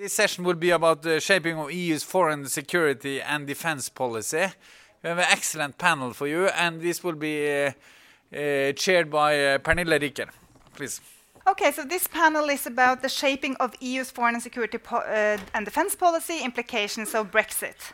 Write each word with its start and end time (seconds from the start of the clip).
This 0.00 0.14
session 0.14 0.44
will 0.44 0.54
be 0.54 0.70
about 0.70 1.02
the 1.02 1.20
shaping 1.20 1.58
of 1.58 1.70
EU's 1.70 2.02
foreign 2.02 2.46
security 2.46 3.20
and 3.20 3.46
defense 3.46 3.90
policy. 3.90 4.46
We 5.02 5.10
have 5.10 5.18
an 5.18 5.26
excellent 5.28 5.76
panel 5.76 6.14
for 6.14 6.26
you, 6.26 6.46
and 6.46 6.80
this 6.80 7.04
will 7.04 7.16
be 7.16 7.36
uh, 7.46 7.72
uh, 8.34 8.72
chaired 8.72 9.10
by 9.10 9.34
uh, 9.34 9.58
Pernille 9.58 10.00
Rieker. 10.00 10.30
Please. 10.74 11.02
Okay, 11.46 11.70
so 11.70 11.84
this 11.84 12.06
panel 12.06 12.48
is 12.48 12.66
about 12.66 13.02
the 13.02 13.10
shaping 13.10 13.56
of 13.56 13.74
EU's 13.78 14.10
foreign 14.10 14.36
and 14.36 14.42
security 14.42 14.78
uh, 14.90 15.36
and 15.52 15.66
defense 15.66 15.94
policy, 15.94 16.40
implications 16.42 17.14
of 17.14 17.30
Brexit. 17.30 17.92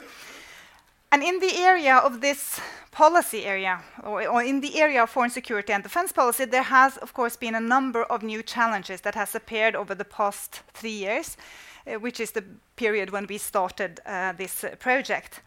And 1.10 1.24
in 1.24 1.40
the 1.40 1.56
area 1.56 1.96
of 1.96 2.20
this 2.20 2.60
policy 2.92 3.44
area, 3.44 3.82
or, 4.04 4.28
or, 4.28 4.44
in 4.44 4.60
the 4.60 4.80
area 4.80 5.02
of 5.02 5.10
foreign 5.10 5.30
security 5.30 5.72
and 5.72 5.82
defense 5.82 6.12
policy, 6.12 6.44
there 6.44 6.62
has, 6.62 6.98
of 6.98 7.14
course, 7.14 7.36
been 7.36 7.56
a 7.56 7.60
number 7.60 8.04
of 8.04 8.22
new 8.22 8.44
challenges 8.44 9.00
that 9.00 9.16
has 9.16 9.34
appeared 9.34 9.74
over 9.74 9.92
the 9.92 10.04
past 10.04 10.62
three 10.72 10.98
years, 11.06 11.36
uh, 11.36 11.40
which 12.00 12.20
is 12.20 12.32
the 12.32 12.44
period 12.76 13.10
when 13.10 13.26
we 13.26 13.38
started 13.38 14.00
uh, 14.06 14.32
this 14.32 14.64
uh, 14.64 14.76
project. 14.78 15.40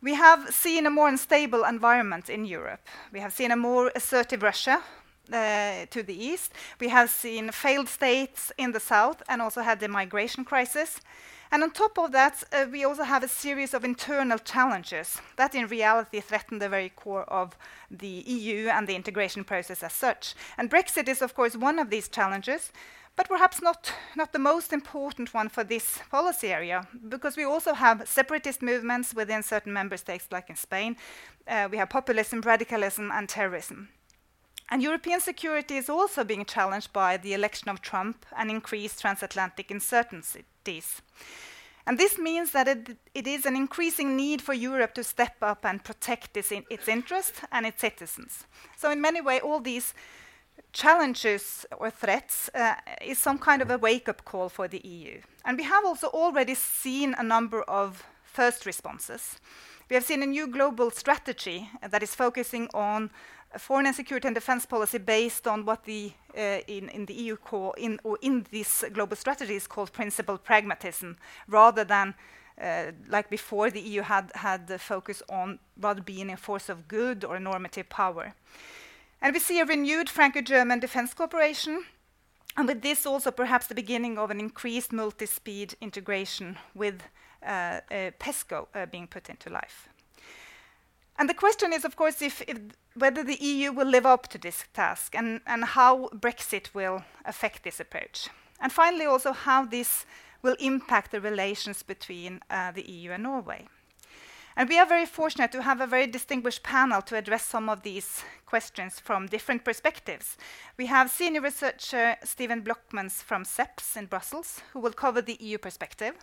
We 0.00 0.14
have 0.14 0.54
seen 0.54 0.86
a 0.86 0.90
more 0.90 1.08
unstable 1.08 1.64
environment 1.64 2.30
in 2.30 2.44
Europe. 2.44 2.86
We 3.12 3.20
have 3.20 3.32
seen 3.32 3.50
a 3.50 3.56
more 3.56 3.90
assertive 3.94 4.42
Russia, 4.42 4.82
uh, 5.32 5.86
to 5.90 6.02
the 6.02 6.14
east. 6.14 6.52
We 6.80 6.88
have 6.88 7.10
seen 7.10 7.50
failed 7.50 7.88
states 7.88 8.52
in 8.56 8.72
the 8.72 8.80
south 8.80 9.22
and 9.28 9.42
also 9.42 9.60
had 9.62 9.80
the 9.80 9.88
migration 9.88 10.44
crisis. 10.44 11.00
And 11.50 11.62
on 11.62 11.70
top 11.70 11.98
of 11.98 12.12
that, 12.12 12.44
uh, 12.52 12.66
we 12.70 12.84
also 12.84 13.04
have 13.04 13.22
a 13.22 13.28
series 13.28 13.72
of 13.72 13.84
internal 13.84 14.38
challenges 14.38 15.20
that 15.36 15.54
in 15.54 15.66
reality 15.66 16.20
threaten 16.20 16.58
the 16.58 16.68
very 16.68 16.90
core 16.90 17.24
of 17.24 17.56
the 17.90 18.22
EU 18.26 18.68
and 18.68 18.86
the 18.86 18.94
integration 18.94 19.44
process 19.44 19.82
as 19.82 19.94
such. 19.94 20.34
And 20.58 20.70
Brexit 20.70 21.08
is, 21.08 21.22
of 21.22 21.34
course, 21.34 21.56
one 21.56 21.78
of 21.78 21.88
these 21.88 22.08
challenges, 22.08 22.70
but 23.18 23.28
perhaps 23.28 23.60
not, 23.60 23.92
not 24.14 24.32
the 24.32 24.38
most 24.38 24.72
important 24.72 25.34
one 25.34 25.48
for 25.48 25.64
this 25.64 25.98
policy 26.08 26.52
area, 26.52 26.86
because 27.08 27.36
we 27.36 27.42
also 27.42 27.74
have 27.74 28.08
separatist 28.08 28.62
movements 28.62 29.12
within 29.12 29.42
certain 29.42 29.72
member 29.72 29.96
states, 29.96 30.28
like 30.30 30.48
in 30.48 30.54
Spain. 30.54 30.96
Uh, 31.48 31.68
we 31.68 31.78
have 31.78 31.90
populism, 31.90 32.40
radicalism, 32.42 33.10
and 33.10 33.28
terrorism. 33.28 33.88
And 34.70 34.84
European 34.84 35.20
security 35.20 35.78
is 35.78 35.88
also 35.88 36.22
being 36.22 36.44
challenged 36.44 36.92
by 36.92 37.16
the 37.16 37.34
election 37.34 37.68
of 37.68 37.82
Trump 37.82 38.24
and 38.36 38.50
increased 38.50 39.00
transatlantic 39.00 39.72
uncertainties. 39.72 41.02
And 41.88 41.98
this 41.98 42.18
means 42.18 42.52
that 42.52 42.68
it, 42.68 42.98
it 43.14 43.26
is 43.26 43.46
an 43.46 43.56
increasing 43.56 44.14
need 44.14 44.42
for 44.42 44.54
Europe 44.54 44.94
to 44.94 45.02
step 45.02 45.36
up 45.42 45.64
and 45.64 45.82
protect 45.82 46.36
in, 46.36 46.64
its 46.70 46.86
interests 46.86 47.40
and 47.50 47.66
its 47.66 47.80
citizens. 47.80 48.44
So, 48.76 48.92
in 48.92 49.00
many 49.00 49.20
ways, 49.20 49.40
all 49.42 49.58
these 49.58 49.92
challenges 50.72 51.66
or 51.76 51.90
threats 51.90 52.50
uh, 52.54 52.74
is 53.02 53.18
some 53.18 53.38
kind 53.38 53.62
of 53.62 53.70
a 53.70 53.78
wake 53.78 54.08
up 54.08 54.24
call 54.24 54.48
for 54.48 54.68
the 54.68 54.80
EU. 54.86 55.20
And 55.44 55.56
we 55.56 55.64
have 55.64 55.84
also 55.84 56.08
already 56.08 56.54
seen 56.54 57.14
a 57.18 57.22
number 57.22 57.62
of 57.62 58.04
first 58.24 58.66
responses. 58.66 59.38
We 59.88 59.94
have 59.94 60.04
seen 60.04 60.22
a 60.22 60.26
new 60.26 60.46
global 60.46 60.90
strategy 60.90 61.70
that 61.88 62.02
is 62.02 62.14
focusing 62.14 62.68
on 62.74 63.10
foreign 63.56 63.86
and 63.86 63.96
security 63.96 64.28
and 64.28 64.34
defense 64.34 64.66
policy 64.66 64.98
based 64.98 65.48
on 65.48 65.64
what 65.64 65.84
the 65.84 66.12
uh, 66.36 66.60
in, 66.66 66.90
in 66.90 67.06
the 67.06 67.14
EU 67.14 67.36
call 67.36 67.72
in 67.72 67.98
or 68.04 68.18
in 68.20 68.46
this 68.50 68.84
global 68.92 69.16
strategy 69.16 69.54
is 69.54 69.66
called 69.66 69.92
principled 69.92 70.44
pragmatism, 70.44 71.16
rather 71.48 71.84
than 71.84 72.14
uh, 72.60 72.92
like 73.08 73.30
before 73.30 73.70
the 73.70 73.80
EU 73.80 74.02
had 74.02 74.30
had 74.34 74.66
the 74.66 74.78
focus 74.78 75.22
on 75.30 75.58
rather 75.80 76.02
being 76.02 76.30
a 76.30 76.36
force 76.36 76.68
of 76.68 76.86
good 76.88 77.24
or 77.24 77.40
normative 77.40 77.88
power. 77.88 78.34
And 79.20 79.34
we 79.34 79.40
see 79.40 79.60
a 79.60 79.64
renewed 79.64 80.08
Franco-German 80.08 80.80
defense 80.80 81.12
cooperation, 81.14 81.84
and 82.56 82.68
with 82.68 82.82
this 82.82 83.06
also 83.06 83.30
perhaps 83.30 83.66
the 83.66 83.74
beginning 83.74 84.18
of 84.18 84.30
an 84.30 84.40
increased 84.40 84.92
multi-speed 84.92 85.74
integration 85.80 86.58
with 86.74 87.02
uh, 87.42 87.80
uh 87.90 88.10
PESCO 88.18 88.66
uh, 88.74 88.86
being 88.86 89.06
put 89.06 89.28
into 89.28 89.50
life. 89.50 89.88
And 91.18 91.28
the 91.28 91.34
question 91.34 91.72
is, 91.72 91.84
of 91.84 91.96
course, 91.96 92.22
if, 92.22 92.42
if 92.46 92.58
whether 92.94 93.24
the 93.24 93.36
EU 93.40 93.72
will 93.72 93.86
live 93.86 94.06
up 94.06 94.28
to 94.28 94.38
this 94.38 94.64
task 94.72 95.14
and, 95.16 95.40
and 95.46 95.64
how 95.64 96.08
Brexit 96.14 96.74
will 96.74 97.02
affect 97.24 97.64
this 97.64 97.80
approach. 97.80 98.28
And 98.60 98.72
finally, 98.72 99.04
also 99.04 99.32
how 99.32 99.64
this 99.64 100.06
will 100.42 100.56
impact 100.60 101.10
the 101.10 101.20
relations 101.20 101.82
between 101.82 102.40
uh, 102.50 102.70
the 102.70 102.88
EU 102.88 103.10
and 103.10 103.24
Norway. 103.24 103.66
And 104.58 104.68
we 104.68 104.76
are 104.76 104.86
very 104.86 105.06
fortunate 105.06 105.52
to 105.52 105.62
have 105.62 105.80
a 105.80 105.86
very 105.86 106.08
distinguished 106.08 106.64
panel 106.64 107.00
to 107.02 107.14
address 107.14 107.44
some 107.44 107.68
of 107.68 107.82
these 107.82 108.24
questions 108.44 108.98
from 108.98 109.28
different 109.28 109.62
perspectives. 109.64 110.36
We 110.76 110.86
have 110.86 111.12
senior 111.12 111.42
researcher 111.42 112.16
Steven 112.24 112.62
Blockmans 112.62 113.22
from 113.22 113.44
CEPS 113.44 113.96
in 113.96 114.06
Brussels, 114.06 114.60
who 114.72 114.80
will 114.80 114.92
cover 114.92 115.22
the 115.22 115.36
EU 115.38 115.58
perspective. 115.58 116.16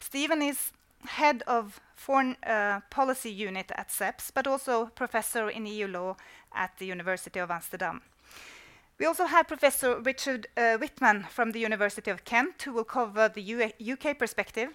Steven 0.00 0.42
is 0.42 0.72
head 1.06 1.44
of 1.46 1.80
foreign 1.94 2.36
uh, 2.44 2.80
policy 2.90 3.30
unit 3.30 3.70
at 3.76 3.90
CEPS, 3.90 4.32
but 4.34 4.48
also 4.48 4.86
professor 4.86 5.48
in 5.48 5.64
EU 5.64 5.86
law 5.86 6.16
at 6.52 6.76
the 6.78 6.86
University 6.86 7.38
of 7.38 7.52
Amsterdam. 7.52 8.02
We 8.98 9.06
also 9.06 9.26
have 9.26 9.46
Professor 9.46 10.00
Richard 10.00 10.48
uh, 10.56 10.76
Whitman 10.78 11.26
from 11.30 11.52
the 11.52 11.60
University 11.60 12.10
of 12.10 12.24
Kent, 12.24 12.62
who 12.62 12.72
will 12.72 12.82
cover 12.82 13.28
the 13.28 13.42
U 13.42 13.70
UK 13.92 14.18
perspective. 14.18 14.70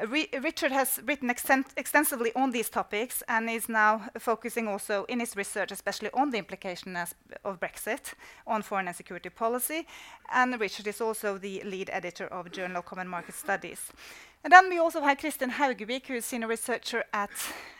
Richard 0.00 0.72
has 0.72 1.00
written 1.04 1.28
extensively 1.28 2.32
on 2.34 2.50
these 2.50 2.70
topics 2.70 3.22
and 3.28 3.50
is 3.50 3.68
now 3.68 4.08
focusing 4.18 4.66
also 4.66 5.04
in 5.04 5.20
his 5.20 5.36
research, 5.36 5.70
especially 5.70 6.08
on 6.14 6.30
the 6.30 6.38
implications 6.38 7.14
of 7.44 7.60
Brexit 7.60 8.14
on 8.46 8.62
foreign 8.62 8.88
and 8.88 8.96
security 8.96 9.28
policy. 9.28 9.86
And 10.32 10.58
Richard 10.58 10.86
is 10.86 11.00
also 11.02 11.36
the 11.36 11.62
lead 11.64 11.90
editor 11.92 12.26
of 12.28 12.50
Journal 12.50 12.78
of 12.78 12.86
Common 12.86 13.06
Market 13.06 13.34
Studies. 13.34 13.92
And 14.42 14.52
then 14.52 14.70
we 14.70 14.78
also 14.78 15.02
have 15.02 15.18
Kristin 15.18 15.50
Haugevik, 15.50 16.06
who 16.06 16.14
is 16.14 16.24
senior 16.24 16.48
researcher 16.48 17.04
at, 17.12 17.30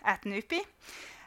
at 0.04 0.22
NUPI. 0.22 0.60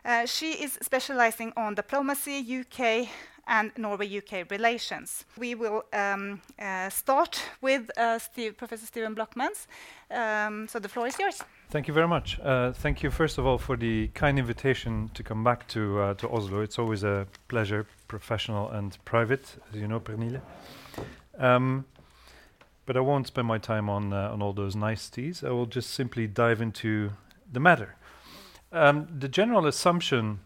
Uh, 0.05 0.25
she 0.27 0.51
is 0.51 0.77
specializing 0.83 1.51
on 1.57 1.73
diplomacy, 1.73 2.61
UK, 2.61 3.09
and 3.47 3.71
Norway-UK 3.77 4.49
relations. 4.49 5.25
We 5.37 5.55
will 5.55 5.83
um, 5.93 6.41
uh, 6.59 6.89
start 6.89 7.41
with 7.61 7.89
uh, 7.97 8.19
Steve, 8.19 8.57
Professor 8.57 8.85
Steven 8.85 9.15
Blockmans. 9.15 9.67
Um, 10.11 10.67
so 10.67 10.79
the 10.79 10.89
floor 10.89 11.07
is 11.07 11.19
yours. 11.19 11.43
Thank 11.69 11.87
you 11.87 11.93
very 11.93 12.07
much. 12.07 12.39
Uh, 12.39 12.71
thank 12.71 13.03
you, 13.03 13.11
first 13.11 13.37
of 13.37 13.45
all, 13.45 13.57
for 13.57 13.75
the 13.77 14.07
kind 14.09 14.39
invitation 14.39 15.09
to 15.13 15.23
come 15.23 15.43
back 15.43 15.67
to, 15.69 15.99
uh, 15.99 16.13
to 16.15 16.29
Oslo. 16.29 16.61
It's 16.61 16.79
always 16.79 17.03
a 17.03 17.27
pleasure, 17.47 17.85
professional 18.07 18.69
and 18.69 18.97
private, 19.05 19.57
as 19.71 19.79
you 19.79 19.87
know, 19.87 19.99
Pernille. 19.99 20.41
Um, 21.37 21.85
but 22.85 22.95
I 22.95 22.99
won't 22.99 23.27
spend 23.27 23.47
my 23.47 23.57
time 23.57 23.89
on 23.89 24.13
uh, 24.13 24.29
on 24.31 24.41
all 24.41 24.53
those 24.53 24.75
niceties. 24.75 25.43
I 25.43 25.49
will 25.49 25.65
just 25.65 25.89
simply 25.91 26.27
dive 26.27 26.61
into 26.61 27.11
the 27.51 27.59
matter. 27.59 27.95
Um, 28.71 29.07
the 29.19 29.27
general 29.27 29.65
assumption, 29.65 30.39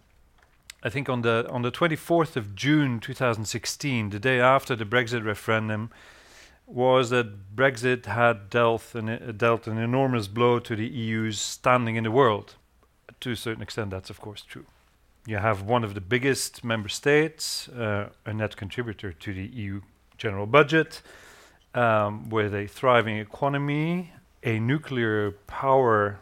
I 0.82 0.90
think, 0.90 1.10
on 1.10 1.22
the 1.22 1.48
on 1.50 1.62
the 1.62 1.72
24th 1.72 2.36
of 2.36 2.56
June 2.56 3.00
2016, 3.00 4.10
the 4.12 4.20
day 4.20 4.40
after 4.40 4.76
the 4.76 4.86
Brexit 4.86 5.26
referendum, 5.26 5.90
was 6.66 7.10
that 7.10 7.56
Brexit 7.56 8.06
had 8.06 8.50
dealt 8.50 8.96
an, 8.96 9.10
uh, 9.10 9.34
dealt 9.36 9.68
an 9.68 9.78
enormous 9.78 10.28
blow 10.28 10.60
to 10.60 10.76
the 10.76 10.88
EU's 10.88 11.40
standing 11.40 11.96
in 11.96 12.04
the 12.04 12.12
world. 12.12 12.56
To 13.22 13.32
a 13.32 13.36
certain 13.36 13.64
extent, 13.64 13.90
that's 13.90 14.10
of 14.10 14.22
course 14.22 14.44
true. 14.44 14.66
You 15.26 15.38
have 15.38 15.64
one 15.64 15.84
of 15.84 15.94
the 15.94 16.02
biggest 16.02 16.64
member 16.64 16.90
states, 16.90 17.68
uh, 17.70 18.10
a 18.26 18.34
net 18.34 18.56
contributor 18.56 19.12
to 19.12 19.34
the 19.34 19.46
EU 19.46 19.82
general 20.18 20.46
budget 20.46 21.02
um, 21.74 22.30
with 22.30 22.54
a 22.54 22.68
thriving 22.68 23.18
economy, 23.18 24.14
a 24.44 24.60
nuclear 24.60 25.32
power 25.48 26.20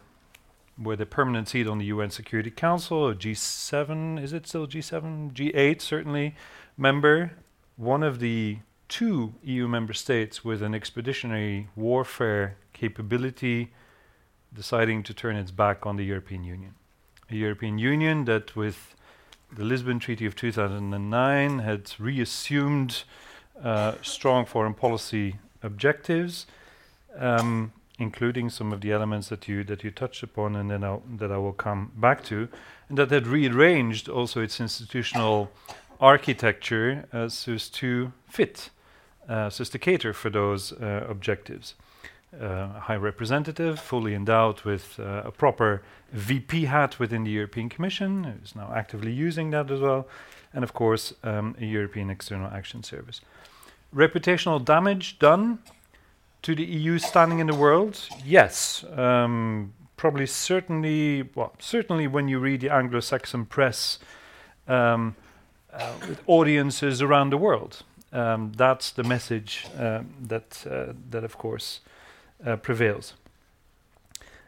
with 0.80 1.00
a 1.00 1.06
permanent 1.06 1.48
seat 1.48 1.66
on 1.66 1.78
the 1.78 1.86
UN 1.86 2.10
Security 2.10 2.50
Council, 2.50 3.08
a 3.08 3.14
G7, 3.14 4.22
is 4.22 4.32
it 4.32 4.46
still 4.46 4.66
G7? 4.66 5.32
G8, 5.32 5.80
certainly, 5.80 6.36
member, 6.76 7.32
one 7.76 8.02
of 8.02 8.20
the 8.20 8.58
two 8.88 9.34
EU 9.42 9.68
member 9.68 9.92
states 9.92 10.44
with 10.44 10.62
an 10.62 10.74
expeditionary 10.74 11.68
warfare 11.76 12.56
capability 12.72 13.72
deciding 14.54 15.02
to 15.02 15.12
turn 15.12 15.36
its 15.36 15.50
back 15.50 15.84
on 15.84 15.96
the 15.96 16.04
European 16.04 16.44
Union. 16.44 16.74
A 17.30 17.34
European 17.34 17.78
Union 17.78 18.24
that, 18.24 18.56
with 18.56 18.94
the 19.52 19.64
Lisbon 19.64 19.98
Treaty 19.98 20.26
of 20.26 20.34
2009, 20.34 21.58
had 21.58 21.92
reassumed 21.98 23.02
uh, 23.62 23.94
strong 24.02 24.46
foreign 24.46 24.74
policy 24.74 25.36
objectives, 25.62 26.46
um, 27.16 27.72
including 27.98 28.48
some 28.48 28.72
of 28.72 28.80
the 28.80 28.92
elements 28.92 29.28
that 29.28 29.48
you 29.48 29.64
that 29.64 29.82
you 29.84 29.90
touched 29.90 30.22
upon, 30.22 30.56
and 30.56 30.70
then 30.70 30.84
I'll, 30.84 31.02
that 31.18 31.30
I 31.32 31.38
will 31.38 31.52
come 31.52 31.92
back 31.96 32.22
to, 32.24 32.48
and 32.88 32.98
that 32.98 33.10
had 33.10 33.26
rearranged 33.26 34.08
also 34.08 34.40
its 34.40 34.60
institutional 34.60 35.50
architecture 36.00 37.06
uh, 37.12 37.28
so 37.28 37.54
as 37.54 37.68
to 37.68 38.12
fit, 38.28 38.70
uh, 39.28 39.50
so 39.50 39.62
as 39.62 39.68
to 39.70 39.78
cater 39.78 40.12
for 40.12 40.30
those 40.30 40.72
uh, 40.72 41.04
objectives. 41.08 41.74
Uh, 42.38 42.80
high 42.80 42.96
representative, 42.96 43.80
fully 43.80 44.14
endowed 44.14 44.60
with 44.60 45.00
uh, 45.00 45.22
a 45.24 45.30
proper 45.30 45.82
VP 46.12 46.66
hat 46.66 46.98
within 46.98 47.24
the 47.24 47.30
European 47.30 47.70
Commission, 47.70 48.24
who's 48.24 48.54
now 48.54 48.70
actively 48.76 49.10
using 49.10 49.50
that 49.50 49.70
as 49.70 49.80
well, 49.80 50.06
and 50.52 50.62
of 50.62 50.72
course, 50.74 51.14
um, 51.24 51.56
a 51.58 51.64
European 51.64 52.10
External 52.10 52.50
Action 52.52 52.82
Service 52.82 53.22
reputational 53.94 54.62
damage 54.64 55.18
done 55.18 55.58
to 56.42 56.54
the 56.54 56.64
EU 56.64 56.98
standing 56.98 57.38
in 57.38 57.46
the 57.46 57.54
world? 57.54 58.08
Yes. 58.24 58.84
Um, 58.96 59.72
probably 59.96 60.26
certainly, 60.26 61.28
well, 61.34 61.52
certainly 61.58 62.06
when 62.06 62.28
you 62.28 62.38
read 62.38 62.60
the 62.60 62.70
Anglo-Saxon 62.70 63.46
press 63.46 63.98
um, 64.66 65.16
uh, 65.72 65.92
with 66.08 66.22
audiences 66.26 67.02
around 67.02 67.30
the 67.30 67.36
world. 67.36 67.82
Um, 68.12 68.52
that's 68.56 68.90
the 68.90 69.04
message 69.04 69.66
uh, 69.78 70.00
that, 70.22 70.64
uh, 70.70 70.94
that, 71.10 71.24
of 71.24 71.36
course, 71.36 71.80
uh, 72.44 72.56
prevails. 72.56 73.14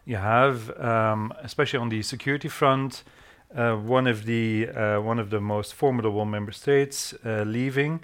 You 0.06 0.16
have, 0.16 0.78
um, 0.80 1.32
especially 1.42 1.78
on 1.78 1.90
the 1.90 2.02
security 2.02 2.48
front, 2.48 3.02
uh, 3.54 3.74
one 3.74 4.06
of 4.06 4.26
the 4.26 4.66
one 5.02 5.18
of 5.18 5.30
the 5.30 5.40
most 5.40 5.74
formidable 5.74 6.24
member 6.24 6.52
states 6.52 7.12
leaving. 7.24 8.00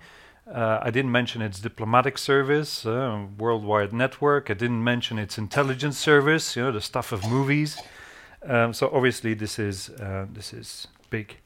I 0.52 0.90
didn't 0.90 1.12
mention 1.12 1.42
its 1.42 1.60
diplomatic 1.60 2.18
service, 2.18 2.84
worldwide 2.84 3.92
network. 3.92 4.50
I 4.50 4.54
didn't 4.54 4.82
mention 4.84 5.18
its 5.18 5.38
intelligence 5.38 5.98
service, 5.98 6.56
you 6.56 6.62
know, 6.62 6.72
the 6.72 6.80
stuff 6.80 7.12
of 7.12 7.28
movies. 7.28 7.78
Um, 8.44 8.72
so 8.72 8.90
obviously, 8.92 9.34
this 9.34 9.58
is 9.58 9.86
this 10.32 10.52
is 10.52 10.86
big. 11.10 11.36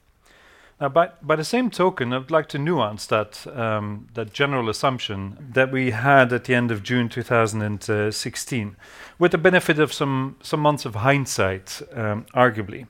Now, 0.81 0.88
by, 0.88 1.11
by 1.20 1.37
the 1.37 1.44
same 1.44 1.69
token, 1.69 2.14
I'd 2.14 2.31
like 2.31 2.49
to 2.49 2.58
nuance 2.58 3.05
that, 3.06 3.47
um, 3.55 4.08
that 4.14 4.32
general 4.32 4.70
assumption 4.70 5.37
that 5.52 5.70
we 5.70 5.91
had 5.91 6.32
at 6.32 6.44
the 6.44 6.55
end 6.55 6.70
of 6.70 6.82
June 6.82 7.11
2016, 7.11 8.76
with 9.19 9.32
the 9.32 9.38
benefit 9.38 9.79
of 9.79 9.93
some, 9.93 10.37
some 10.43 10.61
months 10.61 10.87
of 10.87 10.94
hindsight, 10.94 11.82
um, 11.93 12.25
arguably. 12.35 12.87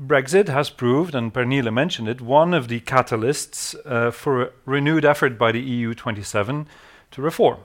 Brexit 0.00 0.48
has 0.48 0.70
proved, 0.70 1.14
and 1.14 1.32
Pernille 1.32 1.70
mentioned 1.70 2.08
it, 2.08 2.22
one 2.22 2.54
of 2.54 2.68
the 2.68 2.80
catalysts 2.80 3.74
uh, 3.84 4.10
for 4.10 4.42
a 4.42 4.50
renewed 4.64 5.04
effort 5.04 5.36
by 5.36 5.52
the 5.52 5.60
EU 5.60 5.92
27 5.92 6.66
to 7.10 7.22
reform. 7.22 7.58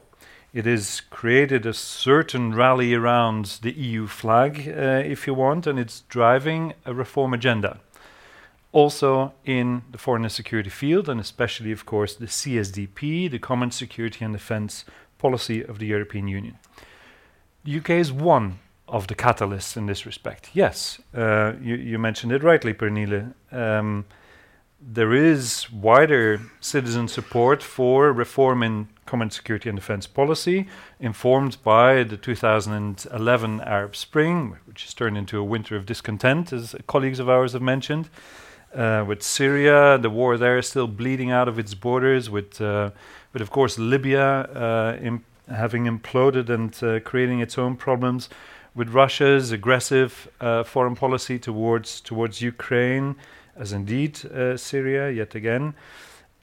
It 0.54 0.66
has 0.66 1.02
created 1.10 1.66
a 1.66 1.74
certain 1.74 2.54
rally 2.54 2.94
around 2.94 3.60
the 3.62 3.72
EU 3.72 4.08
flag, 4.08 4.68
uh, 4.68 5.02
if 5.06 5.28
you 5.28 5.34
want, 5.34 5.66
and 5.66 5.80
it's 5.80 6.02
driving 6.02 6.74
a 6.86 6.94
reform 6.94 7.34
agenda 7.34 7.80
also 8.76 9.34
in 9.46 9.84
the 9.90 9.98
foreign 9.98 10.24
and 10.24 10.32
security 10.32 10.70
field, 10.70 11.08
and 11.08 11.22
especially, 11.22 11.72
of 11.72 11.86
course, 11.86 12.14
the 12.14 12.26
CSDP, 12.26 13.32
the 13.32 13.40
Common 13.40 13.72
Security 13.72 14.26
and 14.26 14.34
Defence 14.34 14.84
Policy 15.18 15.64
of 15.64 15.80
the 15.80 15.86
European 15.86 16.28
Union. 16.28 16.60
The 17.64 17.78
UK 17.78 17.92
is 17.92 18.12
one 18.12 18.60
of 18.88 19.08
the 19.08 19.16
catalysts 19.16 19.76
in 19.76 19.86
this 19.88 20.06
respect. 20.06 20.50
Yes, 20.54 21.00
uh, 21.16 21.54
you, 21.62 21.76
you, 21.76 22.00
mentioned 22.00 22.32
it 22.32 22.44
rightly, 22.44 22.74
Pernille. 22.74 23.34
Um, 23.52 24.06
there 24.80 25.14
is 25.14 25.72
wider 25.72 26.42
citizen 26.60 27.08
support 27.08 27.64
for 27.64 28.12
reform 28.12 28.62
in 28.62 28.90
common 29.06 29.32
security 29.32 29.70
and 29.70 29.78
defense 29.78 30.06
policy, 30.06 30.68
informed 31.00 31.58
by 31.64 32.04
the 32.04 32.18
2011 32.18 33.62
Arab 33.62 33.96
Spring, 33.96 34.58
which 34.66 34.84
has 34.84 34.94
turned 34.94 35.18
into 35.18 35.40
a 35.40 35.44
winter 35.44 35.76
of 35.76 35.86
discontent, 35.86 36.54
as 36.54 36.76
colleagues 36.86 37.20
of 37.20 37.30
ours 37.30 37.54
have 37.54 37.62
mentioned 37.62 38.10
uh, 38.76 39.06
with 39.08 39.24
Syria, 39.24 39.98
the 39.98 40.10
war 40.10 40.38
there 40.38 40.58
is 40.58 40.68
still 40.68 40.88
bleeding 40.88 41.32
out 41.32 41.48
of 41.48 41.58
its 41.58 41.74
borders, 41.74 42.30
with, 42.30 42.60
uh, 42.60 42.92
with 43.34 43.42
of 43.42 43.50
course 43.50 43.80
Libya 43.80 44.42
uh, 44.42 44.98
Im 45.02 45.24
having 45.48 45.86
imploded 45.86 46.50
and 46.50 46.84
uh, 46.84 47.00
creating 47.02 47.40
its 47.40 47.56
own 47.56 47.76
problems, 47.76 48.30
with 48.76 48.90
Russia's 48.90 49.52
aggressive 49.52 50.28
uh, 50.42 50.64
foreign 50.64 50.96
policy 50.96 51.40
towards 51.40 52.02
towards 52.02 52.42
Ukraine, 52.42 53.16
as 53.56 53.72
indeed 53.72 54.26
uh, 54.26 54.58
Syria 54.58 55.10
yet 55.10 55.34
again. 55.34 55.74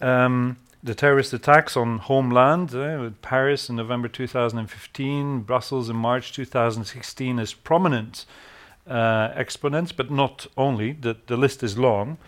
Um, 0.01 0.57
the 0.83 0.97
terrorist 0.97 1.33
attacks 1.33 1.77
on 1.77 1.99
homeland, 1.99 2.73
with 2.73 3.23
Paris 3.23 3.69
in 3.69 3.77
November 3.77 4.09
2015, 4.09 5.43
Brussels 5.43 5.89
in 5.89 5.95
March 5.95 6.33
2016 6.33 7.39
as 7.39 7.55
prominent 7.55 8.27
uh, 8.89 9.29
exponents, 9.37 9.93
but 9.93 10.11
not 10.11 10.49
only. 10.57 10.91
The, 10.93 11.17
the 11.29 11.37
list 11.37 11.63
is 11.63 11.79
long. 11.79 12.19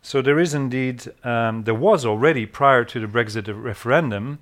So 0.00 0.22
there 0.22 0.40
is 0.40 0.54
indeed, 0.54 1.12
um, 1.24 1.64
there 1.64 1.74
was 1.74 2.06
already 2.06 2.46
prior 2.46 2.84
to 2.84 3.00
the 3.00 3.06
Brexit 3.06 3.52
referendum, 3.62 4.38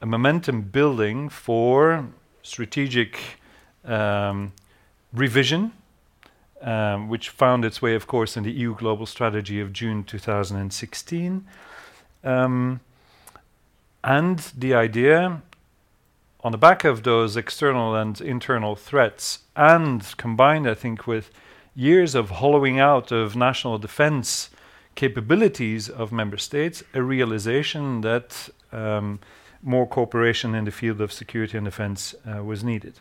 a 0.00 0.06
momentum 0.06 0.62
building 0.62 1.28
for 1.28 2.08
strategic 2.42 3.39
um, 3.84 4.52
revision, 5.12 5.72
um, 6.62 7.08
which 7.08 7.28
found 7.28 7.64
its 7.64 7.80
way, 7.80 7.94
of 7.94 8.06
course, 8.06 8.36
in 8.36 8.42
the 8.42 8.52
EU 8.52 8.74
Global 8.74 9.06
Strategy 9.06 9.60
of 9.60 9.72
June 9.72 10.04
2016. 10.04 11.46
Um, 12.22 12.80
and 14.02 14.38
the 14.56 14.74
idea 14.74 15.42
on 16.42 16.52
the 16.52 16.58
back 16.58 16.84
of 16.84 17.02
those 17.02 17.36
external 17.36 17.94
and 17.94 18.20
internal 18.20 18.74
threats, 18.74 19.40
and 19.56 20.14
combined, 20.16 20.66
I 20.68 20.74
think, 20.74 21.06
with 21.06 21.30
years 21.74 22.14
of 22.14 22.30
hollowing 22.30 22.80
out 22.80 23.12
of 23.12 23.36
national 23.36 23.78
defense 23.78 24.50
capabilities 24.94 25.88
of 25.88 26.12
member 26.12 26.38
states, 26.38 26.82
a 26.94 27.02
realization 27.02 28.00
that 28.00 28.48
um, 28.72 29.20
more 29.62 29.86
cooperation 29.86 30.54
in 30.54 30.64
the 30.64 30.70
field 30.70 31.00
of 31.00 31.12
security 31.12 31.56
and 31.56 31.64
defense 31.66 32.14
uh, 32.26 32.42
was 32.42 32.64
needed. 32.64 32.94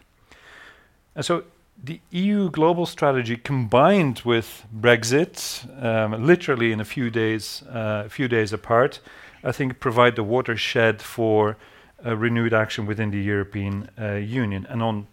And 1.19 1.25
so 1.25 1.43
the 1.83 1.99
EU 2.11 2.49
global 2.49 2.85
strategy 2.85 3.35
combined 3.35 4.21
with 4.23 4.65
Brexit, 4.73 5.67
um, 5.83 6.25
literally 6.25 6.71
in 6.71 6.79
a 6.79 6.85
few 6.85 7.09
days, 7.09 7.61
uh, 7.63 8.03
a 8.05 8.09
few 8.09 8.29
days 8.29 8.53
apart, 8.53 9.01
I 9.43 9.51
think 9.51 9.81
provide 9.81 10.15
the 10.15 10.23
watershed 10.23 11.01
for 11.01 11.57
renewed 12.01 12.53
action 12.53 12.85
within 12.85 13.11
the 13.11 13.19
European 13.21 13.89
uh, 13.99 14.13
Union. 14.13 14.65
And 14.69 14.81
on 14.81 15.07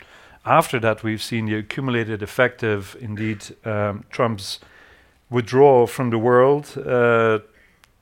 after 0.44 0.78
that, 0.78 1.02
we've 1.02 1.20
seen 1.20 1.46
the 1.46 1.56
accumulated 1.56 2.22
effect 2.22 2.62
of 2.62 2.96
indeed 3.00 3.44
um, 3.64 4.04
Trump's 4.08 4.60
withdrawal 5.28 5.88
from 5.88 6.10
the 6.10 6.18
world, 6.18 6.78
uh, 6.86 7.40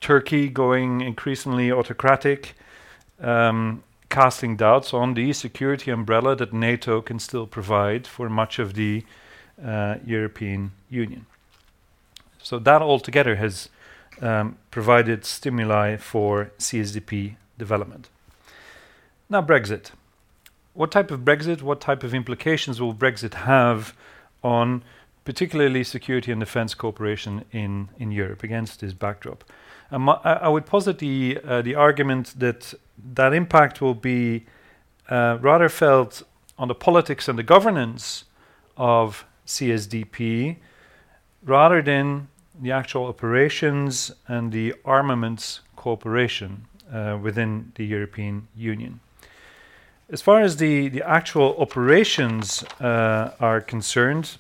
Turkey 0.03 0.51
going 0.51 1.01
increasingly 1.01 1.73
autocratic, 1.73 2.55
um, 3.23 3.83
casting 4.15 4.57
doubts 4.57 4.95
on 4.95 5.15
the 5.15 5.33
security 5.33 5.91
umbrella 5.91 6.37
that 6.37 6.53
NATO 6.53 7.03
can 7.03 7.19
still 7.19 7.49
provide 7.49 8.07
for 8.07 8.29
much 8.31 8.61
of 8.61 8.75
the 8.75 9.05
uh, 9.63 9.97
European 10.07 10.71
Union. 10.89 11.27
So 12.41 12.61
that 12.61 12.81
altogether 12.81 13.35
has 13.37 13.69
um, 14.21 14.57
provided 14.71 15.25
stimuli 15.25 15.97
for 15.97 16.53
CSDP 16.59 17.35
development. 17.59 18.09
Now, 19.29 19.43
Brexit. 19.43 19.91
What 20.75 20.93
type 20.93 21.11
of 21.11 21.21
Brexit, 21.21 21.63
what 21.63 21.81
type 21.81 22.05
of 22.05 22.15
implications 22.15 22.81
will 22.81 22.95
Brexit 22.95 23.35
have 23.35 23.97
on 24.45 24.85
particularly 25.25 25.83
security 25.83 26.31
and 26.31 26.41
defense 26.41 26.75
cooperation 26.75 27.45
in, 27.51 27.89
in 27.99 28.13
Europe 28.13 28.45
against 28.45 28.81
this 28.81 28.93
backdrop? 28.93 29.43
Um, 29.91 30.09
I, 30.09 30.15
I, 30.25 30.49
would 30.49 30.67
posit 30.67 30.99
the, 30.99 31.39
uh, 31.45 31.63
the 31.63 31.75
argument 31.75 32.35
that 32.39 32.75
that 33.13 33.33
impact 33.33 33.81
will 33.81 33.95
be 33.95 34.47
uh, 35.09 35.39
rather 35.41 35.69
felt 35.69 36.23
on 36.59 36.69
the 36.69 36.75
politics 36.75 37.29
and 37.29 37.39
the 37.39 37.43
governance 37.43 38.25
of 38.77 39.27
CSDP 39.47 40.57
rather 41.45 41.83
than 41.83 42.29
the 42.61 42.73
actual 42.73 43.07
operations 43.07 44.13
and 44.29 44.53
the 44.53 44.75
armaments 44.85 45.61
cooperation 45.77 46.67
uh, 46.93 47.19
within 47.21 47.73
the 47.75 47.85
European 47.85 48.49
Union. 48.57 49.01
As 50.11 50.23
far 50.23 50.41
as 50.41 50.57
the, 50.59 50.89
the 50.89 51.03
actual 51.03 51.57
operations 51.59 52.63
uh, 52.81 53.33
are 53.41 53.61
concerned, 53.61 54.39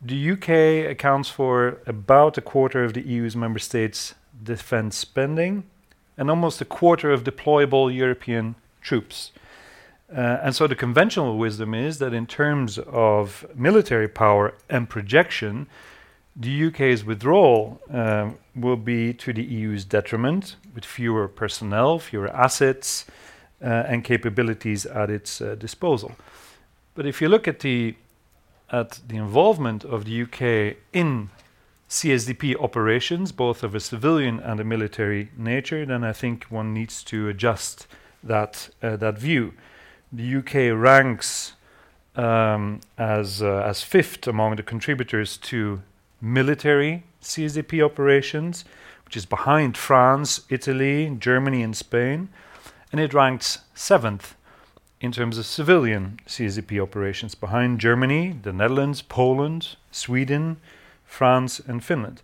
the 0.00 0.30
UK 0.32 0.90
accounts 0.90 1.28
for 1.28 1.80
about 1.86 2.38
a 2.38 2.40
quarter 2.40 2.84
of 2.84 2.94
the 2.94 3.02
EU's 3.02 3.36
member 3.36 3.58
states' 3.58 4.14
defense 4.42 4.96
spending 4.96 5.64
and 6.16 6.30
almost 6.30 6.60
a 6.60 6.64
quarter 6.64 7.10
of 7.10 7.24
deployable 7.24 7.94
European 7.94 8.54
troops. 8.80 9.32
Uh, 10.14 10.38
and 10.42 10.54
so 10.54 10.66
the 10.66 10.76
conventional 10.76 11.36
wisdom 11.36 11.74
is 11.74 11.98
that 11.98 12.14
in 12.14 12.26
terms 12.26 12.78
of 12.78 13.44
military 13.54 14.08
power 14.08 14.54
and 14.70 14.88
projection, 14.88 15.66
the 16.36 16.66
UK's 16.66 17.04
withdrawal 17.04 17.80
uh, 17.92 18.30
will 18.54 18.76
be 18.76 19.12
to 19.14 19.32
the 19.32 19.42
EU's 19.42 19.84
detriment, 19.84 20.56
with 20.74 20.84
fewer 20.84 21.26
personnel, 21.26 21.98
fewer 21.98 22.28
assets, 22.28 23.06
uh, 23.62 23.64
and 23.64 24.04
capabilities 24.04 24.86
at 24.86 25.10
its 25.10 25.40
uh, 25.40 25.54
disposal. 25.54 26.12
But 26.94 27.06
if 27.06 27.20
you 27.20 27.28
look 27.28 27.48
at 27.48 27.60
the 27.60 27.94
at 28.70 28.98
the 29.06 29.16
involvement 29.16 29.84
of 29.84 30.04
the 30.04 30.22
UK 30.22 30.76
in 30.92 31.30
CSDP 31.88 32.56
operations, 32.60 33.32
both 33.32 33.62
of 33.62 33.74
a 33.74 33.80
civilian 33.80 34.40
and 34.40 34.58
a 34.60 34.64
military 34.64 35.30
nature, 35.36 35.86
then 35.86 36.02
I 36.02 36.12
think 36.12 36.44
one 36.44 36.74
needs 36.74 37.04
to 37.04 37.28
adjust 37.28 37.86
that 38.22 38.70
uh, 38.82 38.96
that 38.96 39.18
view. 39.18 39.52
The 40.12 40.36
UK 40.36 40.76
ranks 40.76 41.54
um, 42.16 42.80
as 42.98 43.42
uh, 43.42 43.62
as 43.66 43.82
fifth 43.82 44.26
among 44.26 44.56
the 44.56 44.62
contributors 44.62 45.36
to 45.38 45.82
military 46.20 47.04
CSDP 47.22 47.84
operations, 47.84 48.64
which 49.04 49.16
is 49.16 49.26
behind 49.26 49.76
France, 49.76 50.40
Italy, 50.48 51.16
Germany, 51.18 51.62
and 51.62 51.76
Spain 51.76 52.28
and 52.92 53.00
it 53.00 53.12
ranks 53.12 53.58
seventh 53.74 54.36
in 55.00 55.12
terms 55.12 55.36
of 55.38 55.46
civilian 55.46 56.18
CSDP 56.26 56.82
operations 56.82 57.34
behind 57.34 57.78
Germany, 57.78 58.34
the 58.42 58.52
Netherlands, 58.52 59.02
Poland, 59.02 59.76
Sweden, 59.90 60.56
France, 61.06 61.60
and 61.66 61.84
Finland. 61.84 62.22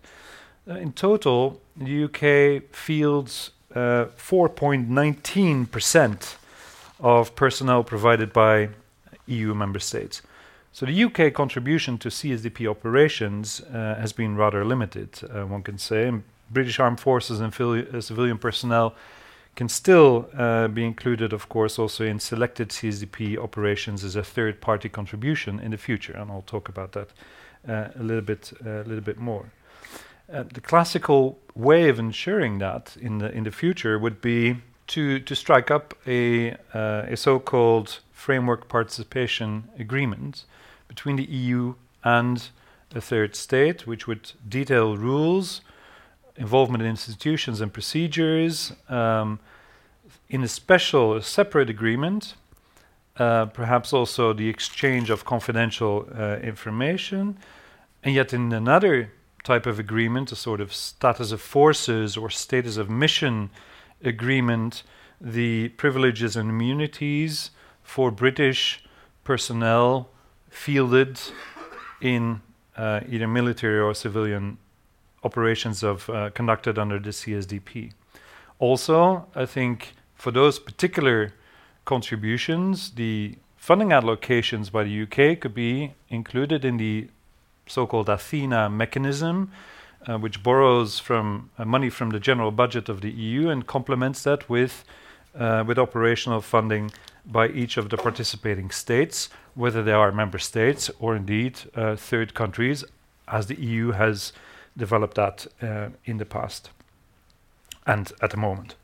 Uh, 0.67 0.75
in 0.75 0.93
total, 0.93 1.61
the 1.75 2.05
UK 2.05 2.63
fields 2.71 3.51
uh, 3.75 4.05
4.19% 4.17 6.35
of 6.99 7.35
personnel 7.35 7.83
provided 7.83 8.31
by 8.31 8.69
EU 9.27 9.53
member 9.53 9.79
states. 9.79 10.21
So 10.71 10.85
the 10.85 11.03
UK 11.03 11.33
contribution 11.33 11.97
to 11.99 12.09
CSDP 12.09 12.69
operations 12.69 13.61
uh, 13.61 13.95
has 13.99 14.13
been 14.13 14.35
rather 14.35 14.65
limited, 14.65 15.19
uh, 15.23 15.45
one 15.45 15.63
can 15.63 15.77
say. 15.77 16.07
And 16.07 16.23
British 16.49 16.79
Armed 16.79 16.99
Forces 16.99 17.39
and 17.39 17.53
uh, 17.53 18.01
civilian 18.01 18.37
personnel 18.37 18.95
can 19.55 19.69
still 19.69 20.29
uh, 20.35 20.67
be 20.67 20.83
included, 20.83 21.31
of 21.31 21.47
course, 21.47 21.77
also 21.77 22.03
in 22.03 22.19
selected 22.19 22.69
CSDP 22.69 23.37
operations 23.37 24.03
as 24.03 24.15
a 24.15 24.23
third-party 24.23 24.89
contribution 24.89 25.59
in 25.59 25.71
the 25.71 25.77
future, 25.77 26.13
and 26.13 26.31
I'll 26.31 26.41
talk 26.41 26.69
about 26.69 26.93
that 26.93 27.09
uh, 27.09 27.13
a 27.67 28.03
little 28.03 28.21
bit, 28.21 28.53
uh, 28.65 28.81
a 28.81 28.83
little 28.83 29.03
bit 29.03 29.17
more. 29.17 29.51
the 30.27 30.61
classical 30.61 31.37
way 31.55 31.89
of 31.89 31.99
ensuring 31.99 32.59
that 32.59 32.97
in 32.99 33.19
the 33.19 33.31
in 33.31 33.43
the 33.43 33.51
future 33.51 33.99
would 33.99 34.19
be 34.21 34.55
to 34.87 35.19
to 35.19 35.35
strike 35.35 35.69
up 35.71 35.93
a 36.07 36.55
a 37.13 37.15
so-called 37.15 37.99
framework 38.11 38.67
participation 38.67 39.69
agreement 39.77 40.45
between 40.87 41.15
the 41.17 41.25
EU 41.25 41.73
and 42.03 42.49
a 42.95 43.01
third 43.01 43.35
state, 43.35 43.87
which 43.87 44.07
would 44.07 44.33
detail 44.47 44.97
rules, 44.97 45.61
involvement 46.35 46.83
in 46.83 46.89
institutions 46.89 47.61
and 47.61 47.73
procedures, 47.73 48.73
um, 48.89 49.39
in 50.29 50.43
a 50.43 50.47
special, 50.47 51.15
a 51.15 51.21
separate 51.21 51.69
agreement, 51.69 52.35
uh, 53.17 53.45
perhaps 53.45 53.93
also 53.93 54.33
the 54.33 54.49
exchange 54.49 55.09
of 55.09 55.25
confidential 55.25 56.07
uh, 56.17 56.37
information, 56.37 57.37
and 58.03 58.15
yet 58.15 58.33
in 58.33 58.51
another 58.51 59.11
type 59.43 59.65
of 59.65 59.79
agreement, 59.79 60.31
a 60.31 60.35
sort 60.35 60.61
of 60.61 60.73
status 60.73 61.31
of 61.31 61.41
forces 61.41 62.17
or 62.17 62.29
status 62.29 62.77
of 62.77 62.89
mission 62.89 63.49
agreement, 64.03 64.83
the 65.19 65.69
privileges 65.69 66.35
and 66.35 66.49
immunities 66.49 67.51
for 67.83 68.11
British 68.11 68.83
personnel 69.23 70.09
fielded 70.49 71.19
in 72.01 72.41
uh, 72.77 73.01
either 73.07 73.27
military 73.27 73.79
or 73.79 73.93
civilian 73.93 74.57
operations 75.23 75.83
of 75.83 76.09
uh, 76.09 76.29
conducted 76.31 76.77
under 76.77 76.99
the 76.99 77.11
CSDP. 77.11 77.93
Also, 78.59 79.27
I 79.35 79.45
think 79.45 79.93
for 80.15 80.31
those 80.31 80.59
particular 80.59 81.33
contributions, 81.85 82.91
the 82.91 83.35
funding 83.57 83.89
allocations 83.89 84.71
by 84.71 84.83
the 84.83 85.03
UK 85.03 85.39
could 85.39 85.53
be 85.53 85.93
included 86.09 86.65
in 86.65 86.77
the 86.77 87.07
so-called 87.67 88.09
Athena 88.09 88.69
mechanism, 88.69 89.51
uh, 90.05 90.17
which 90.17 90.43
borrows 90.43 90.99
from 90.99 91.49
uh, 91.57 91.65
money 91.65 91.89
from 91.89 92.09
the 92.09 92.19
general 92.19 92.51
budget 92.51 92.89
of 92.89 93.01
the 93.01 93.09
EU 93.11 93.49
and 93.49 93.65
complements 93.65 94.23
that 94.23 94.49
with 94.49 94.83
uh, 95.35 95.63
with 95.65 95.79
operational 95.79 96.41
funding 96.41 96.91
by 97.25 97.47
each 97.47 97.77
of 97.77 97.89
the 97.89 97.97
participating 97.97 98.69
states, 98.69 99.29
whether 99.55 99.81
they 99.81 99.91
are 99.91 100.11
member 100.11 100.37
states 100.37 100.91
or 100.99 101.15
indeed 101.15 101.57
uh, 101.75 101.95
third 101.95 102.35
countries, 102.35 102.83
as 103.27 103.47
the 103.47 103.55
EU 103.55 103.91
has 103.91 104.33
developed 104.77 105.15
that 105.15 105.47
uh, 105.61 105.89
in 106.05 106.17
the 106.17 106.25
past 106.25 106.69
and 107.87 108.11
at 108.21 108.29
the 108.29 108.37
moment. 108.37 108.75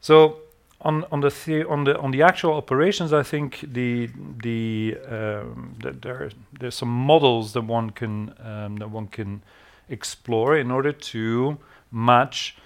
So 0.00 0.41
on 0.82 1.04
on 1.10 1.20
the, 1.20 1.66
on 1.68 1.84
the 1.84 1.98
on 1.98 2.10
the 2.10 2.22
actual 2.22 2.54
operations, 2.54 3.12
I 3.12 3.22
think 3.22 3.60
the 3.62 4.10
the, 4.42 4.96
um, 5.08 5.76
the 5.80 5.92
there 5.92 6.30
there's 6.58 6.74
some 6.74 6.90
models 6.90 7.52
that 7.52 7.64
one 7.64 7.90
can 7.90 8.34
um, 8.44 8.76
that 8.76 8.90
one 8.90 9.06
can 9.06 9.42
explore 9.88 10.56
in 10.56 10.70
order 10.70 10.92
to 10.92 11.58
match 11.90 12.56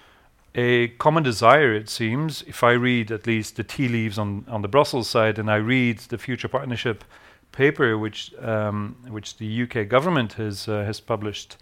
a 0.57 0.87
common 0.97 1.21
desire, 1.21 1.73
it 1.73 1.87
seems, 1.87 2.41
if 2.47 2.63
I 2.63 2.71
read 2.71 3.11
at 3.11 3.27
least 3.27 3.57
the 3.57 3.63
tea 3.63 3.87
leaves 3.87 4.17
on, 4.17 4.43
on 4.47 4.63
the 4.63 4.67
Brussels 4.67 5.07
side 5.07 5.37
and 5.37 5.51
I 5.51 5.57
read 5.57 5.99
the 5.99 6.17
future 6.17 6.47
partnership 6.47 7.03
paper 7.51 7.97
which 7.97 8.33
um, 8.41 8.95
which 9.07 9.37
the 9.37 9.63
UK 9.63 9.87
government 9.87 10.33
has 10.33 10.67
uh, 10.67 10.83
has 10.83 10.99
published 10.99 11.57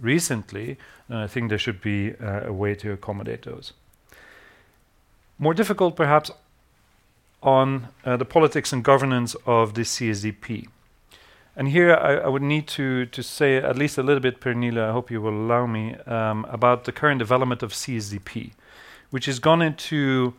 recently, 0.00 0.78
then 1.08 1.18
I 1.18 1.26
think 1.26 1.48
there 1.48 1.58
should 1.58 1.80
be 1.80 2.14
uh, 2.14 2.46
a 2.46 2.52
way 2.52 2.74
to 2.76 2.92
accommodate 2.92 3.42
those. 3.42 3.72
More 5.38 5.54
difficult, 5.54 5.96
perhaps, 5.96 6.30
on 7.42 7.88
uh, 8.04 8.16
the 8.16 8.24
politics 8.24 8.72
and 8.72 8.82
governance 8.82 9.36
of 9.46 9.74
the 9.74 9.82
CSDP. 9.82 10.68
And 11.54 11.68
here 11.68 11.94
I, 11.94 12.16
I, 12.16 12.28
would 12.28 12.42
need 12.42 12.66
to, 12.68 13.06
to 13.06 13.22
say 13.22 13.56
at 13.56 13.76
least 13.76 13.98
a 13.98 14.02
little 14.02 14.20
bit, 14.20 14.40
Pernille, 14.40 14.80
I 14.80 14.92
hope 14.92 15.10
you 15.10 15.20
will 15.20 15.34
allow 15.34 15.66
me, 15.66 15.94
um, 16.06 16.44
about 16.50 16.84
the 16.84 16.92
current 16.92 17.18
development 17.18 17.62
of 17.62 17.72
CSDP, 17.72 18.52
which 19.10 19.26
has 19.26 19.38
gone 19.38 19.62
into 19.62 20.34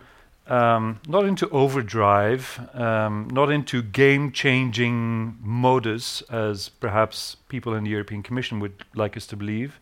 um, 0.47 0.99
not 1.07 1.25
into 1.25 1.47
overdrive, 1.49 2.59
um, 2.73 3.27
not 3.31 3.51
into 3.51 3.83
game 3.83 4.31
changing 4.31 5.37
modus, 5.41 6.21
as 6.23 6.69
perhaps 6.69 7.37
people 7.49 7.75
in 7.75 7.83
the 7.83 7.91
European 7.91 8.23
Commission 8.23 8.59
would 8.59 8.83
like 8.95 9.15
us 9.15 9.27
to 9.27 9.35
believe, 9.35 9.79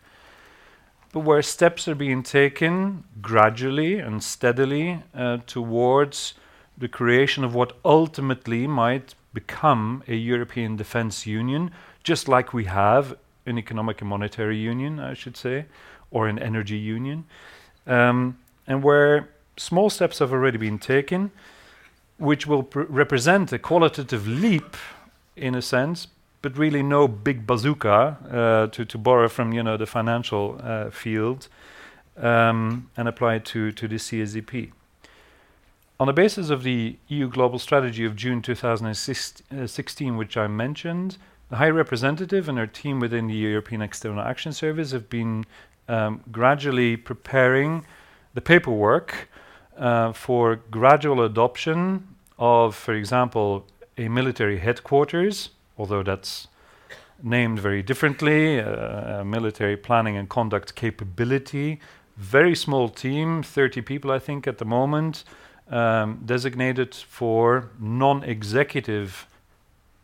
but 1.18 1.26
where 1.26 1.42
steps 1.42 1.88
are 1.88 1.96
being 1.96 2.22
taken 2.22 3.04
gradually 3.24 3.98
and 3.98 4.22
steadily 4.22 5.02
uh, 5.16 5.38
towards 5.48 6.36
the 6.78 6.88
creation 6.88 7.44
of 7.44 7.56
what 7.56 7.76
ultimately 7.84 8.68
might 8.68 9.16
become 9.34 10.04
a 10.08 10.14
European 10.14 10.76
defense 10.76 11.26
union, 11.26 11.72
just 12.04 12.28
like 12.28 12.54
we 12.54 12.66
have 12.66 13.18
an 13.48 13.58
economic 13.58 14.00
and 14.00 14.12
monetary 14.12 14.58
union, 14.60 15.00
I 15.00 15.16
should 15.16 15.36
say, 15.36 15.66
or 16.12 16.28
an 16.28 16.38
energy 16.38 16.78
union, 16.78 17.26
um, 17.88 18.38
and 18.68 18.84
where 18.84 19.30
small 19.58 19.90
steps 19.90 20.20
have 20.20 20.32
already 20.32 20.60
been 20.60 20.78
taken, 20.78 21.32
which 22.20 22.46
will 22.46 22.62
pr- 22.62 22.82
represent 22.82 23.52
a 23.52 23.58
qualitative 23.58 24.28
leap, 24.28 24.78
in 25.36 25.56
a 25.56 25.64
sense, 25.64 26.10
but 26.42 26.58
really 26.58 26.84
no 26.84 27.08
big 27.08 27.48
bazooka 27.48 28.18
uh, 28.32 28.68
to, 28.68 28.86
to 28.86 28.98
borrow 28.98 29.28
from 29.28 29.54
you 29.54 29.64
know 29.64 29.78
the 29.78 29.86
financial 29.86 30.60
uh, 30.64 30.90
field 30.90 31.48
um, 32.18 32.90
and 32.96 33.08
apply 33.08 33.40
to 33.40 33.72
to 33.72 33.88
the 33.88 33.96
CSDP. 33.96 34.72
On 36.00 36.06
the 36.06 36.14
basis 36.14 36.52
of 36.52 36.62
the 36.62 36.96
EU 37.08 37.28
Global 37.28 37.58
Strategy 37.58 38.06
of 38.06 38.16
June 38.16 38.44
2016, 38.44 40.16
which 40.16 40.38
I 40.38 40.46
mentioned, 40.46 41.18
the 41.50 41.56
High 41.56 41.70
Representative 41.70 42.48
and 42.48 42.58
her 42.60 42.68
team 42.68 43.00
within 43.00 43.26
the 43.26 43.34
European 43.34 43.82
External 43.82 44.22
Action 44.22 44.54
Service 44.54 44.92
have 44.92 45.10
been 45.10 45.46
um, 45.88 46.22
gradually 46.32 46.98
preparing 46.98 47.84
the 48.36 48.42
paperwork 48.42 49.28
uh, 49.76 50.12
for 50.14 50.58
gradual 50.70 51.24
adoption 51.24 52.08
of, 52.38 52.76
for 52.76 52.94
example, 52.94 53.66
a 53.98 54.08
military 54.08 54.60
headquarters, 54.60 55.50
although 55.78 56.04
that's 56.04 56.48
named 57.22 57.60
very 57.60 57.82
differently, 57.82 58.60
uh, 58.60 59.24
military 59.24 59.78
planning 59.78 60.18
and 60.18 60.30
conduct 60.30 60.76
capability. 60.76 61.80
Very 62.16 62.56
small 62.56 62.90
team, 62.90 63.44
30 63.44 63.82
people, 63.82 64.12
I 64.12 64.20
think, 64.20 64.48
at 64.48 64.58
the 64.58 64.66
moment 64.66 65.24
um, 65.70 66.22
designated 66.26 66.96
for 66.96 67.70
non 67.80 68.24
executive 68.24 69.28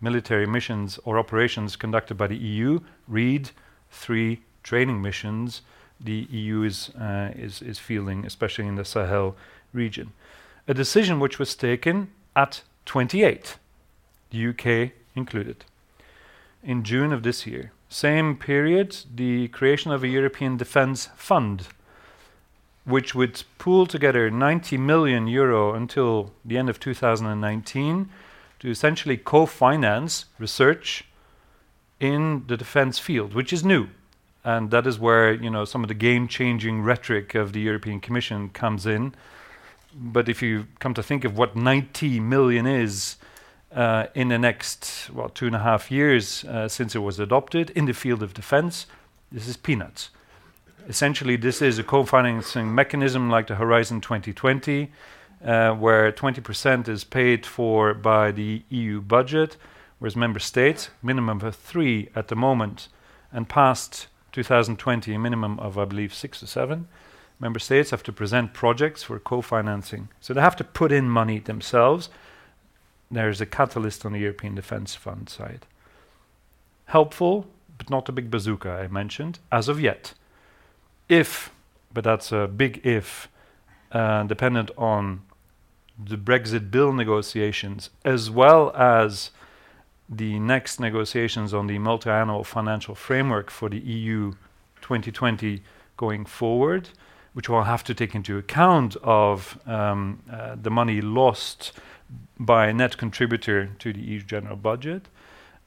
military 0.01 0.45
missions 0.45 0.99
or 1.05 1.17
operations 1.17 1.75
conducted 1.75 2.15
by 2.15 2.27
the 2.27 2.35
EU. 2.35 2.79
Read 3.07 3.51
three 3.89 4.41
training 4.63 5.01
missions 5.01 5.61
the 5.99 6.27
EU 6.31 6.63
is, 6.63 6.89
uh, 6.95 7.31
is, 7.35 7.61
is 7.61 7.79
fielding, 7.79 8.25
especially 8.25 8.67
in 8.67 8.75
the 8.75 8.83
Sahel 8.83 9.35
region. 9.71 10.11
A 10.67 10.73
decision 10.73 11.19
which 11.19 11.39
was 11.39 11.55
taken 11.55 12.09
at 12.35 12.61
28, 12.85 13.57
the 14.31 14.47
UK 14.49 14.91
included, 15.15 15.65
in 16.63 16.84
June 16.84 17.13
of 17.13 17.24
this 17.24 17.46
year. 17.46 17.72
Same 17.89 18.36
period, 18.36 18.98
the 19.13 19.48
creation 19.50 19.91
of 19.91 20.03
a 20.03 20.08
European 20.08 20.58
Defence 20.58 21.10
Fund 21.15 21.67
which 22.86 23.15
would 23.15 23.43
pool 23.58 23.86
together 23.86 24.29
90 24.29 24.77
million 24.77 25.27
euro 25.27 25.74
until 25.74 26.34
the 26.43 26.58
end 26.58 26.70
of 26.70 26.79
2019 26.79 28.10
to 28.60 28.70
essentially 28.70 29.17
co-finance 29.17 30.25
research 30.38 31.05
in 32.00 32.43
the 32.48 32.58
defense 32.58 33.00
field, 33.00 33.34
which 33.34 33.53
is 33.53 33.63
new. 33.63 33.88
And 34.43 34.72
that 34.72 34.86
is 34.86 35.00
where 35.00 35.34
you 35.34 35.50
know 35.50 35.63
some 35.63 35.84
of 35.84 35.88
the 35.88 35.93
game-changing 35.93 36.82
rhetoric 36.82 37.34
of 37.36 37.53
the 37.53 37.62
European 37.62 38.01
Commission 38.01 38.50
comes 38.50 38.86
in. 38.86 39.15
But 39.96 40.27
if 40.27 40.41
you 40.41 40.67
come 40.79 40.93
to 40.96 41.03
think 41.03 41.24
of 41.24 41.38
what 41.38 41.55
90 41.55 42.20
million 42.20 42.65
is 42.65 43.15
in 44.13 44.27
the 44.29 44.37
next 44.37 45.09
well 45.13 45.29
two 45.29 45.47
and 45.47 45.55
a 45.55 45.59
half 45.59 45.91
years 45.91 46.43
uh, 46.45 46.67
since 46.67 46.95
it 46.95 46.99
was 46.99 47.19
adopted 47.19 47.69
in 47.71 47.85
the 47.85 47.93
field 47.93 48.21
of 48.23 48.33
defense, 48.33 48.85
this 49.31 49.47
is 49.47 49.57
peanuts 49.57 50.09
essentially, 50.87 51.35
this 51.35 51.61
is 51.61 51.79
a 51.79 51.83
co-financing 51.83 52.73
mechanism 52.73 53.29
like 53.29 53.47
the 53.47 53.55
Horizon 53.55 54.01
2020 54.01 54.91
uh, 55.43 55.73
where 55.73 56.11
20% 56.11 56.87
is 56.87 57.03
paid 57.03 57.45
for 57.45 57.93
by 57.93 58.31
the 58.31 58.63
EU 58.69 59.01
budget, 59.01 59.57
whereas 59.99 60.15
member 60.15 60.39
states, 60.39 60.89
minimum 61.01 61.41
of 61.41 61.55
three 61.55 62.09
at 62.15 62.29
the 62.29 62.35
moment, 62.35 62.87
and 63.31 63.49
past 63.49 64.07
2020, 64.31 65.13
a 65.13 65.19
minimum 65.19 65.59
of, 65.59 65.77
I 65.77 65.85
believe, 65.85 66.13
six 66.13 66.41
or 66.41 66.47
seven. 66.47 66.87
Member 67.39 67.59
states 67.59 67.91
have 67.91 68.03
to 68.03 68.13
present 68.13 68.53
projects 68.53 69.03
for 69.03 69.19
co-financing. 69.19 70.07
So 70.21 70.33
they 70.33 70.41
have 70.41 70.55
to 70.57 70.63
put 70.63 70.91
in 70.91 71.09
money 71.09 71.39
themselves. 71.39 72.09
There's 73.12 73.41
a 73.41 73.45
catalyst 73.45 74.05
on 74.05 74.13
the 74.13 74.19
European 74.19 74.55
Defence 74.55 74.95
Fund 74.95 75.29
side. 75.29 75.65
Helpful, 76.86 77.48
but 77.77 77.89
not 77.89 78.10
a 78.10 78.12
big 78.12 78.29
bazooka, 78.31 78.69
I 78.69 78.88
mentioned, 78.88 79.39
as 79.51 79.67
of 79.67 79.79
yet. 79.79 80.13
If, 81.10 81.51
but 81.93 82.03
that's 82.03 82.31
a 82.31 82.48
big 82.48 82.86
if, 82.86 83.27
uh, 83.91 84.24
dependent 84.24 84.72
on 84.77 85.22
the 86.03 86.17
Brexit 86.17 86.72
bill 86.72 86.91
negotiations, 86.91 87.89
as 88.03 88.29
well 88.29 88.75
as 88.75 89.31
the 90.10 90.39
next 90.39 90.79
negotiations 90.79 91.53
on 91.53 91.67
the 91.67 91.79
multi-annual 91.79 92.43
financial 92.43 92.95
framework 92.95 93.50
for 93.50 93.69
the 93.69 93.79
EU 93.79 94.33
2020 94.81 95.62
going 95.98 96.25
forward, 96.25 96.89
which 97.33 97.49
will 97.49 97.63
have 97.63 97.83
to 97.83 97.93
take 97.93 98.15
into 98.15 98.37
account 98.37 98.95
of 99.03 99.59
um, 99.65 100.21
uh, 100.31 100.55
the 100.61 100.69
money 100.69 101.01
lost 101.01 101.71
by 102.39 102.67
a 102.67 102.73
net 102.73 102.97
contributor 102.97 103.69
to 103.79 103.93
the 103.93 104.01
EU 104.01 104.21
general 104.21 104.55
budget. 104.55 105.07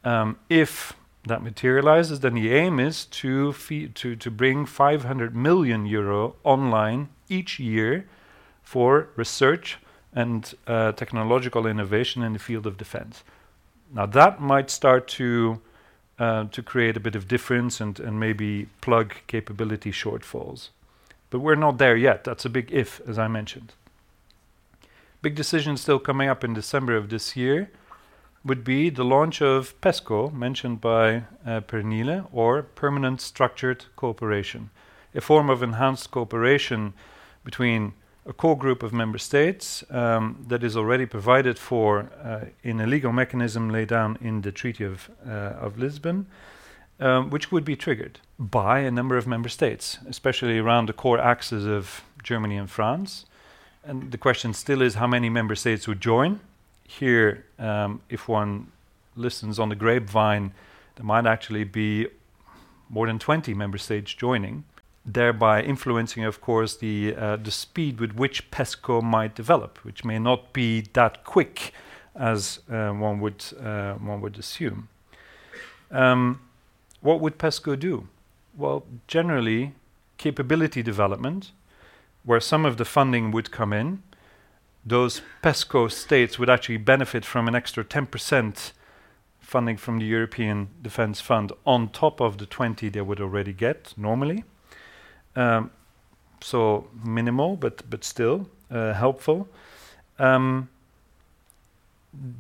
Um, 0.04 0.38
if 0.49 0.94
that 1.26 1.42
materializes, 1.42 2.20
then 2.20 2.35
the 2.35 2.52
aim 2.52 2.78
is 2.78 3.06
to, 3.06 3.52
to, 3.52 4.16
to 4.16 4.30
bring 4.30 4.64
500 4.64 5.35
million 5.35 5.87
euro 5.87 6.37
online 6.44 7.08
each 7.28 7.58
year 7.58 8.06
for 8.62 9.08
research 9.16 9.78
and 10.12 10.54
uh, 10.66 10.92
technological 10.92 11.66
innovation 11.66 12.23
in 12.23 12.32
the 12.32 12.38
field 12.38 12.66
of 12.66 12.76
defense. 12.76 13.25
Now 13.92 14.06
that 14.06 14.40
might 14.40 14.70
start 14.70 15.08
to 15.08 15.61
uh, 16.18 16.44
to 16.50 16.62
create 16.62 16.96
a 16.96 17.00
bit 17.00 17.14
of 17.14 17.28
difference 17.28 17.78
and, 17.78 18.00
and 18.00 18.18
maybe 18.18 18.68
plug 18.80 19.14
capability 19.26 19.92
shortfalls. 19.92 20.70
But 21.30 21.40
we're 21.40 21.54
not 21.54 21.78
there 21.78 21.97
yet. 21.97 22.25
That's 22.25 22.45
a 22.45 22.50
big 22.50 22.73
if, 22.73 23.00
as 23.09 23.18
I 23.18 23.28
mentioned. 23.28 23.73
Big 25.23 25.35
decision 25.35 25.76
still 25.76 25.99
coming 25.99 26.28
up 26.28 26.45
in 26.45 26.54
December 26.54 26.97
of 26.97 27.09
this 27.09 27.37
year 27.37 27.71
would 28.45 28.62
be 28.62 28.90
the 28.90 29.04
launch 29.04 29.42
of 29.42 29.78
PESCO, 29.80 30.33
mentioned 30.33 30.80
by 30.80 31.25
uh, 31.45 31.61
Pernille, 31.62 32.28
or 32.33 32.62
Permanent 32.62 33.21
Structured 33.21 33.87
Cooperation, 33.97 34.71
a 35.14 35.21
form 35.21 35.50
of 35.50 35.62
enhanced 35.62 36.12
cooperation 36.12 36.92
between 37.45 37.95
a 38.25 38.33
core 38.33 38.56
group 38.56 38.83
of 38.83 38.92
member 38.92 39.18
states 39.18 39.85
um, 39.90 40.45
that 40.49 40.62
is 40.62 40.76
already 40.76 41.06
provided 41.06 41.59
for 41.59 42.11
uh, 42.23 42.45
in 42.62 42.80
a 42.80 42.87
legal 42.87 43.12
mechanism 43.12 43.71
laid 43.71 43.88
down 43.88 44.18
in 44.21 44.42
the 44.42 44.52
Treaty 44.52 44.85
of, 44.85 45.11
uh, 45.26 45.30
of 45.30 45.78
Lisbon, 45.78 46.26
um, 47.00 47.31
which 47.31 47.53
would 47.53 47.65
be 47.65 47.76
triggered 47.76 48.21
by 48.38 48.81
a 48.81 48.91
number 48.91 49.17
of 49.17 49.26
member 49.26 49.49
states, 49.49 49.99
especially 50.09 50.59
around 50.59 50.88
the 50.88 50.93
core 50.93 51.19
axes 51.19 51.67
of 51.67 52.03
Germany 52.23 52.57
and 52.57 52.71
France. 52.71 53.26
And 53.85 54.11
the 54.11 54.19
question 54.19 54.53
still 54.53 54.83
is 54.83 54.95
how 54.95 55.07
many 55.07 55.29
member 55.29 55.55
states 55.55 55.87
would 55.87 56.00
join. 56.00 56.41
Here, 56.85 57.45
um, 57.59 58.00
if 58.09 58.29
one 58.29 58.73
listens 59.15 59.59
on 59.59 59.69
the 59.69 59.76
grapevine, 59.76 60.53
there 60.97 61.05
might 61.05 61.26
actually 61.26 61.65
be 61.65 62.09
more 62.88 63.07
than 63.07 63.19
20 63.19 63.55
member 63.55 63.79
states 63.79 64.12
joining 64.15 64.65
thereby 65.07 65.62
influencing, 65.62 66.25
of 66.25 66.41
course, 66.41 66.76
the 66.76 67.15
uh, 67.17 67.37
the 67.37 67.50
speed 67.50 68.00
with 68.00 68.12
which 68.12 68.50
PESCO 68.50 69.03
might 69.03 69.35
develop, 69.35 69.79
which 69.85 70.05
may 70.05 70.19
not 70.19 70.53
be 70.53 70.83
that 70.93 71.25
quick 71.25 71.73
as 72.15 72.61
uh, 72.71 72.91
one 72.91 73.21
would 73.21 73.45
uh, 73.62 73.95
one 73.95 74.21
would 74.21 74.38
assume. 74.38 74.88
Um, 75.91 76.41
what 77.00 77.21
would 77.21 77.39
PESCO 77.39 77.78
do? 77.78 78.09
Well, 78.56 78.85
generally, 79.06 79.75
capability 80.19 80.82
development, 80.82 81.52
where 82.25 82.41
some 82.41 82.65
of 82.65 82.76
the 82.76 82.85
funding 82.85 83.30
would 83.30 83.50
come 83.50 83.73
in. 83.73 84.02
Those 84.85 85.23
PESCO 85.43 85.91
states 85.91 86.39
would 86.39 86.49
actually 86.49 86.78
benefit 86.78 87.25
from 87.25 87.49
an 87.49 87.54
extra 87.54 87.85
10% 87.85 88.73
funding 89.41 89.76
from 89.76 89.99
the 89.99 90.04
European 90.04 90.69
Defence 90.82 91.21
Fund 91.21 91.52
on 91.65 91.89
top 91.91 92.21
of 92.21 92.39
the 92.39 92.47
20 92.47 92.89
they 92.89 93.00
would 93.00 93.21
already 93.21 93.52
get 93.52 93.95
normally. 93.97 94.45
Um, 95.37 95.71
so 96.41 96.89
minimal, 97.04 97.56
but 97.56 97.89
but 97.89 98.04
still 98.04 98.49
uh, 98.71 98.93
helpful. 98.95 99.49
Um, 100.19 100.69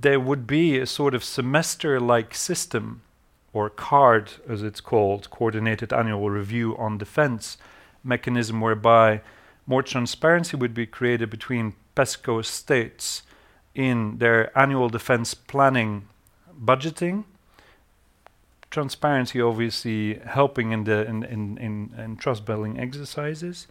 there 0.00 0.18
would 0.18 0.46
be 0.46 0.78
a 0.78 0.86
sort 0.86 1.14
of 1.14 1.22
semester-like 1.22 2.34
system, 2.34 3.02
or 3.56 3.70
CARD 3.70 4.32
as 4.48 4.62
it's 4.62 4.82
called, 4.82 5.30
Coordinated 5.30 5.92
Annual 5.92 6.28
Review 6.30 6.76
on 6.76 6.98
Defense 6.98 7.56
mechanism, 8.04 8.60
whereby 8.60 9.22
more 9.66 9.82
transparency 9.82 10.56
would 10.56 10.74
be 10.74 10.86
created 10.86 11.30
between 11.30 11.74
PESCO 11.96 12.44
states 12.44 13.22
in 13.74 14.18
their 14.18 14.56
annual 14.56 14.88
defense 14.88 15.34
planning 15.34 15.92
budgeting 16.70 17.24
transparency 18.70 19.40
obviously 19.40 20.20
helping 20.38 20.72
in 20.72 20.84
the 20.84 21.06
in 21.06 21.24
in, 21.24 21.58
in, 21.58 21.74
in 22.04 22.16
trust 22.16 22.44
building 22.44 22.78
exercises, 22.78 23.66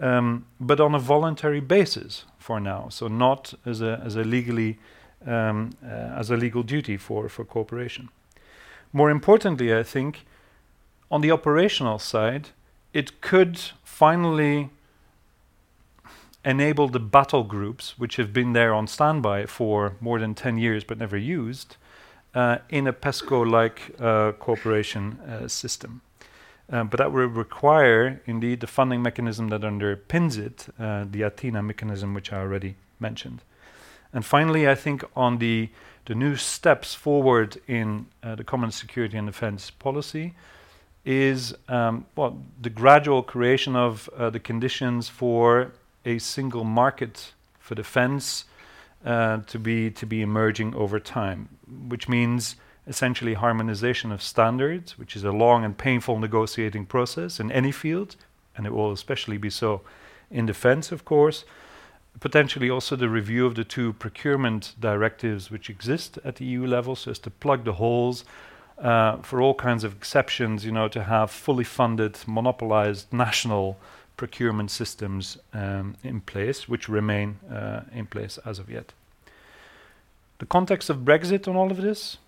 um, 0.00 0.46
but 0.60 0.78
on 0.80 0.94
a 0.94 0.98
voluntary 0.98 1.60
basis 1.60 2.24
for 2.38 2.60
now. 2.60 2.88
So 2.88 3.08
not 3.08 3.54
as 3.64 3.80
a 3.80 4.00
as 4.04 4.14
a 4.14 4.22
legally 4.22 4.78
um, 5.26 5.70
uh, 5.82 6.20
as 6.20 6.30
a 6.30 6.36
legal 6.36 6.62
duty 6.62 6.96
for 6.96 7.28
for 7.28 7.44
cooperation. 7.44 8.08
More 8.96 9.10
importantly, 9.10 9.74
I 9.74 9.82
think 9.82 10.24
on 11.10 11.20
the 11.20 11.30
operational 11.30 11.98
side, 11.98 12.48
it 12.94 13.20
could 13.20 13.58
finally 13.84 14.70
enable 16.46 16.88
the 16.88 16.98
battle 16.98 17.42
groups, 17.42 17.98
which 17.98 18.16
have 18.16 18.32
been 18.32 18.54
there 18.54 18.72
on 18.72 18.86
standby 18.86 19.44
for 19.44 19.96
more 20.00 20.18
than 20.18 20.34
10 20.34 20.56
years 20.56 20.82
but 20.82 20.96
never 20.96 21.18
used, 21.18 21.76
uh, 22.34 22.56
in 22.70 22.86
a 22.86 22.92
PESCO-like 22.94 24.00
uh, 24.00 24.32
cooperation 24.32 25.20
uh, 25.20 25.46
system. 25.46 26.00
Um, 26.70 26.88
but 26.88 26.96
that 26.96 27.12
would 27.12 27.36
require, 27.36 28.22
indeed, 28.24 28.60
the 28.60 28.66
funding 28.66 29.02
mechanism 29.02 29.48
that 29.48 29.60
underpins 29.60 30.38
it, 30.38 30.68
uh, 30.80 31.04
the 31.10 31.20
Athena 31.20 31.62
mechanism, 31.62 32.14
which 32.14 32.32
I 32.32 32.38
already 32.38 32.76
mentioned. 32.98 33.42
And 34.14 34.24
finally, 34.24 34.66
I 34.66 34.74
think 34.74 35.04
on 35.14 35.36
the, 35.36 35.68
the 36.06 36.14
new 36.14 36.36
steps 36.36 36.94
forward 36.94 37.60
in 37.66 38.06
uh, 38.22 38.34
the 38.34 38.44
common 38.44 38.70
security 38.70 39.16
and 39.18 39.26
defense 39.26 39.70
policy 39.70 40.34
is 41.04 41.54
um, 41.68 42.06
well, 42.16 42.38
the 42.60 42.70
gradual 42.70 43.22
creation 43.22 43.76
of 43.76 44.08
uh, 44.16 44.30
the 44.30 44.40
conditions 44.40 45.08
for 45.08 45.72
a 46.04 46.18
single 46.18 46.64
market 46.64 47.32
for 47.58 47.74
defense 47.74 48.44
uh, 49.04 49.38
to 49.46 49.58
be 49.58 49.90
to 49.90 50.06
be 50.06 50.22
emerging 50.22 50.74
over 50.74 50.98
time, 50.98 51.48
which 51.88 52.08
means 52.08 52.56
essentially 52.86 53.34
harmonization 53.34 54.12
of 54.12 54.22
standards, 54.22 54.98
which 54.98 55.16
is 55.16 55.24
a 55.24 55.32
long 55.32 55.64
and 55.64 55.76
painful 55.76 56.18
negotiating 56.18 56.86
process 56.86 57.40
in 57.40 57.50
any 57.52 57.72
field, 57.72 58.16
and 58.56 58.66
it 58.66 58.72
will 58.72 58.92
especially 58.92 59.38
be 59.38 59.50
so 59.50 59.80
in 60.30 60.46
defense, 60.46 60.92
of 60.92 61.04
course. 61.04 61.44
Potentially 62.20 62.70
also 62.70 62.96
the 62.96 63.08
review 63.08 63.46
of 63.46 63.54
the 63.54 63.64
two 63.64 63.92
procurement 63.92 64.74
directives 64.80 65.50
which 65.50 65.68
exist 65.68 66.18
at 66.24 66.36
the 66.36 66.44
EU 66.44 66.66
level, 66.66 66.96
so 66.96 67.10
as 67.10 67.18
to 67.20 67.30
plug 67.30 67.64
the 67.64 67.74
holes 67.74 68.24
uh, 68.78 69.16
for 69.18 69.40
all 69.40 69.54
kinds 69.54 69.84
of 69.84 69.92
exceptions, 69.92 70.64
you 70.64 70.72
know, 70.72 70.88
to 70.88 71.04
have 71.04 71.30
fully 71.30 71.64
funded, 71.64 72.18
monopolized 72.26 73.12
national 73.12 73.78
procurement 74.16 74.70
systems 74.70 75.38
um, 75.52 75.96
in 76.02 76.20
place, 76.20 76.68
which 76.68 76.88
remain 76.88 77.36
uh, 77.50 77.80
in 77.92 78.06
place 78.06 78.38
as 78.44 78.58
of 78.58 78.70
yet. 78.70 78.92
The 80.38 80.46
context 80.46 80.90
of 80.90 80.98
Brexit 80.98 81.48
on 81.48 81.56
all 81.56 81.70
of 81.70 81.78
this? 81.78 82.18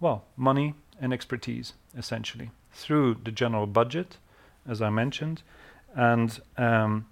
Well, 0.00 0.24
money 0.36 0.74
and 1.00 1.12
expertise, 1.12 1.72
essentially, 1.96 2.50
through 2.72 3.18
the 3.24 3.30
general 3.30 3.66
budget, 3.66 4.18
as 4.68 4.82
I 4.82 4.90
mentioned, 4.90 5.42
and 5.94 6.38
um, 6.58 7.06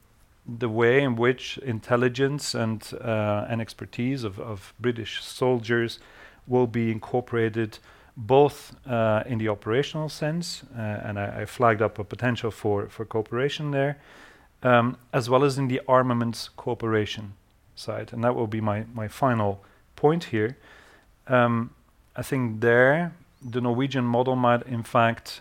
the 0.47 0.69
way 0.69 1.03
in 1.03 1.17
which 1.17 1.59
intelligence 1.59 2.55
and 2.55 2.93
uh, 3.01 3.47
and 3.49 3.61
expertise 3.61 4.25
of, 4.25 4.39
of 4.39 4.75
British 4.79 5.23
soldiers 5.23 5.99
will 6.47 6.67
be 6.67 6.91
incorporated 6.91 7.79
both 8.17 8.77
uh, 8.87 9.23
in 9.27 9.39
the 9.39 9.49
operational 9.49 10.09
sense, 10.09 10.63
uh, 10.77 10.81
and 10.81 11.19
I, 11.19 11.41
I, 11.41 11.45
flagged 11.47 11.83
up 11.83 11.99
a 11.99 12.05
potential 12.05 12.51
for, 12.53 12.87
for 12.89 13.05
cooperation 13.05 13.73
there, 13.73 13.99
um, 14.63 14.97
as 15.13 15.29
well 15.29 15.43
as 15.43 15.59
in 15.59 15.67
the 15.67 15.81
armaments 15.89 16.49
cooperation 16.49 17.33
side. 17.75 18.13
And 18.13 18.23
that 18.23 18.37
will 18.37 18.47
be 18.47 18.61
my, 18.61 18.85
my 18.95 19.09
final 19.09 19.65
point 19.97 20.25
here. 20.25 20.57
Um, 21.27 21.71
I 22.15 22.23
think 22.23 22.61
there 22.61 23.15
the 23.43 23.61
Norwegian 23.61 24.05
model 24.05 24.37
might 24.37 24.63
in 24.63 24.83
fact 24.83 25.41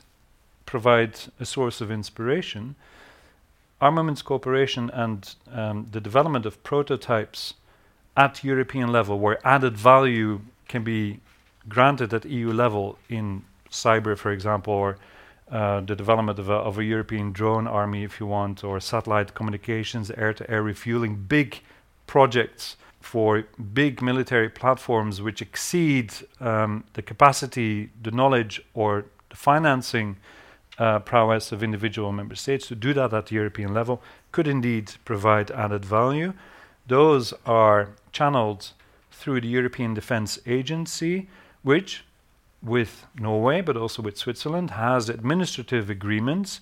provide 0.65 1.19
a 1.39 1.45
source 1.45 1.79
of 1.79 1.91
inspiration. 1.91 2.75
Armaments 3.83 4.21
cooperation 4.21 4.89
and 4.91 5.35
um, 5.51 5.87
the 5.91 5.99
development 5.99 6.45
of 6.45 6.63
prototypes 6.63 7.55
at 8.15 8.43
European 8.43 8.89
level, 8.91 9.19
where 9.19 9.39
added 9.45 9.75
value 9.77 10.39
can 10.69 10.83
be 10.83 11.19
granted 11.67 12.13
at 12.13 12.23
EU 12.23 12.51
level 12.53 12.97
in 13.09 13.43
cyber, 13.69 14.17
for 14.17 14.31
example, 14.31 14.73
or 14.73 14.97
uh, 15.51 15.81
the 15.81 15.95
development 15.95 16.39
of 16.39 16.49
a, 16.49 16.53
of 16.69 16.77
a, 16.77 16.83
European 16.83 17.33
drone 17.33 17.67
army, 17.67 18.03
if 18.03 18.21
you 18.21 18.25
want, 18.25 18.63
or 18.63 18.79
satellite 18.79 19.33
communications, 19.33 20.09
air-to-air 20.11 20.63
refueling, 20.63 21.15
big 21.15 21.59
projects 22.07 22.77
for 23.01 23.43
big 23.73 24.01
military 24.01 24.49
platforms 24.49 25.21
which 25.21 25.41
exceed 25.41 26.13
um, 26.39 26.85
the 26.93 27.01
capacity, 27.01 27.89
the 28.01 28.11
knowledge, 28.11 28.61
or 28.73 29.05
the 29.29 29.35
financing 29.35 30.15
uh, 30.77 30.99
prowess 30.99 31.51
of 31.51 31.63
individual 31.63 32.12
member 32.12 32.36
states 32.36 32.67
to 32.67 32.75
do 32.75 32.93
that 32.93 33.13
at 33.13 33.27
the 33.27 33.36
European 33.36 33.73
level 33.73 34.01
could 34.31 34.47
indeed 34.47 34.93
provide 35.05 35.51
added 35.51 35.86
value. 35.86 36.33
Those 36.88 37.33
are 37.45 37.89
channeled 38.12 38.71
through 39.12 39.41
the 39.41 39.47
European 39.47 39.93
Defence 39.93 40.39
Agency, 40.45 41.27
which, 41.62 42.03
with 42.62 43.05
Norway 43.19 43.62
but 43.62 43.77
also 43.77 44.01
with 44.01 44.17
Switzerland, 44.17 44.71
has 44.71 45.09
administrative 45.09 45.89
agreements 45.89 46.62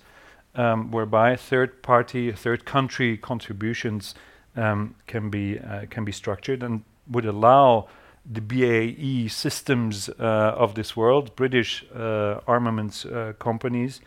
um, 0.54 0.90
whereby 0.90 1.34
third 1.36 1.82
party, 1.82 2.30
third 2.32 2.64
country 2.64 3.16
contributions 3.16 4.14
um, 4.54 4.94
can 5.06 5.30
be 5.30 5.58
uh, 5.58 5.86
can 5.88 6.04
be 6.04 6.12
structured 6.12 6.62
and 6.62 6.84
would 7.10 7.24
allow 7.24 7.88
the 8.24 8.40
BAE 8.40 9.28
systems 9.28 10.08
uh, 10.08 10.12
of 10.56 10.74
this 10.74 10.96
world, 10.96 11.34
British 11.34 11.84
uh, 11.94 12.40
armaments 12.46 13.04
uh, 13.04 13.32
companies, 13.38 14.00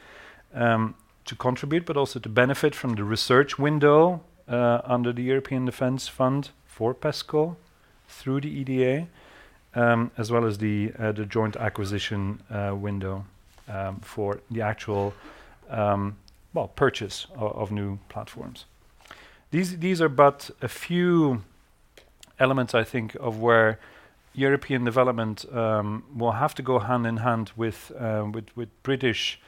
um, 0.54 0.96
to 1.26 1.36
contribute, 1.36 1.86
but 1.86 1.98
also 1.98 2.20
to 2.20 2.30
benefit 2.30 2.76
from 2.76 2.96
the 2.96 3.04
research 3.04 3.60
window 3.60 4.22
under 4.48 5.12
the 5.12 5.24
European 5.24 5.66
Defence 5.66 6.08
Fund 6.08 6.52
for 6.68 6.94
PESCO 6.94 7.56
through 8.08 8.42
the 8.42 8.50
EDA, 8.50 9.08
um, 9.74 10.12
as 10.18 10.32
well 10.32 10.46
as 10.46 10.60
the 10.60 10.90
the 10.90 11.26
joint 11.26 11.56
acquisition 11.56 12.44
window 12.80 13.26
um, 13.68 14.00
for 14.02 14.40
the 14.52 14.62
actual 14.62 15.14
um, 15.70 16.16
well 16.54 16.68
purchase 16.68 17.26
of 17.36 17.72
new 17.72 17.98
platforms. 18.08 18.66
These 19.50 19.80
these 19.80 20.00
are 20.00 20.10
but 20.10 20.52
a 20.62 20.68
few 20.68 21.42
elements, 22.40 22.76
I 22.76 22.84
think, 22.84 23.16
of 23.16 23.40
where 23.40 23.80
European 24.36 24.84
development 24.84 25.46
um, 25.54 26.04
will 26.16 26.34
have 26.34 26.54
to 26.56 26.62
go 26.62 26.80
hand 26.80 27.08
in 27.08 27.18
hand 27.18 27.52
with 27.56 27.92
uh, 28.00 28.26
with, 28.32 28.56
with 28.56 28.70
British 28.84 29.40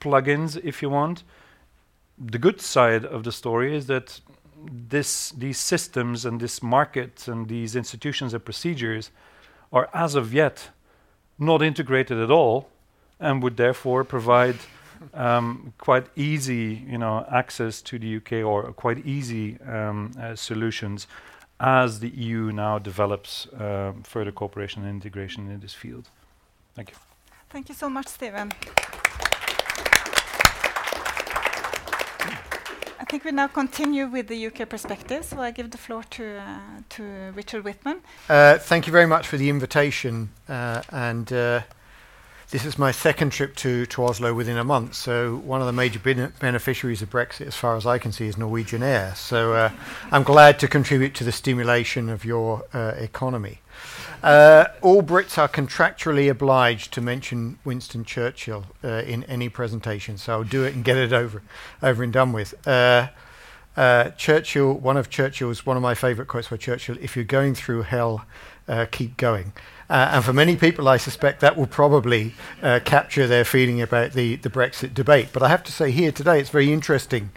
plugins, 0.00 0.60
if 0.64 0.82
you 0.82 0.90
want. 0.90 1.22
The 2.18 2.38
good 2.38 2.60
side 2.60 3.04
of 3.04 3.22
the 3.24 3.32
story 3.32 3.76
is 3.76 3.86
that 3.86 4.20
this 4.88 5.30
these 5.30 5.58
systems 5.58 6.24
and 6.24 6.40
this 6.40 6.62
market 6.62 7.28
and 7.28 7.48
these 7.48 7.76
institutions 7.76 8.34
and 8.34 8.44
procedures 8.44 9.10
are 9.72 9.88
as 9.92 10.14
of 10.14 10.32
yet 10.32 10.70
not 11.38 11.62
integrated 11.62 12.18
at 12.18 12.30
all 12.30 12.68
and 13.18 13.42
would 13.42 13.56
therefore 13.56 14.04
provide 14.04 14.56
um, 15.14 15.72
quite 15.78 16.06
easy 16.16 16.84
you 16.88 16.98
know 16.98 17.26
access 17.30 17.82
to 17.82 17.98
the 17.98 18.16
UK 18.16 18.44
or 18.44 18.72
quite 18.72 19.04
easy 19.04 19.58
um, 19.62 20.12
uh, 20.20 20.36
solutions 20.36 21.06
as 21.62 22.00
the 22.00 22.08
EU 22.08 22.50
now 22.52 22.78
develops 22.78 23.46
uh, 23.46 23.92
further 24.02 24.32
cooperation 24.32 24.82
and 24.82 24.90
integration 24.90 25.48
in 25.48 25.60
this 25.60 25.72
field. 25.72 26.10
Thank 26.74 26.90
you. 26.90 26.96
Thank 27.48 27.68
you 27.68 27.74
so 27.74 27.88
much, 27.88 28.08
Steven. 28.08 28.50
I 32.98 33.04
think 33.08 33.24
we 33.24 33.30
now 33.30 33.46
continue 33.46 34.06
with 34.06 34.26
the 34.28 34.46
UK 34.46 34.68
perspective, 34.68 35.24
so 35.24 35.38
I 35.38 35.50
give 35.50 35.70
the 35.70 35.78
floor 35.78 36.02
to, 36.10 36.38
uh, 36.38 36.58
to 36.90 37.02
Richard 37.34 37.62
Whitman. 37.62 38.00
Uh, 38.28 38.58
thank 38.58 38.86
you 38.86 38.92
very 38.92 39.06
much 39.06 39.28
for 39.28 39.36
the 39.36 39.50
invitation 39.50 40.30
uh, 40.48 40.82
and 40.90 41.30
uh, 41.32 41.60
this 42.52 42.66
is 42.66 42.78
my 42.78 42.90
second 42.90 43.30
trip 43.30 43.56
to, 43.56 43.86
to 43.86 44.04
Oslo 44.04 44.34
within 44.34 44.58
a 44.58 44.62
month, 44.62 44.92
so 44.92 45.36
one 45.36 45.62
of 45.62 45.66
the 45.66 45.72
major 45.72 45.98
beneficiaries 45.98 47.00
of 47.00 47.08
Brexit, 47.08 47.46
as 47.46 47.56
far 47.56 47.76
as 47.76 47.86
I 47.86 47.96
can 47.96 48.12
see, 48.12 48.26
is 48.26 48.36
Norwegian 48.36 48.82
Air. 48.82 49.14
So 49.16 49.54
uh, 49.54 49.70
I'm 50.10 50.22
glad 50.22 50.58
to 50.58 50.68
contribute 50.68 51.14
to 51.14 51.24
the 51.24 51.32
stimulation 51.32 52.10
of 52.10 52.26
your 52.26 52.64
uh, 52.74 52.92
economy. 52.98 53.60
Uh, 54.22 54.66
all 54.82 55.02
Brits 55.02 55.38
are 55.38 55.48
contractually 55.48 56.30
obliged 56.30 56.92
to 56.92 57.00
mention 57.00 57.58
Winston 57.64 58.04
Churchill 58.04 58.66
uh, 58.84 59.02
in 59.06 59.24
any 59.24 59.48
presentation, 59.48 60.18
so 60.18 60.34
I'll 60.34 60.44
do 60.44 60.62
it 60.62 60.74
and 60.74 60.84
get 60.84 60.98
it 60.98 61.14
over, 61.14 61.42
over 61.82 62.02
and 62.02 62.12
done 62.12 62.34
with. 62.34 62.54
Uh, 62.68 63.08
uh, 63.78 64.10
Churchill, 64.10 64.74
one 64.74 64.98
of 64.98 65.08
Churchill's, 65.08 65.64
one 65.64 65.78
of 65.78 65.82
my 65.82 65.94
favourite 65.94 66.28
quotes 66.28 66.48
by 66.48 66.58
Churchill: 66.58 66.98
"If 67.00 67.16
you're 67.16 67.24
going 67.24 67.54
through 67.54 67.82
hell, 67.82 68.26
keep 68.90 69.16
going." 69.16 69.52
Uh, 69.92 70.08
and 70.14 70.24
for 70.24 70.32
many 70.32 70.56
people, 70.56 70.88
I 70.88 70.96
suspect 70.96 71.40
that 71.40 71.54
will 71.54 71.66
probably 71.66 72.32
uh, 72.62 72.80
capture 72.82 73.26
their 73.26 73.44
feeling 73.44 73.82
about 73.82 74.12
the, 74.12 74.36
the 74.36 74.48
Brexit 74.48 74.94
debate. 74.94 75.28
But 75.34 75.42
I 75.42 75.48
have 75.48 75.62
to 75.64 75.72
say, 75.72 75.90
here 75.90 76.10
today, 76.10 76.40
it's 76.40 76.48
very 76.48 76.72
interesting 76.72 77.28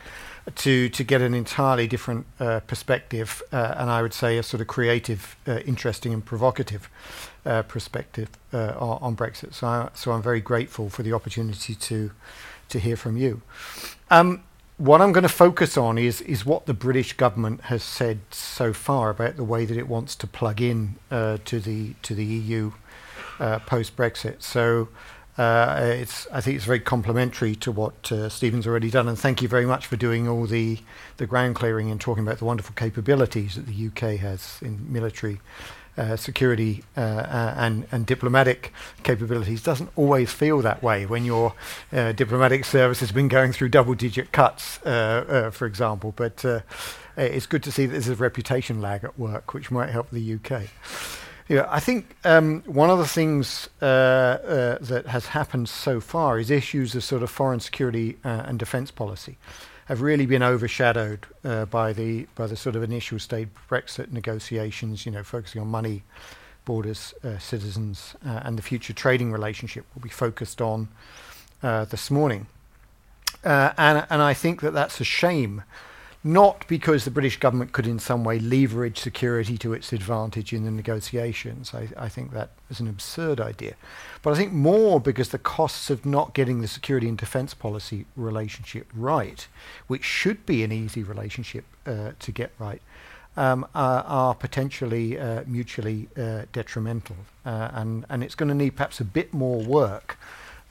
to, 0.55 0.87
to 0.87 1.03
get 1.03 1.21
an 1.21 1.33
entirely 1.33 1.85
different 1.85 2.25
uh, 2.39 2.61
perspective, 2.61 3.43
uh, 3.51 3.75
and 3.77 3.89
I 3.89 4.01
would 4.01 4.13
say 4.13 4.37
a 4.37 4.43
sort 4.43 4.61
of 4.61 4.67
creative, 4.67 5.35
uh, 5.45 5.59
interesting, 5.65 6.13
and 6.13 6.23
provocative 6.23 6.89
uh, 7.45 7.63
perspective 7.63 8.29
on, 8.53 8.99
on, 9.01 9.17
Brexit. 9.17 9.53
So, 9.53 9.67
I, 9.67 9.89
so 9.93 10.13
I'm 10.13 10.21
very 10.21 10.39
grateful 10.39 10.89
for 10.89 11.03
the 11.03 11.11
opportunity 11.11 11.75
to, 11.75 12.11
to 12.69 12.79
hear 12.79 12.95
from 12.95 13.17
you. 13.17 13.41
Um, 14.09 14.43
what 14.77 15.01
I'm 15.01 15.11
going 15.11 15.23
to 15.23 15.29
focus 15.29 15.77
on 15.77 15.97
is 15.97 16.21
is 16.21 16.45
what 16.45 16.65
the 16.65 16.73
British 16.73 17.13
government 17.13 17.61
has 17.61 17.83
said 17.83 18.19
so 18.31 18.73
far 18.73 19.09
about 19.09 19.37
the 19.37 19.43
way 19.43 19.65
that 19.65 19.77
it 19.77 19.87
wants 19.87 20.15
to 20.17 20.27
plug 20.27 20.61
in 20.61 20.95
uh, 21.09 21.37
to 21.45 21.59
the 21.59 21.93
to 22.01 22.13
the 22.13 22.25
EU 22.25 22.71
uh, 23.39 23.59
post 23.59 23.95
Brexit. 23.95 24.41
So 24.41 24.89
uh, 25.37 25.79
it's 25.81 26.27
I 26.31 26.41
think 26.41 26.57
it's 26.57 26.65
very 26.65 26.81
complementary 26.81 27.55
to 27.57 27.71
what 27.71 28.11
uh, 28.11 28.27
Steven's 28.27 28.67
already 28.67 28.89
done, 28.89 29.07
and 29.07 29.17
thank 29.17 29.41
you 29.41 29.47
very 29.47 29.65
much 29.65 29.87
for 29.87 29.95
doing 29.95 30.27
all 30.27 30.45
the 30.45 30.79
the 31.17 31.25
ground 31.25 31.55
clearing 31.55 31.89
and 31.89 31.99
talking 31.99 32.23
about 32.23 32.39
the 32.39 32.45
wonderful 32.45 32.75
capabilities 32.75 33.55
that 33.55 33.67
the 33.67 33.87
UK 33.87 34.19
has 34.19 34.59
in 34.61 34.91
military 34.91 35.39
uh, 35.97 36.15
security 36.15 36.83
uh, 36.97 37.53
and, 37.57 37.87
and 37.91 38.05
diplomatic 38.05 38.73
capabilities 39.03 39.63
doesn't 39.63 39.89
always 39.95 40.31
feel 40.31 40.61
that 40.61 40.83
way 40.83 41.05
when 41.05 41.25
your 41.25 41.53
uh, 41.93 42.11
diplomatic 42.11 42.65
service 42.65 42.99
has 42.99 43.11
been 43.11 43.27
going 43.27 43.51
through 43.51 43.69
double 43.69 43.93
digit 43.93 44.31
cuts, 44.31 44.83
uh, 44.85 45.49
for 45.53 45.65
example. 45.65 46.13
But 46.15 46.43
it's 47.17 47.45
good 47.45 47.63
to 47.63 47.71
see 47.71 47.85
that 47.85 47.91
there's 47.91 48.09
a 48.09 48.15
reputation 48.15 48.81
lag 48.81 49.03
at 49.03 49.17
work, 49.17 49.53
which 49.53 49.71
might 49.71 49.89
help 49.89 50.09
the 50.11 50.33
UK. 50.35 50.63
Yeah, 51.47 51.67
I 51.69 51.79
think 51.79 52.15
um, 52.23 52.63
one 52.65 52.89
of 52.89 52.97
the 52.97 53.07
things 53.07 53.69
uh, 53.79 53.85
uh, 53.85 54.77
that 54.81 55.05
has 55.05 55.27
happened 55.27 55.69
so 55.69 56.01
far 56.01 56.39
is 56.39 56.49
issues 56.49 56.95
of 56.95 57.03
sort 57.03 57.21
of 57.21 57.29
foreign 57.29 57.59
security 57.59 58.17
uh, 58.25 58.43
and 58.47 58.57
defence 58.57 58.89
policy 58.89 59.37
have 59.85 60.01
really 60.01 60.25
been 60.25 60.43
overshadowed 60.43 61.25
uh, 61.43 61.65
by 61.65 61.93
the 61.93 62.27
by 62.35 62.47
the 62.47 62.55
sort 62.55 62.75
of 62.75 62.83
initial 62.83 63.19
stage 63.19 63.49
Brexit 63.69 64.11
negotiations. 64.11 65.05
You 65.05 65.11
know, 65.11 65.23
focusing 65.23 65.61
on 65.61 65.67
money, 65.67 66.03
borders, 66.65 67.13
uh, 67.23 67.37
citizens, 67.37 68.15
uh, 68.25 68.41
and 68.43 68.57
the 68.57 68.63
future 68.63 68.93
trading 68.93 69.31
relationship 69.31 69.85
will 69.93 70.01
be 70.01 70.09
focused 70.09 70.61
on 70.61 70.87
uh, 71.63 71.85
this 71.85 72.11
morning. 72.11 72.47
Uh, 73.43 73.73
and 73.77 74.05
and 74.09 74.21
I 74.21 74.33
think 74.33 74.61
that 74.61 74.73
that's 74.73 74.99
a 74.99 75.05
shame 75.05 75.63
not 76.25 76.67
because 76.67 77.05
the 77.05 77.11
British 77.11 77.37
government 77.37 77.71
could 77.71 77.85
in 77.85 77.99
some 77.99 78.23
way 78.23 78.39
leverage 78.39 78.97
security 78.97 79.59
to 79.59 79.73
its 79.73 79.93
advantage 79.93 80.53
in 80.53 80.65
the 80.65 80.71
negotiations. 80.71 81.71
I, 81.71 81.87
I, 81.95 82.09
think 82.09 82.31
that 82.31 82.49
is 82.67 82.79
an 82.79 82.87
absurd 82.87 83.39
idea. 83.39 83.75
But 84.23 84.33
I 84.33 84.35
think 84.35 84.51
more 84.51 84.99
because 84.99 85.29
the 85.29 85.37
costs 85.37 85.91
of 85.91 86.03
not 86.03 86.33
getting 86.33 86.61
the 86.61 86.67
security 86.67 87.07
and 87.07 87.15
defence 87.15 87.53
policy 87.53 88.07
relationship 88.15 88.87
right, 88.95 89.47
which 89.85 90.03
should 90.03 90.47
be 90.47 90.63
an 90.63 90.71
easy 90.71 91.03
relationship 91.03 91.63
uh, 91.85 92.13
to 92.17 92.31
get 92.31 92.51
right, 92.57 92.81
um, 93.37 93.67
are, 93.75 94.03
are, 94.07 94.33
potentially 94.33 95.19
uh, 95.19 95.43
mutually 95.45 96.07
uh, 96.17 96.45
detrimental. 96.51 97.17
Uh, 97.45 97.69
and, 97.73 98.03
and 98.09 98.23
it's 98.23 98.33
going 98.33 98.49
to 98.49 98.55
need 98.55 98.71
perhaps 98.71 98.99
a 98.99 99.05
bit 99.05 99.31
more 99.31 99.61
work 99.61 100.17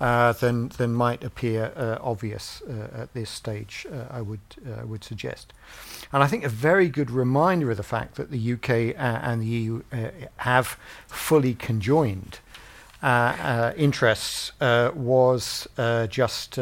uh, 0.01 0.33
than 0.33 0.69
than 0.71 0.93
might 0.95 1.23
appear 1.23 1.73
uh, 1.77 1.99
obvious 2.01 2.63
uh, 2.63 3.03
at 3.03 3.15
this 3.15 3.31
stage. 3.31 3.87
Uh, 3.91 4.05
I 4.11 4.21
would 4.21 4.41
uh, 4.67 4.87
would 4.87 5.05
suggest, 5.05 5.53
and 6.13 6.23
I 6.23 6.27
think 6.27 6.45
a 6.45 6.49
very 6.49 6.89
good 6.89 7.11
reminder 7.11 7.71
of 7.71 7.77
the 7.77 7.83
fact 7.83 8.17
that 8.17 8.31
the 8.31 8.53
UK 8.55 8.71
uh, 8.71 9.21
and 9.23 9.43
the 9.43 9.47
EU 9.47 9.83
uh, 9.93 10.09
have 10.39 10.79
fully 11.07 11.55
conjoined. 11.55 12.41
Uh, 13.03 13.75
interests 13.77 14.53
was 14.61 15.69
just 16.09 16.59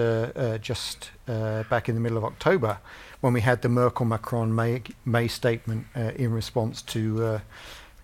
just 0.60 1.10
back 1.26 1.88
in 1.88 1.94
the 1.94 2.00
middle 2.00 2.18
of 2.18 2.24
October 2.24 2.78
when 3.20 3.32
we 3.32 3.42
had 3.42 3.62
the 3.62 3.68
Merkel 3.68 4.06
Macron 4.06 4.52
May, 4.52 4.82
May 5.04 5.28
statement 5.28 5.86
in 5.94 6.32
response 6.32 6.82
to 6.82 7.40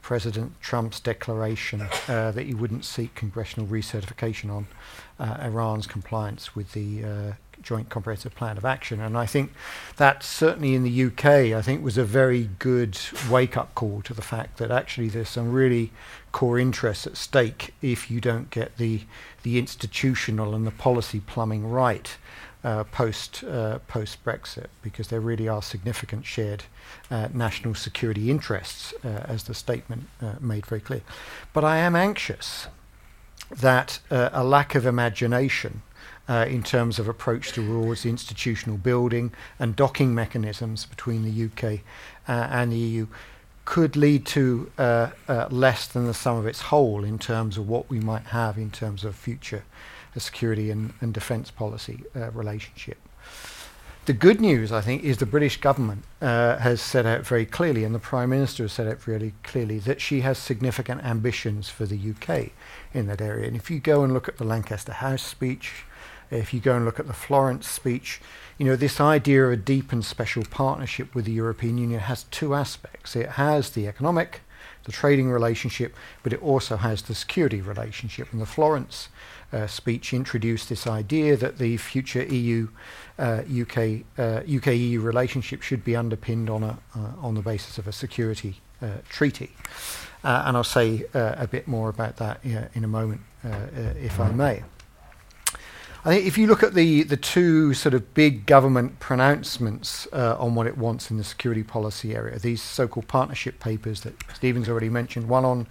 President 0.02 0.52
Trump's 0.60 1.00
declaration 1.00 1.88
that 2.06 2.46
he 2.46 2.54
wouldn't 2.54 2.84
seek 2.84 3.16
congressional 3.16 3.66
recertification 3.66 4.50
on 4.50 4.68
Iran's 5.18 5.86
compliance 5.86 6.54
with 6.54 6.72
the 6.72 7.04
uh, 7.04 7.32
Joint 7.62 7.88
Comprehensive 7.88 8.34
Plan 8.34 8.56
of 8.56 8.64
Action. 8.64 9.00
And 9.00 9.16
I 9.16 9.26
think 9.26 9.52
that 9.96 10.22
certainly 10.22 10.74
in 10.74 10.84
the 10.84 11.04
UK, 11.04 11.54
I 11.56 11.62
think 11.62 11.82
was 11.82 11.98
a 11.98 12.04
very 12.04 12.50
good 12.58 12.98
wake-up 13.30 13.74
call 13.74 14.02
to 14.02 14.14
the 14.14 14.22
fact 14.22 14.58
that 14.58 14.70
actually 14.70 15.08
there's 15.08 15.28
some 15.28 15.52
really 15.52 15.90
core 16.32 16.58
interests 16.58 17.06
at 17.06 17.16
stake 17.16 17.74
if 17.82 18.10
you 18.10 18.20
don't 18.20 18.50
get 18.50 18.76
the 18.76 19.02
the 19.42 19.58
institutional 19.58 20.54
and 20.54 20.66
the 20.66 20.70
policy 20.70 21.20
plumbing 21.20 21.68
right 21.70 22.16
uh, 22.64 22.84
post 22.84 23.44
uh, 23.44 23.78
post 23.86 24.24
Brexit, 24.24 24.66
because 24.82 25.08
there 25.08 25.20
really 25.20 25.48
are 25.48 25.62
significant 25.62 26.26
shared 26.26 26.64
uh, 27.10 27.28
national 27.32 27.74
security 27.74 28.30
interests, 28.30 28.92
uh, 29.04 29.08
as 29.26 29.44
the 29.44 29.54
statement 29.54 30.08
uh, 30.20 30.34
made 30.40 30.66
very 30.66 30.80
clear. 30.80 31.02
But 31.52 31.64
I 31.64 31.78
am 31.78 31.94
anxious 31.94 32.66
that 33.50 33.98
uh, 34.10 34.30
a 34.32 34.44
lack 34.44 34.74
of 34.74 34.86
imagination 34.86 35.82
uh, 36.28 36.44
in 36.48 36.62
terms 36.62 36.98
of 36.98 37.08
approach 37.08 37.52
towards 37.52 38.04
institutional 38.04 38.76
building 38.76 39.32
and 39.58 39.74
docking 39.74 40.14
mechanisms 40.14 40.84
between 40.84 41.24
the 41.24 41.44
UK 41.46 41.80
uh, 42.28 42.48
and 42.50 42.72
the 42.72 42.76
EU 42.76 43.06
could 43.64 43.96
lead 43.96 44.24
to 44.24 44.70
uh, 44.78 45.10
uh, 45.28 45.46
less 45.50 45.86
than 45.86 46.06
the 46.06 46.14
sum 46.14 46.36
of 46.36 46.46
its 46.46 46.62
whole 46.62 47.04
in 47.04 47.18
terms 47.18 47.56
of 47.58 47.68
what 47.68 47.88
we 47.90 48.00
might 48.00 48.26
have 48.26 48.56
in 48.56 48.70
terms 48.70 49.04
of 49.04 49.14
future 49.14 49.64
security 50.16 50.70
and, 50.70 50.92
and 51.00 51.14
defence 51.14 51.50
policy 51.50 52.02
uh, 52.16 52.30
relationship. 52.32 52.98
The 54.08 54.14
good 54.14 54.40
news, 54.40 54.72
I 54.72 54.80
think, 54.80 55.04
is 55.04 55.18
the 55.18 55.26
British 55.26 55.60
government 55.60 56.02
uh, 56.22 56.56
has 56.56 56.80
set 56.80 57.04
out 57.04 57.26
very 57.26 57.44
clearly, 57.44 57.84
and 57.84 57.94
the 57.94 57.98
Prime 57.98 58.30
Minister 58.30 58.62
has 58.62 58.72
set 58.72 58.86
out 58.86 59.06
really 59.06 59.34
clearly, 59.42 59.78
that 59.80 60.00
she 60.00 60.22
has 60.22 60.38
significant 60.38 61.04
ambitions 61.04 61.68
for 61.68 61.84
the 61.84 62.00
UK 62.12 62.52
in 62.94 63.06
that 63.08 63.20
area. 63.20 63.46
And 63.46 63.54
if 63.54 63.70
you 63.70 63.80
go 63.80 64.04
and 64.04 64.14
look 64.14 64.26
at 64.26 64.38
the 64.38 64.44
Lancaster 64.44 64.94
House 64.94 65.20
speech, 65.20 65.84
if 66.30 66.54
you 66.54 66.60
go 66.60 66.74
and 66.74 66.86
look 66.86 66.98
at 66.98 67.06
the 67.06 67.12
Florence 67.12 67.68
speech, 67.68 68.18
you 68.56 68.64
know, 68.64 68.76
this 68.76 68.98
idea 68.98 69.44
of 69.44 69.52
a 69.52 69.56
deep 69.56 69.92
and 69.92 70.02
special 70.02 70.42
partnership 70.50 71.14
with 71.14 71.26
the 71.26 71.32
European 71.32 71.76
Union 71.76 72.00
has 72.00 72.22
two 72.30 72.54
aspects. 72.54 73.14
It 73.14 73.32
has 73.32 73.68
the 73.68 73.86
economic, 73.86 74.40
the 74.88 74.92
trading 74.92 75.30
relationship, 75.30 75.94
but 76.22 76.32
it 76.32 76.42
also 76.42 76.78
has 76.78 77.02
the 77.02 77.14
security 77.14 77.60
relationship. 77.60 78.32
And 78.32 78.40
the 78.40 78.46
Florence 78.46 79.10
uh, 79.52 79.66
speech 79.66 80.14
introduced 80.14 80.70
this 80.70 80.86
idea 80.86 81.36
that 81.36 81.58
the 81.58 81.76
future 81.76 82.22
EU 82.22 82.68
uh, 83.18 83.42
UK 83.62 83.78
uh, 84.18 84.40
UK 84.48 84.68
EU 84.68 85.00
relationship 85.02 85.60
should 85.60 85.84
be 85.84 85.94
underpinned 85.94 86.48
on 86.48 86.62
a 86.62 86.78
uh, 86.96 87.26
on 87.26 87.34
the 87.34 87.42
basis 87.42 87.76
of 87.76 87.86
a 87.86 87.92
security 87.92 88.62
uh, 88.80 88.86
treaty. 89.10 89.50
Uh, 90.24 90.44
and 90.46 90.56
I'll 90.56 90.64
say 90.64 91.04
a 91.14 91.46
bit 91.46 91.68
more 91.68 91.88
about 91.90 92.16
that 92.16 92.40
in 92.74 92.82
a 92.82 92.88
moment, 92.88 93.20
if 94.00 94.18
I 94.18 94.30
may. 94.32 94.64
I 96.04 96.14
think 96.14 96.26
if 96.26 96.38
you 96.38 96.46
look 96.46 96.62
at 96.62 96.74
the, 96.74 97.02
the 97.02 97.16
two 97.16 97.74
sort 97.74 97.92
of 97.92 98.14
big 98.14 98.46
government 98.46 99.00
pronouncements 99.00 100.06
uh, 100.12 100.36
on 100.38 100.54
what 100.54 100.68
it 100.68 100.78
wants 100.78 101.10
in 101.10 101.16
the 101.16 101.24
security 101.24 101.64
policy 101.64 102.14
area, 102.14 102.38
these 102.38 102.62
so-called 102.62 103.08
partnership 103.08 103.58
papers 103.58 104.02
that 104.02 104.14
Steven's 104.34 104.68
already 104.68 104.88
mentioned, 104.88 105.28
one 105.28 105.44
on 105.44 105.66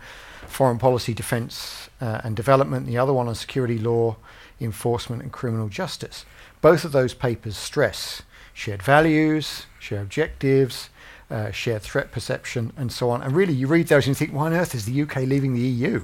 foreign 0.45 0.79
policy, 0.79 1.13
defence 1.13 1.89
uh, 2.01 2.21
and 2.25 2.35
development, 2.35 2.87
the 2.87 2.97
other 2.97 3.13
one 3.13 3.29
on 3.29 3.35
security 3.35 3.77
law, 3.77 4.17
enforcement 4.59 5.21
and 5.21 5.31
criminal 5.31 5.69
justice. 5.69 6.25
Both 6.61 6.83
of 6.83 6.91
those 6.91 7.13
papers 7.13 7.55
stress 7.55 8.21
shared 8.53 8.81
values, 8.81 9.67
shared 9.79 10.01
objectives, 10.01 10.89
uh, 11.29 11.51
shared 11.51 11.83
threat 11.83 12.11
perception, 12.11 12.73
and 12.75 12.91
so 12.91 13.09
on. 13.11 13.21
And 13.21 13.35
really, 13.35 13.53
you 13.53 13.67
read 13.67 13.87
those 13.87 14.07
and 14.07 14.09
you 14.09 14.15
think, 14.15 14.33
why 14.33 14.47
on 14.47 14.53
earth 14.53 14.73
is 14.73 14.85
the 14.85 15.01
UK 15.03 15.17
leaving 15.17 15.53
the 15.53 15.61
EU? 15.61 16.03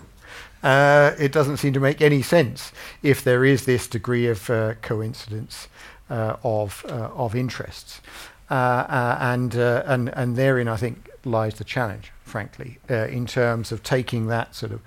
Uh, 0.63 1.13
it 1.19 1.31
doesn't 1.31 1.57
seem 1.57 1.73
to 1.73 1.79
make 1.79 2.01
any 2.01 2.21
sense 2.21 2.71
if 3.01 3.23
there 3.23 3.43
is 3.43 3.65
this 3.65 3.87
degree 3.87 4.27
of 4.27 4.49
uh, 4.49 4.73
coincidence 4.81 5.67
uh, 6.09 6.37
of 6.43 6.85
uh, 6.89 7.09
of 7.15 7.35
interests, 7.35 8.01
uh, 8.49 8.53
uh, 8.53 9.17
and 9.19 9.55
and 9.55 10.09
and 10.09 10.35
therein 10.35 10.67
I 10.67 10.77
think 10.77 11.09
lies 11.25 11.55
the 11.55 11.63
challenge, 11.63 12.11
frankly, 12.23 12.79
in 12.89 13.25
terms 13.25 13.71
of 13.71 13.83
taking 13.83 14.27
that 14.27 14.55
sort 14.55 14.71
of 14.71 14.81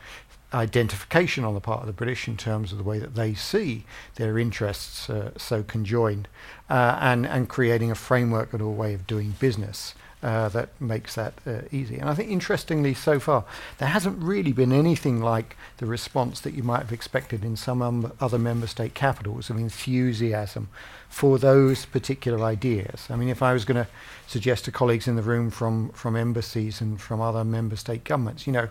identification 0.55 1.45
on 1.45 1.55
the 1.55 1.61
part 1.61 1.81
of 1.81 1.87
the 1.87 1.93
British 1.93 2.29
in 2.29 2.37
terms 2.37 2.71
of 2.71 2.79
the 2.79 2.85
way 2.85 2.99
that 2.99 3.15
they 3.15 3.35
see 3.35 3.85
their 4.15 4.39
interests 4.39 5.11
so 5.37 5.63
conjoined, 5.63 6.29
and 6.69 7.27
and 7.27 7.49
creating 7.49 7.91
a 7.91 7.95
framework 7.95 8.53
and 8.53 8.63
a 8.63 8.67
way 8.67 8.95
of 8.95 9.07
doing 9.07 9.35
business 9.39 9.95
uh, 10.27 10.49
that 10.49 10.69
makes 10.81 11.15
that 11.15 11.35
uh, 11.47 11.61
easy. 11.71 11.99
And 11.99 12.11
I 12.11 12.15
think, 12.15 12.31
interestingly, 12.31 12.95
so 12.95 13.21
far, 13.21 13.45
there 13.79 13.89
hasn't 13.89 14.21
really 14.21 14.53
been 14.53 14.73
anything 14.73 15.21
like 15.21 15.57
the 15.77 15.87
response 15.87 16.41
that 16.41 16.53
you 16.53 16.65
might 16.65 16.81
have 16.81 16.93
expected 16.93 17.45
in 17.45 17.55
some 17.57 17.81
um, 17.81 18.13
other 18.21 18.39
member 18.39 18.67
state 18.67 18.93
capitals 18.93 19.51
of 19.51 19.57
enthusiasm 19.57 20.69
for 21.09 21.39
those 21.39 21.87
particular 21.87 22.45
ideas. 22.45 23.07
I 23.09 23.15
mean, 23.15 23.29
if 23.29 23.41
I 23.41 23.53
was 23.53 23.65
going 23.65 23.85
to 23.85 23.89
suggest 24.27 24.65
to 24.65 24.73
colleagues 24.73 25.07
in 25.07 25.15
the 25.15 25.23
room 25.23 25.49
from, 25.49 25.91
from 25.91 26.17
embassies 26.17 26.81
and 26.81 27.01
from 27.01 27.21
other 27.21 27.45
member 27.45 27.77
state 27.77 28.03
governments, 28.03 28.49
you 28.49 28.53
know, 28.53 28.69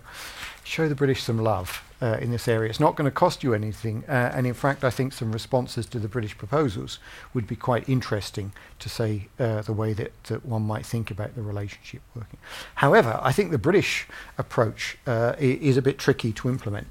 show 0.66 0.90
the 0.90 0.96
British 0.96 1.24
some 1.24 1.38
love 1.38 1.85
uh, 2.02 2.18
in 2.22 2.32
this 2.32 2.48
area. 2.48 2.70
It's 2.70 2.80
not 2.80 2.96
going 2.96 3.06
to 3.06 3.12
cost 3.12 3.44
you 3.44 3.54
anything. 3.54 4.04
Uh, 4.08 4.32
and 4.36 4.46
in 4.46 4.54
fact, 4.54 4.84
I 4.84 4.90
think 4.90 5.14
some 5.14 5.32
responses 5.32 5.86
to 5.88 6.00
the 6.00 6.08
British 6.08 6.38
proposals 6.38 7.00
would 7.34 7.48
be 7.48 7.56
quite 7.56 7.88
interesting 7.88 8.52
to 8.80 8.90
say 8.90 9.28
uh, 9.40 9.62
the 9.62 9.74
way 9.74 9.94
that, 9.94 10.12
that 10.26 10.46
one 10.46 10.64
might 10.64 10.86
think 10.86 11.10
about 11.12 11.36
the 11.36 11.42
relationship 11.42 12.02
working. 12.16 12.40
However, 12.76 13.20
I 13.22 13.32
think 13.32 13.52
the 13.52 13.58
British 13.58 14.08
approach 14.38 14.98
uh, 15.08 15.36
is 15.40 15.78
a 15.78 15.82
bit 15.82 15.98
tricky 15.98 16.32
to 16.34 16.50
implement. 16.50 16.88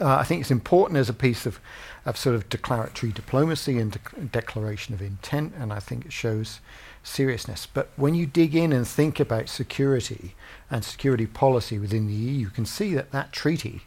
Uh, 0.00 0.16
I 0.16 0.24
think 0.24 0.40
it's 0.40 0.50
important 0.50 0.98
as 0.98 1.08
a 1.08 1.14
piece 1.14 1.46
of, 1.46 1.60
of 2.04 2.16
sort 2.16 2.34
of 2.34 2.48
declaratory 2.48 3.12
diplomacy 3.12 3.78
and 3.78 3.92
de- 3.92 4.20
declaration 4.24 4.92
of 4.92 5.00
intent, 5.00 5.54
and 5.56 5.72
I 5.72 5.78
think 5.78 6.04
it 6.04 6.12
shows 6.12 6.58
seriousness. 7.04 7.66
But 7.66 7.90
when 7.96 8.14
you 8.14 8.26
dig 8.26 8.56
in 8.56 8.72
and 8.72 8.88
think 8.88 9.20
about 9.20 9.48
security 9.48 10.34
and 10.70 10.84
security 10.84 11.26
policy 11.26 11.78
within 11.78 12.08
the 12.08 12.14
EU, 12.14 12.32
you 12.32 12.50
can 12.50 12.66
see 12.66 12.94
that 12.94 13.12
that 13.12 13.32
treaty 13.32 13.82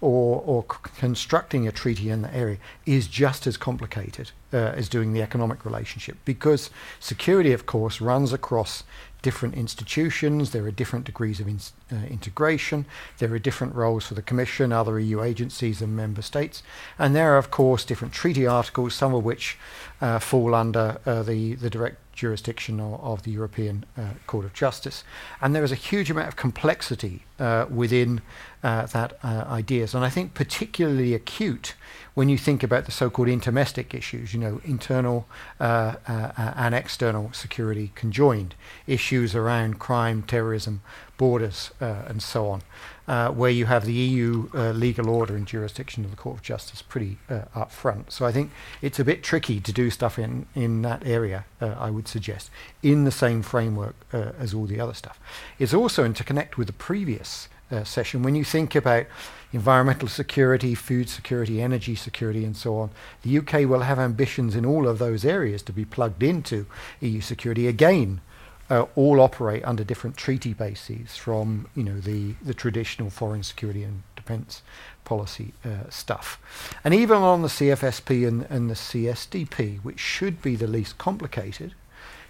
or, 0.00 0.42
or 0.46 0.64
c- 0.70 0.90
constructing 0.98 1.66
a 1.66 1.72
treaty 1.72 2.10
in 2.10 2.22
the 2.22 2.32
area 2.32 2.58
is 2.86 3.08
just 3.08 3.46
as 3.46 3.56
complicated 3.56 4.30
uh, 4.52 4.56
as 4.56 4.88
doing 4.88 5.12
the 5.12 5.22
economic 5.22 5.64
relationship 5.64 6.16
because 6.24 6.70
security, 7.00 7.52
of 7.52 7.66
course, 7.66 8.00
runs 8.00 8.32
across 8.32 8.84
different 9.20 9.56
institutions, 9.56 10.52
there 10.52 10.64
are 10.64 10.70
different 10.70 11.04
degrees 11.04 11.40
of 11.40 11.48
in, 11.48 11.58
uh, 11.90 11.96
integration, 12.06 12.86
there 13.18 13.32
are 13.32 13.38
different 13.38 13.74
roles 13.74 14.06
for 14.06 14.14
the 14.14 14.22
Commission, 14.22 14.72
other 14.72 15.00
EU 15.00 15.20
agencies, 15.20 15.82
and 15.82 15.96
member 15.96 16.22
states, 16.22 16.62
and 16.98 17.16
there 17.16 17.34
are, 17.34 17.38
of 17.38 17.50
course, 17.50 17.84
different 17.84 18.14
treaty 18.14 18.46
articles, 18.46 18.94
some 18.94 19.14
of 19.14 19.24
which 19.24 19.58
uh, 20.00 20.20
fall 20.20 20.54
under 20.54 21.00
uh, 21.04 21.24
the, 21.24 21.54
the 21.56 21.68
direct 21.68 21.98
jurisdiction 22.18 22.80
of, 22.80 23.22
the 23.22 23.30
European 23.30 23.84
uh, 23.96 24.10
Court 24.26 24.44
of 24.44 24.52
Justice. 24.52 25.04
And 25.40 25.54
there 25.54 25.64
is 25.64 25.72
a 25.72 25.76
huge 25.76 26.10
amount 26.10 26.28
of 26.28 26.36
complexity 26.36 27.22
uh, 27.38 27.66
within 27.70 28.20
uh, 28.62 28.86
that 28.86 29.18
uh, 29.22 29.44
ideas, 29.48 29.94
and 29.94 30.04
I 30.04 30.10
think 30.10 30.34
particularly 30.34 31.14
acute 31.14 31.74
when 32.14 32.28
you 32.28 32.36
think 32.36 32.64
about 32.64 32.84
the 32.86 32.90
so-called 32.92 33.28
intermestic 33.28 33.94
issues, 33.94 34.34
you 34.34 34.40
know, 34.40 34.60
internal 34.64 35.28
uh, 35.60 35.94
uh, 36.08 36.52
and 36.56 36.74
external 36.74 37.32
security 37.32 37.92
conjoined, 37.94 38.56
issues 38.88 39.36
around 39.36 39.78
crime, 39.78 40.22
terrorism, 40.22 40.82
borders, 41.16 41.70
and 41.80 42.20
so 42.20 42.48
on 42.48 42.62
uh, 43.08 43.30
where 43.30 43.50
you 43.50 43.64
have 43.64 43.86
the 43.86 43.92
EU 43.92 44.48
uh, 44.54 44.70
legal 44.70 45.08
order 45.08 45.34
and 45.34 45.46
jurisdiction 45.46 46.04
of 46.04 46.10
the 46.10 46.16
Court 46.16 46.36
of 46.36 46.42
Justice 46.42 46.82
pretty 46.82 47.16
uh, 47.30 47.42
up 47.54 47.72
front. 47.72 48.12
So 48.12 48.26
I 48.26 48.32
think 48.32 48.50
it's 48.82 49.00
a 49.00 49.04
bit 49.04 49.22
tricky 49.22 49.60
to 49.60 49.72
do 49.72 49.90
stuff 49.90 50.18
in, 50.18 50.46
in 50.54 50.82
that 50.82 51.06
area, 51.06 51.46
uh, 51.60 51.74
I 51.78 51.90
would 51.90 52.06
suggest, 52.06 52.50
in 52.82 53.04
the 53.04 53.10
same 53.10 53.42
framework 53.42 53.96
uh, 54.12 54.32
as 54.38 54.52
all 54.52 54.66
the 54.66 54.78
other 54.78 54.92
stuff. 54.92 55.18
It's 55.58 55.72
also 55.72 56.06
interconnect 56.06 56.56
with 56.58 56.66
the 56.66 56.74
previous 56.74 57.48
uh, 57.70 57.82
session. 57.82 58.22
When 58.22 58.34
you 58.34 58.44
think 58.44 58.74
about 58.74 59.06
environmental 59.52 60.08
security, 60.08 60.74
food 60.74 61.08
security, 61.08 61.62
energy 61.62 61.94
security, 61.94 62.44
and 62.44 62.56
so 62.56 62.76
on, 62.76 62.90
the 63.22 63.38
UK 63.38 63.68
will 63.68 63.80
have 63.80 63.98
ambitions 63.98 64.54
in 64.54 64.66
all 64.66 64.86
of 64.86 64.98
those 64.98 65.24
areas 65.24 65.62
to 65.62 65.72
be 65.72 65.86
plugged 65.86 66.22
into 66.22 66.66
EU 67.00 67.22
security 67.22 67.66
again 67.66 68.20
uh, 68.70 68.86
all 68.94 69.20
operate 69.20 69.64
under 69.64 69.84
different 69.84 70.16
treaty 70.16 70.52
bases 70.52 71.16
from 71.16 71.68
you 71.74 71.82
know 71.82 72.00
the, 72.00 72.34
the 72.42 72.54
traditional 72.54 73.10
foreign 73.10 73.42
security 73.42 73.82
and 73.82 74.02
defence 74.16 74.62
policy 75.04 75.54
uh, 75.64 75.88
stuff. 75.88 76.38
And 76.84 76.92
even 76.94 77.18
on 77.18 77.42
the 77.42 77.48
CFSP 77.48 78.28
and, 78.28 78.42
and 78.50 78.68
the 78.68 78.74
CSDP, 78.74 79.82
which 79.82 79.98
should 79.98 80.42
be 80.42 80.54
the 80.54 80.66
least 80.66 80.98
complicated, 80.98 81.74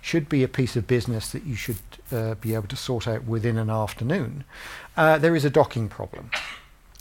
should 0.01 0.29
be 0.29 0.44
a 0.44 0.48
piece 0.48 0.77
of 0.77 0.87
business 0.87 1.31
that 1.33 1.44
you 1.44 1.57
should 1.57 1.79
uh, 2.12 2.35
be 2.37 2.55
able 2.55 2.68
to 2.68 2.77
sort 2.77 3.09
out 3.09 3.24
within 3.24 3.59
an 3.59 3.68
afternoon, 3.68 4.44
uh, 4.96 5.18
there 5.18 5.35
is 5.35 5.44
a 5.44 5.51
docking 5.51 5.88
problem. 5.88 6.31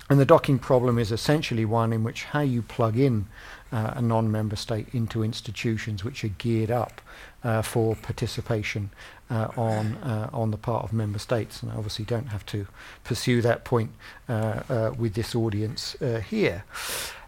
And 0.09 0.19
the 0.19 0.25
docking 0.25 0.57
problem 0.57 0.97
is 0.97 1.11
essentially 1.11 1.65
one 1.65 1.91
in 1.91 2.03
which 2.03 2.25
how 2.25 2.39
you 2.39 2.61
plug 2.61 2.97
in 2.97 3.27
uh, 3.71 3.93
a 3.95 4.01
non-member 4.01 4.55
state 4.55 4.87
into 4.93 5.23
institutions 5.23 6.03
which 6.03 6.23
are 6.23 6.29
geared 6.29 6.71
up 6.71 7.01
uh, 7.43 7.61
for 7.61 7.95
participation 7.95 8.89
uh, 9.29 9.49
on 9.57 9.95
uh, 9.97 10.29
on 10.31 10.51
the 10.51 10.57
part 10.57 10.85
of 10.85 10.93
member 10.93 11.19
states. 11.19 11.61
And 11.61 11.71
I 11.71 11.75
obviously 11.75 12.05
don't 12.05 12.27
have 12.27 12.45
to 12.47 12.67
pursue 13.03 13.41
that 13.41 13.65
point 13.65 13.91
uh, 14.29 14.61
uh, 14.69 14.93
with 14.97 15.13
this 15.15 15.35
audience 15.35 15.97
here. 16.29 16.63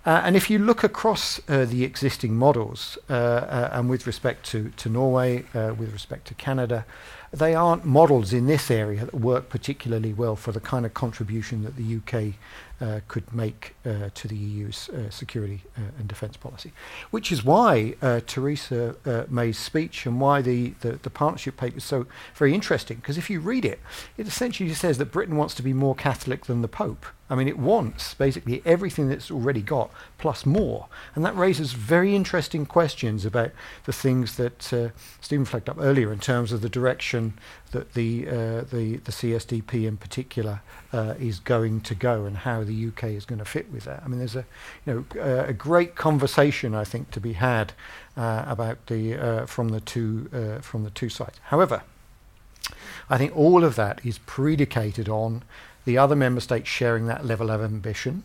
and 0.05 0.35
if 0.35 0.49
you 0.49 0.57
look 0.57 0.83
across 0.83 1.41
the 1.47 1.83
existing 1.83 2.35
models, 2.35 2.97
and 3.09 3.89
with 3.89 4.07
respect 4.07 4.45
to, 4.51 4.71
to 4.77 4.89
Norway, 4.89 5.43
with 5.53 5.91
respect 5.91 6.25
to 6.27 6.33
Canada, 6.33 6.85
they 7.31 7.53
aren't 7.53 7.85
models 7.85 8.33
in 8.33 8.47
this 8.47 8.71
area 8.71 9.05
that 9.05 9.13
work 9.13 9.49
particularly 9.49 10.13
well 10.13 10.35
for 10.35 10.51
the 10.51 10.59
kind 10.59 10.85
of 10.85 10.93
contribution 10.93 11.63
that 11.63 11.75
the 11.75 11.97
UK 11.97 12.33
uh, 12.81 12.99
could 13.07 13.33
make 13.33 13.75
uh, 13.85 14.09
to 14.13 14.27
the 14.27 14.35
EU's 14.35 14.89
uh, 14.89 15.09
security 15.09 15.61
uh, 15.77 15.81
and 15.97 16.07
defence 16.07 16.37
policy. 16.37 16.71
Which 17.11 17.31
is 17.31 17.43
why 17.43 17.95
uh, 18.01 18.21
Theresa 18.25 18.95
May's 19.29 19.57
speech 19.57 20.05
and 20.05 20.19
why 20.19 20.41
the, 20.41 20.73
the, 20.81 20.93
the 20.93 21.09
partnership 21.09 21.57
paper 21.57 21.77
is 21.77 21.83
so 21.83 22.07
very 22.35 22.53
interesting, 22.53 22.97
because 22.97 23.17
if 23.17 23.29
you 23.29 23.39
read 23.39 23.65
it, 23.65 23.79
it 24.17 24.27
essentially 24.27 24.73
says 24.73 24.97
that 24.97 25.11
Britain 25.11 25.35
wants 25.35 25.53
to 25.55 25.63
be 25.63 25.73
more 25.73 25.95
Catholic 25.95 26.45
than 26.45 26.61
the 26.61 26.67
Pope. 26.67 27.05
I 27.29 27.35
mean, 27.35 27.47
it 27.47 27.59
wants 27.59 28.15
basically 28.15 28.61
everything 28.65 29.07
that's 29.07 29.29
already 29.29 29.61
got 29.61 29.91
plus 30.17 30.45
more. 30.45 30.87
And 31.13 31.23
that 31.23 31.35
raises 31.35 31.73
very 31.73 32.15
interesting 32.15 32.65
questions 32.65 33.23
about 33.23 33.51
the 33.85 33.93
things 33.93 34.35
that 34.37 34.73
uh, 34.73 34.89
Steven 35.21 35.45
flagged 35.45 35.69
up 35.69 35.77
earlier 35.79 36.11
in 36.11 36.19
terms 36.19 36.51
of 36.51 36.61
the 36.61 36.69
direction 36.69 37.33
that 37.71 37.93
the, 37.93 38.27
uh, 38.27 38.31
the, 38.61 38.99
the 39.03 39.11
CSDP 39.11 39.87
in 39.87 39.97
particular 39.97 40.61
uh, 40.91 41.13
is 41.19 41.39
going 41.39 41.81
to 41.81 41.93
go 41.93 42.25
and 42.25 42.37
how 42.37 42.63
the 42.63 42.87
UK 42.87 43.05
is 43.05 43.25
going 43.25 43.39
to 43.39 43.45
fit 43.45 43.71
with 43.71 43.83
that. 43.83 44.01
I 44.03 44.07
mean, 44.07 44.17
there's 44.17 44.35
a, 44.35 44.45
you 44.87 45.05
know, 45.13 45.21
uh, 45.21 45.45
a 45.47 45.53
great 45.53 45.95
conversation, 45.95 46.73
I 46.73 46.83
think, 46.83 47.11
to 47.11 47.19
be 47.19 47.33
had 47.33 47.73
uh, 48.17 48.43
about 48.47 48.87
the, 48.87 49.15
uh, 49.15 49.45
from, 49.45 49.69
the 49.69 49.81
two, 49.81 50.59
from 50.61 50.83
the 50.83 50.89
two 50.89 51.09
sides. 51.09 51.39
However, 51.43 51.83
I 53.09 53.17
think 53.17 53.35
all 53.35 53.63
of 53.63 53.75
that 53.75 54.03
is 54.05 54.19
predicated 54.19 55.09
on 55.09 55.43
the 55.85 55.97
other 55.97 56.15
member 56.15 56.41
states 56.41 56.67
sharing 56.67 57.07
that 57.07 57.25
level 57.25 57.49
of 57.49 57.61
ambition. 57.61 58.23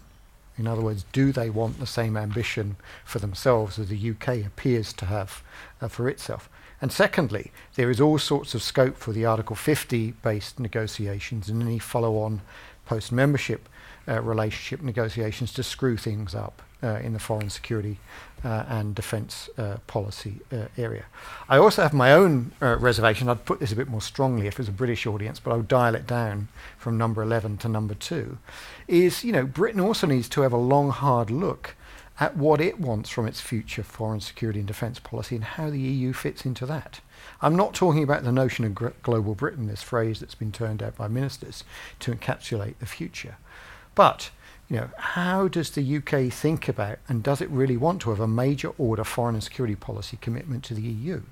In 0.57 0.67
other 0.67 0.83
words, 0.83 1.05
do 1.13 1.33
they 1.33 1.51
want 1.51 1.81
the 1.81 1.87
same 1.87 2.17
ambition 2.17 2.77
for 3.05 3.19
themselves 3.19 3.79
as 3.79 3.89
the 3.89 4.11
UK 4.11 4.47
appears 4.47 4.93
to 4.95 5.07
have 5.07 5.43
uh, 5.81 5.89
for 5.89 6.09
itself? 6.09 6.49
And 6.81 6.93
secondly, 6.93 7.51
there 7.77 7.91
is 7.91 8.01
all 8.01 8.19
sorts 8.19 8.55
of 8.55 8.63
scope 8.63 8.97
for 8.97 9.13
the 9.13 9.25
Article 9.25 9.57
50 9.57 10.13
based 10.23 10.61
negotiations 10.61 11.49
and 11.49 11.63
any 11.63 11.79
follow 11.79 12.19
on 12.19 12.43
post 12.87 13.11
membership 13.11 13.69
uh, 14.07 14.21
relationship 14.21 14.83
negotiations 14.83 15.53
to 15.55 15.63
screw 15.63 15.97
things 15.97 16.35
up 16.35 16.63
uh, 16.83 16.99
in 17.03 17.15
the 17.15 17.19
foreign 17.19 17.51
security 17.51 17.99
uh, 18.45 18.65
and 18.69 18.95
defence 18.95 19.49
uh, 19.57 19.79
policy 19.87 20.41
uh, 20.53 20.67
area. 20.77 21.07
I 21.49 21.57
also 21.57 21.83
have 21.83 21.95
my 21.95 22.13
own 22.13 22.53
uh, 22.61 22.77
reservation. 22.79 23.29
I'd 23.29 23.45
put 23.45 23.61
this 23.61 23.73
a 23.73 23.77
bit 23.77 23.89
more 23.89 24.03
strongly 24.03 24.47
if 24.47 24.55
it 24.55 24.59
was 24.59 24.69
a 24.69 24.73
British 24.73 25.07
audience, 25.07 25.41
but 25.41 25.53
I'll 25.53 25.63
dial 25.63 25.95
it 25.95 26.07
down 26.07 26.49
from 26.79 26.99
number 26.99 27.23
11 27.23 27.59
to 27.59 27.69
number 27.69 27.95
2. 27.95 28.39
Is, 28.87 29.25
you 29.25 29.33
know, 29.33 29.47
Britain 29.47 29.81
also 29.81 30.07
needs 30.07 30.29
to 30.31 30.43
have 30.43 30.53
a 30.53 30.59
long, 30.59 30.91
hard 30.91 31.31
look 31.31 31.75
at 32.21 32.37
what 32.37 32.61
it 32.61 32.79
wants 32.79 33.11
from 33.11 33.27
its 33.27 33.41
future 33.41 33.83
foreign 33.83 34.21
security 34.21 34.61
and 34.61 34.69
defence 34.69 35.01
policy 35.01 35.35
and 35.35 35.45
how 35.45 35.69
the 35.71 35.81
EU 35.81 36.13
fits 36.13 36.45
into 36.45 36.65
that. 36.67 37.01
I'm 37.43 37.57
not 37.57 37.75
talking 37.75 38.03
about 38.03 38.23
the 38.23 38.31
notion 38.31 38.65
of 38.65 38.75
gr- 38.75 38.89
global 39.03 39.35
Britain, 39.35 39.67
this 39.67 39.83
phrase 39.83 40.21
that's 40.21 40.37
been 40.37 40.53
turned 40.53 40.83
out 40.83 40.97
by 40.97 41.09
ministers 41.09 41.65
to 42.01 42.15
encapsulate 42.15 42.79
the 42.79 42.87
future. 42.87 43.37
But 43.95 44.31
you 44.69 44.77
know, 44.77 44.91
how 44.97 45.49
does 45.49 45.71
the 45.71 45.97
UK 45.97 46.33
think 46.33 46.69
about 46.69 46.99
and 47.09 47.23
does 47.23 47.41
it 47.41 47.51
really 47.51 47.77
want 47.77 48.01
to 48.03 48.11
have 48.11 48.21
a 48.21 48.29
major 48.29 48.73
order 48.79 49.05
foreign 49.05 49.35
and 49.35 49.45
security 49.45 49.75
policy 49.75 50.19
commitment 50.21 50.65
to 50.65 50.75
the 50.75 50.83
EU? 50.83 51.23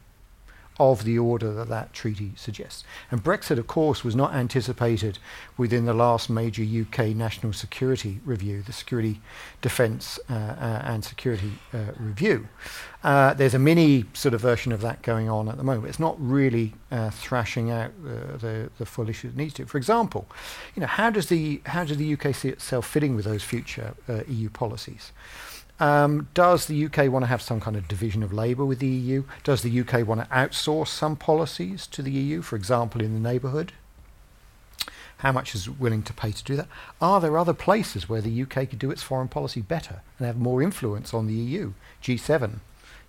Of 0.81 1.05
the 1.05 1.19
order 1.19 1.53
that 1.53 1.69
that 1.69 1.93
treaty 1.93 2.33
suggests. 2.37 2.85
And 3.11 3.23
Brexit, 3.23 3.59
of 3.59 3.67
course, 3.67 4.03
was 4.03 4.17
not 4.17 4.35
anticipated 4.35 5.19
within 5.57 5.85
the 5.85 5.95
last 5.95 6.31
major 6.31 6.63
UK 6.63 7.09
national 7.09 7.53
security 7.53 8.21
review, 8.25 8.63
the 8.63 8.73
Security, 8.73 9.21
Defence 9.61 10.19
uh, 10.31 10.33
uh, 10.33 10.83
and 10.85 11.05
Security 11.05 11.53
uh, 11.73 11.93
Review. 11.99 12.49
Uh, 13.05 13.35
there's 13.35 13.55
a 13.55 13.59
mini 13.59 14.05
sort 14.13 14.33
of 14.33 14.41
version 14.41 14.73
of 14.73 14.81
that 14.81 15.03
going 15.03 15.29
on 15.29 15.49
at 15.49 15.57
the 15.57 15.65
moment. 15.65 15.89
It's 15.89 16.01
not 16.01 16.17
really 16.19 16.75
uh, 16.91 17.11
thrashing 17.11 17.71
out 17.71 17.91
the, 18.03 18.71
the 18.79 18.87
full 18.87 19.09
issue 19.09 19.29
it 19.29 19.37
needs 19.37 19.55
to. 19.55 19.67
For 19.67 19.79
example, 19.79 20.27
you 20.75 20.81
know, 20.81 20.87
how 20.87 21.11
does 21.11 21.27
the 21.27 21.61
how 21.67 21.85
does 21.85 21.97
the 21.97 22.13
UK 22.15 22.35
see 22.35 22.49
itself 22.49 22.87
fitting 22.87 23.15
with 23.17 23.25
those 23.25 23.43
future 23.43 23.95
uh, 24.09 24.21
EU 24.29 24.49
policies? 24.49 25.13
Um, 25.83 26.29
does 26.33 26.67
the 26.67 26.85
UK 26.85 27.11
want 27.11 27.25
to 27.25 27.27
have 27.27 27.43
some 27.43 27.61
kind 27.61 27.77
of 27.77 27.89
division 27.89 28.23
of 28.23 28.33
labour 28.33 28.65
with 28.65 28.79
the 28.79 28.87
EU? 28.87 29.25
Does 29.43 29.63
the 29.63 29.81
UK 29.81 30.07
want 30.07 30.21
to 30.21 30.29
outsource 30.29 30.87
some 30.87 31.17
policies 31.17 31.89
to 31.89 32.03
the 32.03 32.13
EU, 32.13 32.41
for 32.41 32.55
example, 32.55 33.03
in 33.03 33.15
the 33.15 33.29
neighbourhood? 33.29 33.73
How 35.19 35.33
much 35.33 35.57
is 35.57 35.69
willing 35.69 36.05
to 36.05 36.13
pay 36.13 36.31
to 36.31 36.45
do 36.45 36.55
that? 36.55 36.69
Are 37.01 37.21
there 37.21 37.37
other 37.37 37.53
places 37.53 38.09
where 38.09 38.21
the 38.21 38.43
UK 38.43 38.71
could 38.71 38.79
do 38.79 38.93
its 38.93 39.03
foreign 39.03 39.27
policy 39.27 39.61
better 39.61 40.03
and 40.19 40.27
have 40.29 40.39
more 40.39 40.63
influence 40.63 41.13
on 41.13 41.27
the 41.27 41.35
EU? 41.35 41.73
G7, 42.01 42.61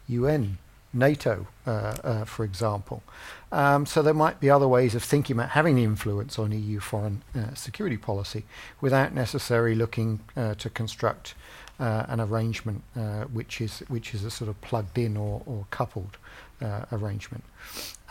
UN, 0.08 0.58
NATO, 0.94 1.46
uh, 1.68 1.70
uh, 2.04 2.26
for 2.26 2.44
example. 2.44 3.04
Um, 3.52 3.86
so 3.86 4.02
there 4.02 4.16
might 4.16 4.40
be 4.40 4.50
other 4.50 4.68
ways 4.68 4.96
of 4.96 5.04
thinking 5.04 5.36
about 5.36 5.50
having 5.50 5.78
influence 5.78 6.40
on 6.40 6.52
EU 6.52 6.80
foreign 6.80 7.22
uh, 7.36 7.54
security 7.54 7.98
policy 7.98 8.46
without 8.82 9.14
necessarily 9.14 9.76
looking 9.76 10.22
uh, 10.36 10.56
to 10.56 10.72
construct 10.72 11.36
uh, 11.80 12.06
an 12.08 12.20
arrangement 12.20 12.84
uh, 12.96 13.24
which 13.26 13.60
is 13.60 13.80
which 13.88 14.14
is 14.14 14.24
a 14.24 14.32
sort 14.32 14.50
of 14.50 14.60
plugged 14.62 14.98
in 14.98 15.18
or, 15.18 15.42
or 15.46 15.66
coupled 15.72 16.18
uh, 16.62 16.86
arrangement. 16.92 17.44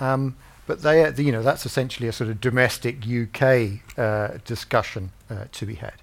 Um, 0.00 0.36
but 0.66 0.82
they, 0.82 1.04
are, 1.04 1.10
you 1.10 1.32
know, 1.32 1.42
that's 1.42 1.66
essentially 1.66 2.08
a 2.08 2.12
sort 2.12 2.30
of 2.30 2.40
domestic 2.40 3.06
UK 3.06 3.80
uh, 3.98 4.38
discussion 4.44 5.10
uh, 5.28 5.46
to 5.52 5.66
be 5.66 5.74
had. 5.74 5.94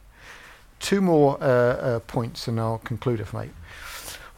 Two 0.79 1.01
more 1.01 1.37
uh, 1.41 1.99
points, 2.07 2.47
and 2.47 2.59
I'll 2.59 2.79
conclude 2.79 3.19
if 3.19 3.33
I 3.35 3.45
may. 3.45 3.49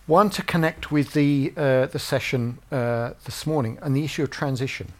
One 0.07 0.29
to 0.31 0.43
connect 0.43 0.91
with 0.91 1.13
the 1.13 1.49
the 1.49 1.99
session 1.99 2.59
this 2.69 3.45
morning 3.45 3.77
and 3.81 3.95
the 3.95 4.03
issue 4.03 4.23
of 4.23 4.31
transition. 4.31 4.93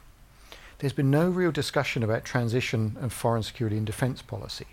There's 0.78 0.94
been 0.94 1.12
no 1.12 1.30
real 1.30 1.52
discussion 1.52 2.02
about 2.02 2.24
transition 2.24 2.98
and 3.02 3.12
foreign 3.12 3.44
security 3.44 3.78
and 3.78 3.86
defence 3.86 4.22
policy 4.22 4.68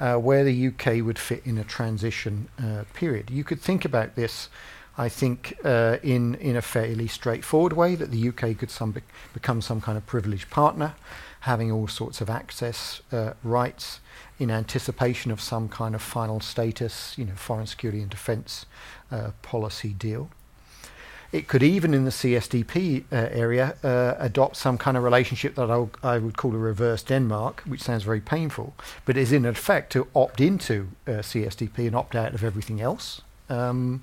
uh, 0.00 0.16
where 0.16 0.42
the 0.44 0.68
UK 0.68 1.04
would 1.04 1.18
fit 1.18 1.42
in 1.44 1.58
a 1.58 1.64
transition 1.64 2.48
uh, 2.58 2.84
period. 2.94 3.30
You 3.30 3.44
could 3.44 3.60
think 3.60 3.84
about 3.84 4.16
this, 4.16 4.48
I 4.96 5.08
think, 5.08 5.56
uh, 5.64 5.98
in, 6.02 6.34
in 6.36 6.56
a 6.56 6.62
fairly 6.62 7.06
straightforward 7.06 7.74
way 7.74 7.94
that 7.94 8.10
the 8.10 8.28
UK 8.28 8.58
could 8.58 8.70
some 8.70 8.92
be- 8.92 9.02
become 9.34 9.60
some 9.60 9.80
kind 9.80 9.98
of 9.98 10.06
privileged 10.06 10.48
partner, 10.50 10.94
having 11.40 11.70
all 11.70 11.86
sorts 11.86 12.20
of 12.20 12.30
access 12.30 13.02
uh, 13.12 13.34
rights 13.44 14.00
in 14.38 14.50
anticipation 14.50 15.30
of 15.30 15.40
some 15.40 15.68
kind 15.68 15.94
of 15.94 16.00
final 16.00 16.40
status, 16.40 17.16
you 17.18 17.26
know, 17.26 17.34
foreign 17.34 17.66
security 17.66 18.00
and 18.00 18.10
defence 18.10 18.64
uh, 19.12 19.30
policy 19.42 19.92
deal. 19.92 20.30
It 21.32 21.46
could 21.46 21.62
even, 21.62 21.94
in 21.94 22.04
the 22.04 22.10
CSDP 22.10 23.04
uh, 23.12 23.28
area, 23.30 23.76
uh, 23.84 24.14
adopt 24.18 24.56
some 24.56 24.76
kind 24.76 24.96
of 24.96 25.04
relationship 25.04 25.54
that 25.54 25.70
I'll, 25.70 25.90
I 26.02 26.18
would 26.18 26.36
call 26.36 26.54
a 26.54 26.58
reverse 26.58 27.04
Denmark, 27.04 27.62
which 27.66 27.82
sounds 27.82 28.02
very 28.02 28.20
painful, 28.20 28.74
but 29.04 29.16
is 29.16 29.30
in 29.30 29.46
effect 29.46 29.92
to 29.92 30.08
opt 30.14 30.40
into 30.40 30.88
uh, 31.06 31.22
CSDP 31.22 31.86
and 31.86 31.94
opt 31.94 32.16
out 32.16 32.34
of 32.34 32.42
everything 32.42 32.80
else. 32.80 33.20
Um, 33.48 34.02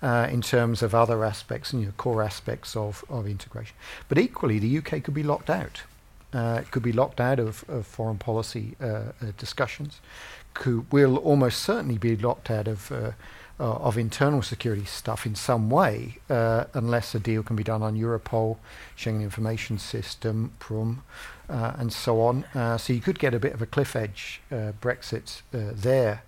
uh, 0.00 0.28
in 0.30 0.40
terms 0.40 0.80
of 0.80 0.94
other 0.94 1.24
aspects 1.24 1.72
and 1.72 1.82
you 1.82 1.88
know, 1.88 1.94
core 1.96 2.22
aspects 2.22 2.76
of, 2.76 3.04
of 3.08 3.26
integration. 3.26 3.74
But 4.08 4.16
equally, 4.16 4.60
the 4.60 4.78
UK 4.78 5.02
could 5.02 5.14
be 5.14 5.24
locked 5.24 5.50
out. 5.50 5.82
Uh, 6.32 6.60
it 6.62 6.70
could 6.70 6.84
be 6.84 6.92
locked 6.92 7.20
out 7.20 7.40
of, 7.40 7.64
of 7.68 7.84
foreign 7.84 8.16
policy 8.16 8.76
uh, 8.80 9.10
discussions. 9.38 10.00
Could, 10.54 10.92
will 10.92 11.16
almost 11.16 11.60
certainly 11.60 11.98
be 11.98 12.16
locked 12.16 12.48
out 12.48 12.68
of 12.68 12.92
uh, 13.60 13.74
of 13.74 13.98
internal 13.98 14.40
security 14.40 14.84
stuff 14.84 15.26
in 15.26 15.34
some 15.34 15.68
way, 15.68 16.18
uh, 16.30 16.64
unless 16.74 17.14
a 17.14 17.18
deal 17.18 17.42
can 17.42 17.56
be 17.56 17.64
done 17.64 17.82
on 17.82 17.96
Europol, 17.96 18.56
Schengen 18.96 19.22
Information 19.22 19.78
System, 19.78 20.52
Prüm, 20.60 20.98
uh, 21.48 21.72
and 21.78 21.92
so 21.92 22.20
on. 22.20 22.44
Uh, 22.54 22.78
so 22.78 22.92
you 22.92 23.00
could 23.00 23.18
get 23.18 23.34
a 23.34 23.38
bit 23.40 23.54
of 23.54 23.62
a 23.62 23.66
cliff 23.66 23.96
edge 23.96 24.40
uh, 24.52 24.72
Brexit 24.80 25.42
uh, 25.52 25.72
there 25.74 26.22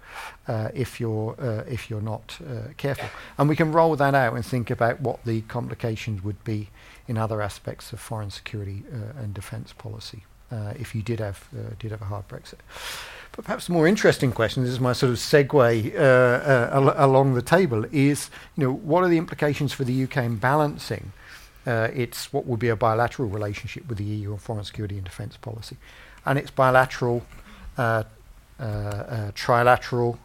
if 0.74 0.98
you're 0.98 1.36
if 1.68 1.88
you're 1.88 2.00
not 2.00 2.38
careful. 2.76 3.08
And 3.38 3.48
we 3.48 3.54
can 3.54 3.70
roll 3.70 3.94
that 3.94 4.14
out 4.14 4.34
and 4.34 4.44
think 4.44 4.70
about 4.70 5.00
what 5.00 5.24
the 5.24 5.42
complications 5.42 6.24
would 6.24 6.42
be 6.42 6.70
in 7.06 7.16
other 7.16 7.40
aspects 7.40 7.92
of 7.92 8.00
foreign 8.00 8.30
security 8.30 8.82
and 9.16 9.32
defence 9.34 9.72
policy 9.72 10.24
if 10.50 10.94
you 10.94 11.02
did 11.02 11.20
have 11.20 11.46
did 11.78 11.92
have 11.92 12.02
a 12.02 12.07
hard 12.07 12.26
Brexit. 12.28 12.59
Perhaps 13.43 13.68
more 13.68 13.86
interesting 13.86 14.32
question, 14.32 14.64
this 14.64 14.72
is 14.72 14.80
my 14.80 14.93
sort 14.93 15.11
of 15.11 15.16
segue 15.16 15.95
uh, 15.95 15.99
uh, 15.99 16.70
al- 16.72 17.11
along 17.11 17.34
the 17.34 17.43
table, 17.43 17.84
is 17.91 18.28
you 18.57 18.64
know, 18.64 18.72
what 18.72 19.03
are 19.03 19.09
the 19.09 19.18
implications 19.18 19.72
for 19.72 19.84
the 19.84 20.05
UK 20.05 20.18
in 20.18 20.36
balancing 20.36 21.12
uh, 21.66 21.88
its 21.95 22.32
what 22.32 22.47
would 22.47 22.59
be 22.59 22.68
a 22.68 22.76
bilateral 22.76 23.28
relationship 23.28 23.88
with 23.88 23.99
the 23.99 24.05
EU 24.05 24.32
on 24.32 24.38
foreign 24.38 24.64
security 24.64 24.97
and 24.97 25.05
defence 25.05 25.36
policy, 25.36 25.76
and 26.26 26.38
its 26.38 26.51
bilateral, 26.51 27.24
uh, 27.78 28.05
uh, 28.59 28.62
uh, 28.62 29.30
trilateral, 29.32 30.18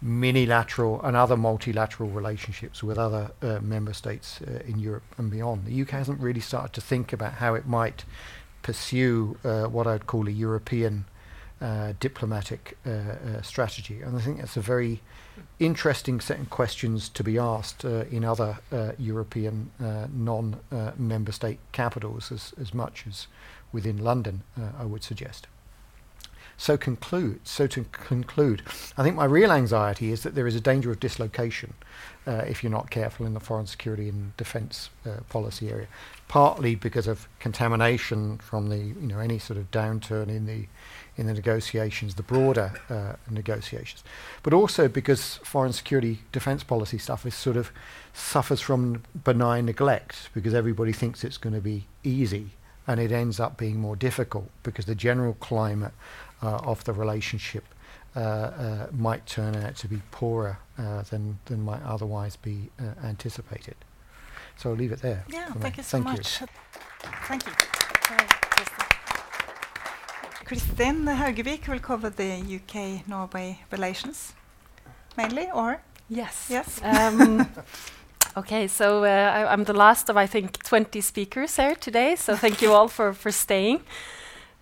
minilateral 0.00 1.00
and 1.02 1.16
other 1.16 1.36
multilateral 1.36 2.08
relationships 2.10 2.82
with 2.82 2.98
other 2.98 3.30
member 3.62 3.94
states 3.94 4.40
in 4.66 4.78
Europe 4.78 5.02
and 5.16 5.30
beyond. 5.30 5.64
The 5.64 5.82
UK 5.82 5.90
hasn't 5.90 6.20
really 6.20 6.40
started 6.40 6.74
to 6.74 6.82
think 6.82 7.12
about 7.14 7.34
how 7.34 7.54
it 7.54 7.66
might 7.66 8.04
pursue 8.62 9.38
what 9.42 9.86
I'd 9.86 10.06
call 10.06 10.28
a 10.28 10.30
European 10.30 11.06
uh, 11.60 11.94
diplomatic 12.00 12.76
uh, 12.86 12.90
uh, 12.90 13.42
strategy. 13.42 14.02
And 14.02 14.14
I 14.16 14.20
think 14.20 14.38
that's 14.38 14.58
a 14.58 14.60
very 14.60 15.00
interesting 15.58 16.20
set 16.20 16.38
of 16.38 16.50
questions 16.50 17.08
to 17.08 17.24
be 17.24 17.38
asked 17.38 17.84
in 17.84 18.24
other 18.24 18.58
European 18.98 19.70
non-member 19.80 21.32
state 21.32 21.58
capitals 21.72 22.30
as, 22.30 22.52
as 22.60 22.74
much 22.74 23.04
as 23.06 23.26
within 23.72 24.04
London, 24.04 24.42
I 24.78 24.84
would 24.84 25.02
suggest. 25.02 25.46
So 26.58 26.76
conclude. 26.76 27.40
So 27.44 27.66
to 27.66 27.84
conclude, 27.92 28.62
I 28.96 29.02
think 29.02 29.14
my 29.14 29.24
real 29.24 29.52
anxiety 29.52 30.10
is 30.10 30.22
that 30.22 30.34
there 30.34 30.46
is 30.46 30.54
a 30.54 30.60
danger 30.60 30.90
of 30.90 31.00
dislocation 31.00 31.74
uh, 32.26 32.44
if 32.48 32.62
you're 32.62 32.72
not 32.72 32.90
careful 32.90 33.26
in 33.26 33.34
the 33.34 33.40
foreign 33.40 33.66
security 33.66 34.08
and 34.08 34.36
defence 34.36 34.90
uh, 35.04 35.20
policy 35.28 35.68
area. 35.68 35.86
Partly 36.28 36.74
because 36.74 37.06
of 37.06 37.28
contamination 37.38 38.38
from 38.38 38.68
the 38.68 38.78
you 38.78 39.06
know 39.06 39.20
any 39.20 39.38
sort 39.38 39.58
of 39.58 39.70
downturn 39.70 40.28
in 40.28 40.46
the 40.46 40.66
in 41.16 41.26
the 41.26 41.34
negotiations, 41.34 42.16
the 42.16 42.22
broader 42.22 42.72
uh, 42.90 43.14
negotiations, 43.30 44.02
but 44.42 44.52
also 44.52 44.86
because 44.88 45.36
foreign 45.36 45.72
security 45.72 46.20
defence 46.32 46.62
policy 46.62 46.98
stuff 46.98 47.24
is 47.24 47.34
sort 47.34 47.56
of 47.56 47.70
suffers 48.12 48.60
from 48.60 49.02
benign 49.24 49.66
neglect 49.66 50.28
because 50.34 50.52
everybody 50.52 50.92
thinks 50.92 51.22
it's 51.24 51.38
going 51.38 51.54
to 51.54 51.60
be 51.60 51.86
easy 52.02 52.50
and 52.86 53.00
it 53.00 53.10
ends 53.10 53.40
up 53.40 53.56
being 53.56 53.78
more 53.78 53.96
difficult 53.96 54.50
because 54.62 54.84
the 54.84 54.94
general 54.94 55.34
climate 55.34 55.92
of 56.42 56.84
the 56.84 56.92
relationship 56.92 57.64
uh, 58.16 58.20
uh, 58.20 58.86
might 58.92 59.26
turn 59.26 59.56
out 59.56 59.76
to 59.76 59.88
be 59.88 60.00
poorer 60.10 60.58
than, 61.10 61.38
than 61.44 61.62
might 61.62 61.82
otherwise 61.82 62.36
be 62.36 62.70
anticipated. 63.04 63.76
So 64.56 64.70
I'll 64.70 64.76
leave 64.76 64.92
it 64.92 65.02
there. 65.02 65.24
Yeah, 65.28 65.52
thank 65.52 65.76
me. 65.76 65.78
you 65.78 65.82
so 65.82 65.98
thank 65.98 66.04
much. 66.04 66.40
You. 66.40 66.46
Thank 67.28 67.46
you. 67.46 67.52
Kristin 70.46 71.04
Haugevik 71.16 71.66
will 71.66 71.80
cover 71.80 72.08
the 72.08 72.60
UK-Norway 72.60 73.58
relations 73.72 74.32
mainly, 75.16 75.50
or? 75.52 75.80
Yes. 76.08 76.46
Yes. 76.48 76.80
Um, 76.82 77.48
okay, 78.36 78.68
so 78.68 79.04
uh, 79.04 79.08
I, 79.48 79.52
am 79.52 79.64
the 79.64 79.72
last 79.72 80.08
of, 80.08 80.16
I 80.16 80.26
think, 80.26 80.62
20 80.62 81.00
speakers 81.00 81.56
here 81.56 81.74
today, 81.74 82.16
so 82.16 82.36
thank 82.36 82.62
you 82.62 82.72
all 82.72 82.88
for, 82.88 83.12
for 83.12 83.32
staying. 83.32 83.80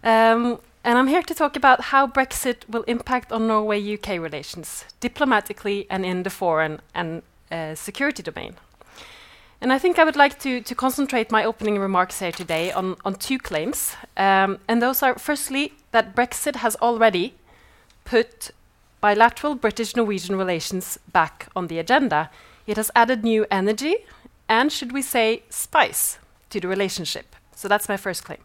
Um, 0.02 0.58
and 0.85 0.99
I'm 0.99 1.07
here 1.07 1.22
to 1.22 1.35
talk 1.35 1.57
about 1.57 1.80
how 1.80 2.07
Brexit 2.07 2.68
will 2.68 2.82
impact 2.82 3.32
on 3.32 3.47
Norway 3.47 3.95
UK 3.95 4.20
relations, 4.20 4.85
diplomatically 5.01 5.87
and 5.89 6.05
in 6.05 6.22
the 6.22 6.30
foreign 6.30 6.80
and 6.95 7.22
uh, 7.51 7.74
security 7.74 8.22
domain. 8.22 8.55
And 9.62 9.72
I 9.72 9.78
think 9.78 9.99
I 9.99 10.05
would 10.05 10.16
like 10.16 10.39
to, 10.41 10.61
to 10.61 10.74
concentrate 10.74 11.30
my 11.30 11.43
opening 11.43 11.78
remarks 11.78 12.18
here 12.18 12.32
today 12.32 12.70
on, 12.70 12.97
on 13.03 13.14
two 13.14 13.39
claims. 13.39 13.97
Um, 14.18 14.59
and 14.68 14.82
those 14.82 15.03
are 15.03 15.18
firstly, 15.18 15.72
that 15.93 16.14
Brexit 16.14 16.57
has 16.57 16.76
already 16.76 17.32
put 18.05 18.51
bilateral 19.01 19.55
British 19.55 19.97
Norwegian 19.97 20.37
relations 20.37 20.99
back 21.11 21.49
on 21.57 21.68
the 21.68 21.78
agenda. 21.78 22.30
It 22.66 22.76
has 22.76 22.91
added 22.95 23.24
new 23.24 23.47
energy 23.51 23.97
and, 24.51 24.70
should 24.70 24.93
we 24.93 25.01
say, 25.01 25.45
spice 25.49 26.18
to 26.51 26.61
the 26.61 26.68
relationship. 26.68 27.35
So 27.57 27.68
that's 27.68 27.89
my 27.89 27.97
first 27.97 28.22
claim. 28.24 28.41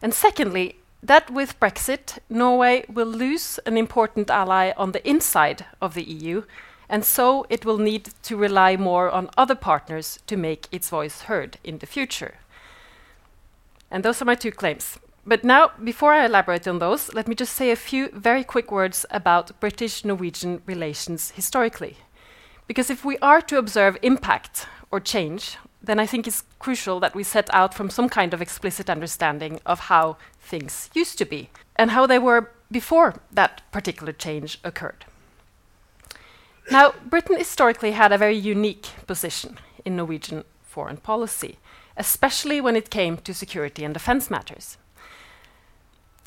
And 0.00 0.14
secondly, 0.14 0.76
that 1.02 1.30
with 1.30 1.58
Brexit, 1.60 2.18
Norway 2.28 2.84
will 2.88 3.06
lose 3.06 3.58
an 3.66 3.76
important 3.76 4.30
ally 4.30 4.72
on 4.76 4.92
the 4.92 5.08
inside 5.08 5.64
of 5.80 5.94
the 5.94 6.02
EU, 6.02 6.42
and 6.88 7.04
so 7.04 7.46
it 7.48 7.64
will 7.64 7.78
need 7.78 8.10
to 8.22 8.36
rely 8.36 8.76
more 8.76 9.10
on 9.10 9.30
other 9.36 9.54
partners 9.54 10.18
to 10.26 10.36
make 10.36 10.66
its 10.72 10.88
voice 10.88 11.22
heard 11.22 11.58
in 11.62 11.78
the 11.78 11.86
future. 11.86 12.38
And 13.90 14.04
those 14.04 14.20
are 14.20 14.26
my 14.26 14.34
two 14.34 14.50
claims. 14.50 14.98
But 15.26 15.44
now, 15.44 15.72
before 15.84 16.14
I 16.14 16.24
elaborate 16.24 16.66
on 16.66 16.78
those, 16.78 17.12
let 17.12 17.28
me 17.28 17.34
just 17.34 17.54
say 17.54 17.70
a 17.70 17.76
few 17.76 18.08
very 18.12 18.42
quick 18.42 18.72
words 18.72 19.04
about 19.10 19.60
British 19.60 20.04
Norwegian 20.04 20.62
relations 20.64 21.32
historically. 21.32 21.98
Because 22.66 22.90
if 22.90 23.04
we 23.04 23.18
are 23.18 23.42
to 23.42 23.58
observe 23.58 23.98
impact 24.02 24.66
or 24.90 25.00
change 25.00 25.58
then 25.82 26.00
I 26.00 26.06
think 26.06 26.26
it's 26.26 26.44
crucial 26.58 27.00
that 27.00 27.14
we 27.14 27.22
set 27.22 27.52
out 27.54 27.74
from 27.74 27.90
some 27.90 28.08
kind 28.08 28.34
of 28.34 28.42
explicit 28.42 28.90
understanding 28.90 29.60
of 29.64 29.80
how 29.80 30.16
things 30.40 30.90
used 30.94 31.18
to 31.18 31.24
be 31.24 31.50
and 31.76 31.92
how 31.92 32.06
they 32.06 32.18
were 32.18 32.50
before 32.70 33.14
that 33.30 33.62
particular 33.70 34.12
change 34.12 34.58
occurred. 34.64 35.04
Now, 36.70 36.92
Britain 37.06 37.38
historically 37.38 37.92
had 37.92 38.12
a 38.12 38.18
very 38.18 38.36
unique 38.36 38.88
position 39.06 39.58
in 39.84 39.96
Norwegian 39.96 40.44
foreign 40.62 40.98
policy, 40.98 41.58
especially 41.96 42.60
when 42.60 42.76
it 42.76 42.90
came 42.90 43.16
to 43.18 43.32
security 43.32 43.84
and 43.84 43.94
defense 43.94 44.30
matters. 44.30 44.76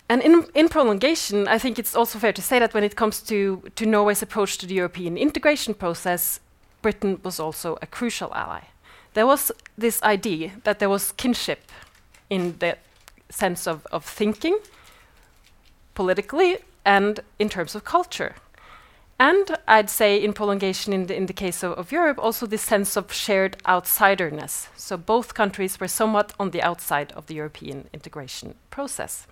And 0.09 0.21
in, 0.21 0.47
in, 0.55 0.67
prolongation, 0.67 1.47
I 1.47 1.57
think 1.57 1.77
it's 1.77 1.95
also 1.95 2.19
fair 2.19 2.33
to 2.33 2.41
say 2.41 2.59
that 2.59 2.73
when 2.73 2.83
it 2.83 2.95
comes 2.95 3.21
to, 3.23 3.63
to 3.75 3.85
Norway's 3.85 4.21
approach 4.21 4.57
to 4.57 4.65
the 4.65 4.73
European 4.73 5.15
integration 5.17 5.73
process, 5.73 6.39
Britain 6.81 7.19
was 7.23 7.39
also 7.39 7.77
a 7.81 7.87
crucial 7.87 8.33
ally 8.33 8.63
there 9.13 9.27
was 9.27 9.51
this 9.77 10.01
idea 10.03 10.51
that 10.63 10.79
there 10.79 10.89
was 10.89 11.11
kinship 11.13 11.71
in 12.29 12.55
the 12.59 12.77
sense 13.29 13.67
of, 13.67 13.85
of 13.91 14.05
thinking, 14.05 14.57
politically, 15.93 16.59
and 16.85 17.19
in 17.39 17.49
terms 17.49 17.75
of 17.75 17.83
culture. 17.83 18.35
And 19.19 19.55
I'd 19.67 19.89
say, 19.89 20.17
in 20.17 20.33
prolongation, 20.33 20.93
in 20.93 21.05
the, 21.05 21.15
in 21.15 21.27
the 21.27 21.33
case 21.33 21.61
of, 21.61 21.73
of 21.73 21.91
Europe, 21.91 22.17
also 22.17 22.47
this 22.47 22.63
sense 22.63 22.95
of 22.95 23.13
shared 23.13 23.55
outsiderness. 23.65 24.67
So 24.75 24.97
both 24.97 25.35
countries 25.35 25.79
were 25.79 25.87
somewhat 25.87 26.33
on 26.39 26.49
the 26.49 26.61
outside 26.63 27.11
of 27.11 27.27
the 27.27 27.35
European 27.35 27.87
integration 27.93 28.55
process. 28.71 29.27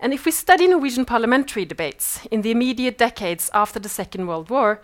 And 0.00 0.14
if 0.14 0.24
we 0.24 0.32
study 0.32 0.66
Norwegian 0.66 1.04
parliamentary 1.04 1.64
debates 1.64 2.20
in 2.30 2.42
the 2.42 2.50
immediate 2.50 2.96
decades 2.96 3.50
after 3.52 3.78
the 3.78 3.88
Second 3.88 4.26
World 4.26 4.48
War, 4.48 4.80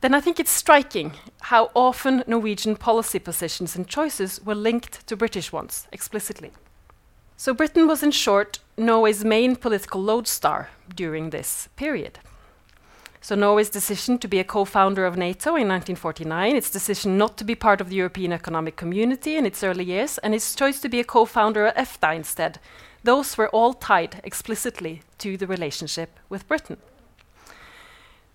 then 0.00 0.14
I 0.14 0.20
think 0.20 0.38
it's 0.38 0.50
striking 0.50 1.12
how 1.42 1.70
often 1.74 2.24
Norwegian 2.26 2.76
policy 2.76 3.18
positions 3.18 3.76
and 3.76 3.88
choices 3.88 4.40
were 4.44 4.54
linked 4.54 5.06
to 5.06 5.16
British 5.16 5.52
ones 5.52 5.86
explicitly. 5.92 6.52
So 7.36 7.52
Britain 7.52 7.86
was, 7.86 8.02
in 8.02 8.10
short, 8.10 8.60
Norway's 8.76 9.24
main 9.24 9.56
political 9.56 10.02
lodestar 10.02 10.68
during 10.94 11.30
this 11.30 11.68
period. 11.76 12.18
So 13.20 13.34
Norway's 13.34 13.70
decision 13.70 14.18
to 14.18 14.28
be 14.28 14.38
a 14.38 14.44
co-founder 14.44 15.06
of 15.06 15.16
NATO 15.16 15.50
in 15.50 15.66
1949, 15.66 16.56
its 16.56 16.70
decision 16.70 17.16
not 17.16 17.38
to 17.38 17.44
be 17.44 17.54
part 17.54 17.80
of 17.80 17.88
the 17.88 17.96
European 17.96 18.32
Economic 18.32 18.76
Community 18.76 19.36
in 19.36 19.46
its 19.46 19.64
early 19.64 19.84
years, 19.84 20.18
and 20.18 20.34
its 20.34 20.54
choice 20.54 20.78
to 20.80 20.90
be 20.90 21.00
a 21.00 21.04
co-founder 21.04 21.66
of 21.66 21.74
EFTA 21.74 22.14
instead, 22.14 22.60
those 23.02 23.38
were 23.38 23.48
all 23.48 23.72
tied 23.72 24.20
explicitly 24.24 25.00
to 25.18 25.36
the 25.36 25.46
relationship 25.46 26.18
with 26.28 26.46
Britain. 26.46 26.76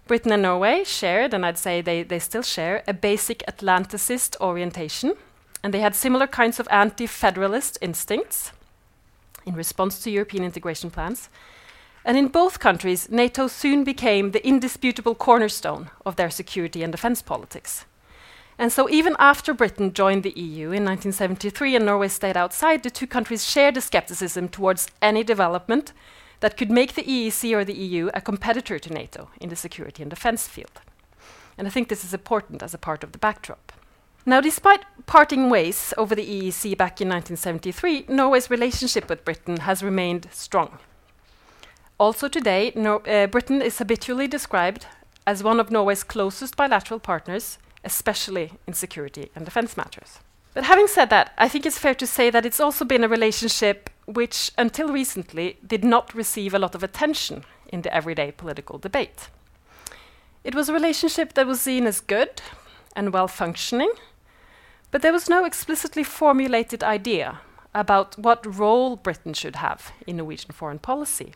Britain 0.10 0.32
and 0.32 0.42
Norway 0.42 0.84
shared, 0.84 1.36
and 1.36 1.46
I'd 1.46 1.60
say 1.60 1.82
they, 1.82 2.02
they 2.02 2.18
still 2.18 2.42
share, 2.42 2.82
a 2.88 2.94
basic 2.96 3.44
Atlanticist 3.48 4.36
orientation. 4.42 5.14
And 5.62 5.72
they 5.72 5.82
had 5.82 5.96
similar 5.96 6.26
kinds 6.26 6.60
of 6.60 6.68
anti 6.72 7.06
federalist 7.06 7.78
instincts 7.80 8.52
in 9.46 9.54
response 9.54 10.00
to 10.00 10.10
European 10.10 10.44
integration 10.44 10.90
plans. 10.90 11.30
And 12.04 12.18
in 12.18 12.28
both 12.28 12.60
countries, 12.60 13.12
NATO 13.12 13.48
soon 13.48 13.84
became 13.84 14.32
the 14.32 14.44
indisputable 14.44 15.14
cornerstone 15.14 15.92
of 16.08 16.16
their 16.16 16.32
security 16.32 16.82
and 16.82 16.92
defense 16.92 17.22
politics. 17.22 17.86
And 18.58 18.72
so, 18.72 18.90
even 18.90 19.16
after 19.20 19.54
Britain 19.54 19.94
joined 19.94 20.24
the 20.24 20.32
EU 20.32 20.72
in 20.72 20.86
1973 20.86 21.76
and 21.76 21.86
Norway 21.86 22.08
stayed 22.08 22.36
outside, 22.36 22.82
the 22.82 22.90
two 22.90 23.06
countries 23.06 23.46
shared 23.48 23.78
a 23.78 23.82
skepticism 23.82 24.50
towards 24.50 24.88
any 25.04 25.24
development 25.24 25.94
that 26.40 26.58
could 26.58 26.72
make 26.72 26.94
the 26.94 27.04
EEC 27.04 27.54
or 27.54 27.66
the 27.66 27.74
EU 27.74 28.10
a 28.14 28.22
competitor 28.22 28.80
to 28.80 28.94
NATO 28.94 29.30
in 29.40 29.50
the 29.50 29.56
security 29.56 30.02
and 30.02 30.10
defense 30.10 30.48
field. 30.48 30.82
And 31.58 31.68
I 31.68 31.72
think 31.72 31.90
this 31.90 32.06
is 32.06 32.14
important 32.14 32.64
as 32.64 32.74
a 32.74 32.78
part 32.78 33.04
of 33.04 33.12
the 33.12 33.18
backdrop. 33.18 33.74
Now, 34.26 34.42
despite 34.42 34.86
parting 35.06 35.50
ways 35.50 35.94
over 35.98 36.14
the 36.14 36.26
EEC 36.26 36.78
back 36.78 37.02
in 37.02 37.10
1973, 37.10 38.06
Norway's 38.08 38.50
relationship 38.50 39.10
with 39.10 39.26
Britain 39.26 39.62
has 39.62 39.82
remained 39.82 40.28
strong. 40.32 40.78
Also 42.00 42.28
today, 42.28 42.72
Nor 42.76 43.08
uh, 43.10 43.28
Britain 43.28 43.62
is 43.62 43.78
habitually 43.78 44.28
described 44.28 44.86
as 45.28 45.44
one 45.44 45.60
of 45.60 45.72
Norway's 45.72 46.04
closest 46.04 46.56
bilateral 46.56 47.00
partners, 47.00 47.58
especially 47.84 48.54
in 48.68 48.74
security 48.74 49.32
and 49.36 49.46
defense 49.46 49.76
matters. 49.76 50.20
But 50.54 50.64
having 50.64 50.88
said 50.88 51.10
that, 51.10 51.34
I 51.38 51.48
think 51.48 51.66
it's 51.66 51.78
fair 51.78 51.96
to 51.96 52.08
say 52.08 52.30
that 52.30 52.46
it's 52.46 52.60
also 52.60 52.86
been 52.86 53.04
a 53.04 53.08
relationship 53.08 53.90
which, 54.14 54.52
until 54.58 54.90
recently, 54.90 55.58
did 55.66 55.84
not 55.84 56.14
receive 56.16 56.54
a 56.54 56.60
lot 56.60 56.76
of 56.76 56.84
attention 56.84 57.44
in 57.72 57.84
the 57.84 57.94
everyday 57.94 58.32
political 58.32 58.80
debate. 58.80 59.30
It 60.44 60.56
was 60.56 60.70
a 60.70 60.74
relationship 60.74 61.34
that 61.34 61.46
was 61.46 61.62
seen 61.62 61.86
as 61.86 62.02
good 62.02 62.42
and 62.96 63.14
well 63.14 63.28
functioning, 63.28 63.92
but 64.92 65.02
there 65.02 65.14
was 65.14 65.30
no 65.30 65.46
explicitly 65.46 66.04
formulated 66.04 66.84
idea 66.84 67.40
about 67.76 68.18
what 68.18 68.58
role 68.58 68.96
Britain 68.96 69.34
should 69.34 69.58
have 69.58 69.92
in 70.08 70.18
Norwegian 70.18 70.52
foreign 70.52 70.80
policy. 70.80 71.34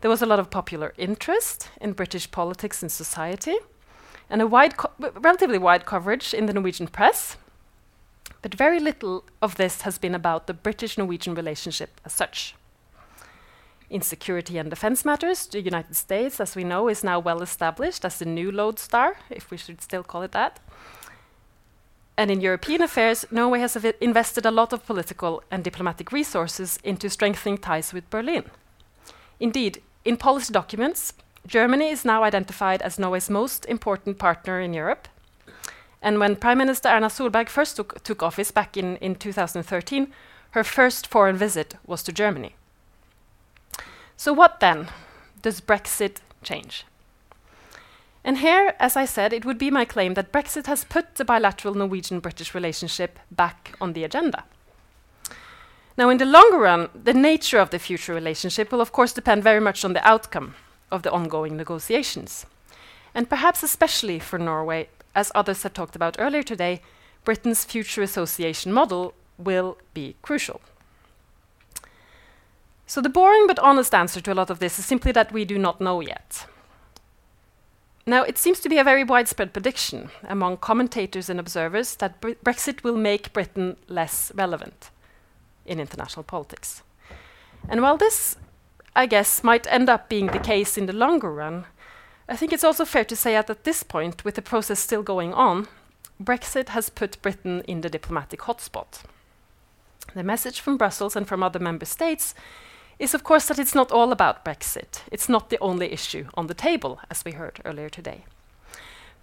there 0.00 0.10
was 0.10 0.22
a 0.22 0.26
lot 0.26 0.38
of 0.38 0.50
popular 0.50 0.94
interest 0.96 1.70
in 1.80 1.92
British 1.92 2.30
politics 2.30 2.82
and 2.82 2.92
society, 2.92 3.56
and 4.30 4.42
a 4.42 4.46
wide 4.46 4.74
relatively 4.98 5.58
wide 5.58 5.84
coverage 5.86 6.34
in 6.34 6.46
the 6.46 6.52
Norwegian 6.52 6.86
press. 6.86 7.36
But 8.42 8.54
very 8.54 8.80
little 8.80 9.24
of 9.42 9.56
this 9.56 9.82
has 9.82 9.98
been 9.98 10.14
about 10.14 10.46
the 10.46 10.54
British 10.54 10.96
Norwegian 10.96 11.34
relationship 11.34 12.00
as 12.04 12.12
such. 12.12 12.54
In 13.90 14.02
security 14.02 14.58
and 14.58 14.68
defense 14.68 15.04
matters, 15.04 15.46
the 15.46 15.62
United 15.62 15.96
States, 15.96 16.40
as 16.40 16.54
we 16.54 16.62
know, 16.62 16.88
is 16.88 17.02
now 17.02 17.18
well 17.18 17.42
established 17.42 18.04
as 18.04 18.18
the 18.18 18.26
new 18.26 18.52
lodestar, 18.52 19.16
if 19.30 19.50
we 19.50 19.56
should 19.56 19.80
still 19.80 20.02
call 20.02 20.22
it 20.22 20.32
that. 20.32 20.60
And 22.16 22.30
in 22.30 22.40
European 22.40 22.82
affairs, 22.82 23.24
Norway 23.30 23.60
has 23.60 23.76
invested 24.00 24.44
a 24.44 24.50
lot 24.50 24.72
of 24.72 24.84
political 24.84 25.42
and 25.50 25.64
diplomatic 25.64 26.12
resources 26.12 26.78
into 26.84 27.08
strengthening 27.08 27.58
ties 27.58 27.92
with 27.92 28.10
Berlin. 28.10 28.44
Indeed, 29.40 29.82
in 30.04 30.16
policy 30.16 30.52
documents, 30.52 31.14
Germany 31.46 31.88
is 31.88 32.04
now 32.04 32.24
identified 32.24 32.82
as 32.82 32.98
Norway's 32.98 33.30
most 33.30 33.64
important 33.66 34.18
partner 34.18 34.60
in 34.60 34.74
Europe. 34.74 35.08
And 36.00 36.18
when 36.18 36.36
Prime 36.36 36.58
Minister 36.58 36.88
Erna 36.88 37.08
Solberg 37.08 37.48
first 37.48 37.76
took, 37.76 38.02
took 38.04 38.22
office 38.22 38.50
back 38.50 38.76
in, 38.76 38.96
in 38.96 39.14
2013, 39.16 40.12
her 40.52 40.64
first 40.64 41.06
foreign 41.06 41.36
visit 41.36 41.76
was 41.86 42.02
to 42.04 42.12
Germany. 42.12 42.54
So, 44.16 44.32
what 44.32 44.60
then 44.60 44.88
does 45.42 45.60
Brexit 45.60 46.16
change? 46.42 46.84
And 48.24 48.38
here, 48.38 48.74
as 48.78 48.96
I 48.96 49.04
said, 49.04 49.32
it 49.32 49.44
would 49.44 49.58
be 49.58 49.70
my 49.70 49.84
claim 49.84 50.14
that 50.14 50.32
Brexit 50.32 50.66
has 50.66 50.84
put 50.84 51.14
the 51.14 51.24
bilateral 51.24 51.74
Norwegian 51.74 52.20
British 52.20 52.54
relationship 52.54 53.18
back 53.30 53.74
on 53.80 53.92
the 53.92 54.04
agenda. 54.04 54.44
Now, 55.96 56.10
in 56.10 56.18
the 56.18 56.24
longer 56.24 56.58
run, 56.58 56.88
the 56.94 57.14
nature 57.14 57.58
of 57.58 57.70
the 57.70 57.78
future 57.78 58.14
relationship 58.14 58.70
will, 58.70 58.80
of 58.80 58.92
course, 58.92 59.12
depend 59.12 59.42
very 59.42 59.60
much 59.60 59.84
on 59.84 59.94
the 59.94 60.06
outcome 60.06 60.54
of 60.90 61.02
the 61.02 61.10
ongoing 61.10 61.56
negotiations. 61.56 62.46
And 63.14 63.28
perhaps 63.28 63.62
especially 63.62 64.18
for 64.18 64.38
Norway, 64.38 64.88
as 65.14 65.32
others 65.34 65.62
have 65.62 65.74
talked 65.74 65.96
about 65.96 66.16
earlier 66.18 66.42
today, 66.42 66.80
Britain's 67.24 67.64
future 67.64 68.02
association 68.02 68.72
model 68.72 69.14
will 69.36 69.78
be 69.94 70.16
crucial. 70.22 70.60
So, 72.86 73.00
the 73.00 73.10
boring 73.10 73.46
but 73.46 73.58
honest 73.58 73.94
answer 73.94 74.20
to 74.20 74.32
a 74.32 74.34
lot 74.34 74.50
of 74.50 74.60
this 74.60 74.78
is 74.78 74.86
simply 74.86 75.12
that 75.12 75.30
we 75.30 75.44
do 75.44 75.58
not 75.58 75.80
know 75.80 76.00
yet. 76.00 76.46
Now, 78.06 78.22
it 78.22 78.38
seems 78.38 78.60
to 78.60 78.70
be 78.70 78.78
a 78.78 78.84
very 78.84 79.04
widespread 79.04 79.52
prediction 79.52 80.08
among 80.24 80.56
commentators 80.56 81.28
and 81.28 81.38
observers 81.38 81.96
that 81.96 82.18
Bre 82.22 82.30
Brexit 82.42 82.82
will 82.82 82.96
make 82.96 83.34
Britain 83.34 83.76
less 83.88 84.32
relevant 84.34 84.90
in 85.66 85.78
international 85.78 86.22
politics. 86.22 86.82
And 87.68 87.82
while 87.82 87.98
this, 87.98 88.36
I 88.96 89.04
guess, 89.04 89.44
might 89.44 89.66
end 89.70 89.90
up 89.90 90.08
being 90.08 90.28
the 90.28 90.38
case 90.38 90.78
in 90.78 90.86
the 90.86 90.94
longer 90.94 91.30
run, 91.30 91.66
I 92.28 92.36
think 92.36 92.52
it's 92.52 92.64
also 92.64 92.84
fair 92.84 93.04
to 93.04 93.16
say 93.16 93.32
that 93.32 93.48
at 93.48 93.64
this 93.64 93.82
point, 93.82 94.24
with 94.24 94.34
the 94.34 94.42
process 94.42 94.78
still 94.78 95.02
going 95.02 95.32
on, 95.32 95.66
Brexit 96.22 96.70
has 96.70 96.90
put 96.90 97.22
Britain 97.22 97.62
in 97.66 97.80
the 97.80 97.88
diplomatic 97.88 98.40
hotspot. 98.40 99.02
The 100.14 100.22
message 100.22 100.60
from 100.60 100.76
Brussels 100.76 101.16
and 101.16 101.26
from 101.26 101.42
other 101.42 101.58
member 101.58 101.86
states 101.86 102.34
is, 102.98 103.14
of 103.14 103.24
course, 103.24 103.46
that 103.46 103.58
it's 103.58 103.74
not 103.74 103.92
all 103.92 104.12
about 104.12 104.44
Brexit. 104.44 105.02
It's 105.10 105.28
not 105.28 105.48
the 105.48 105.58
only 105.60 105.90
issue 105.90 106.26
on 106.34 106.48
the 106.48 106.54
table, 106.54 107.00
as 107.10 107.24
we 107.24 107.32
heard 107.32 107.60
earlier 107.64 107.88
today. 107.88 108.24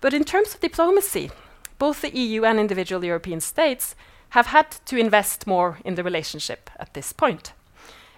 But 0.02 0.14
in 0.14 0.24
terms 0.24 0.56
of 0.56 0.62
diplomacy, 0.62 1.30
both 1.78 2.02
the 2.02 2.16
EU 2.16 2.44
and 2.44 2.60
individual 2.60 3.04
European 3.04 3.42
states 3.42 3.96
have 4.30 4.48
had 4.48 4.72
to 4.86 4.98
invest 4.98 5.46
more 5.46 5.78
in 5.86 5.96
the 5.96 6.04
relationship 6.04 6.70
at 6.80 6.94
this 6.94 7.14
point. 7.14 7.54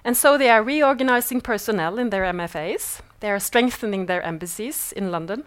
And 0.04 0.16
so 0.16 0.38
they 0.38 0.50
are 0.50 0.64
reorganizing 0.64 1.42
personnel 1.42 2.00
in 2.00 2.10
their 2.10 2.24
MFAs, 2.24 3.02
they 3.20 3.32
are 3.32 3.40
strengthening 3.40 4.06
their 4.06 4.22
embassies 4.22 4.92
in 4.92 5.12
London, 5.12 5.44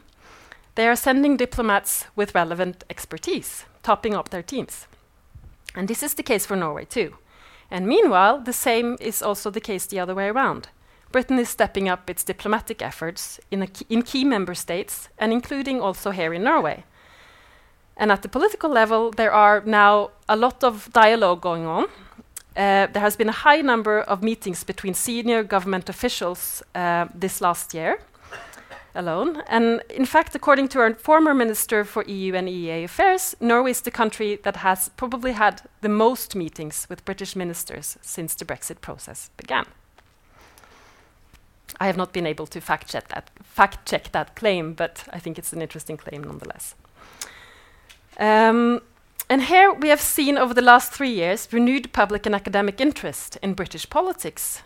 they 0.74 0.88
are 0.88 0.96
sending 0.96 1.36
diplomats 1.36 2.06
with 2.16 2.34
relevant 2.34 2.84
expertise, 2.88 3.64
topping 3.82 4.14
up 4.14 4.28
their 4.28 4.42
teams. 4.42 4.86
And 5.74 5.88
this 5.88 6.02
is 6.02 6.14
the 6.14 6.22
case 6.22 6.46
for 6.46 6.56
Norway 6.56 6.84
too. 6.84 7.16
And 7.70 7.86
meanwhile, 7.86 8.38
the 8.40 8.52
same 8.52 8.96
is 9.00 9.22
also 9.22 9.50
the 9.50 9.60
case 9.60 9.86
the 9.86 10.00
other 10.00 10.14
way 10.14 10.28
around. 10.28 10.68
Britain 11.12 11.38
is 11.38 11.48
stepping 11.48 11.88
up 11.88 12.08
its 12.08 12.24
diplomatic 12.24 12.82
efforts 12.82 13.40
in, 13.50 13.66
key, 13.66 13.86
in, 13.88 14.02
key 14.02 14.24
member 14.24 14.54
states, 14.54 15.08
and 15.18 15.32
including 15.32 15.80
also 15.80 16.10
here 16.10 16.32
in 16.32 16.44
Norway. 16.44 16.84
And 17.96 18.12
at 18.12 18.22
the 18.22 18.28
political 18.28 18.70
level, 18.70 19.10
there 19.10 19.32
are 19.32 19.62
now 19.66 20.10
a 20.28 20.36
lot 20.36 20.62
of 20.64 20.90
dialogue 20.92 21.40
going 21.40 21.66
on. 21.66 21.86
Uh, 22.57 22.86
there 22.86 23.03
has 23.03 23.16
been 23.16 23.28
a 23.28 23.40
high 23.46 23.61
number 23.61 24.01
of 24.01 24.22
meetings 24.22 24.64
between 24.64 24.94
senior 24.94 25.42
government 25.42 25.88
officials 25.88 26.62
uh, 26.74 27.07
this 27.14 27.40
last 27.40 27.74
year 27.74 28.01
alone. 28.94 29.42
And 29.48 29.82
in 29.88 30.05
fact, 30.05 30.34
according 30.34 30.68
to 30.68 30.80
our 30.80 30.94
former 30.94 31.34
Minister 31.34 31.84
for 31.84 32.05
EU 32.05 32.34
and 32.34 32.48
EEA 32.48 32.84
Affairs, 32.84 33.36
Norway 33.40 33.70
is 33.70 33.80
the 33.82 33.90
country 33.90 34.36
that 34.42 34.57
has 34.57 34.88
probably 34.96 35.32
had 35.32 35.62
the 35.80 35.88
most 35.88 36.34
meetings 36.34 36.86
with 36.88 37.05
British 37.05 37.36
ministers 37.36 37.96
since 38.03 38.34
the 38.34 38.44
Brexit 38.44 38.80
process 38.80 39.30
began. 39.36 39.66
I 41.78 41.86
have 41.86 41.96
not 41.96 42.12
been 42.12 42.26
able 42.26 42.46
to 42.48 42.61
fact 42.61 42.90
check 42.90 43.09
that, 43.09 43.30
fact 43.42 43.88
check 43.88 44.12
that 44.12 44.34
claim, 44.34 44.74
but 44.74 45.05
I 45.12 45.18
think 45.18 45.38
it's 45.38 45.53
an 45.53 45.62
interesting 45.62 45.96
claim 45.96 46.24
nonetheless. 46.24 46.74
Um, 48.18 48.82
and 49.30 49.44
here 49.44 49.72
we 49.72 49.90
have 49.90 50.00
seen 50.00 50.36
over 50.36 50.52
the 50.52 50.60
last 50.60 50.90
three 50.90 51.12
years 51.12 51.48
renewed 51.52 51.92
public 51.92 52.26
and 52.26 52.34
academic 52.34 52.80
interest 52.80 53.38
in 53.40 53.54
British 53.54 53.88
politics 53.88 54.62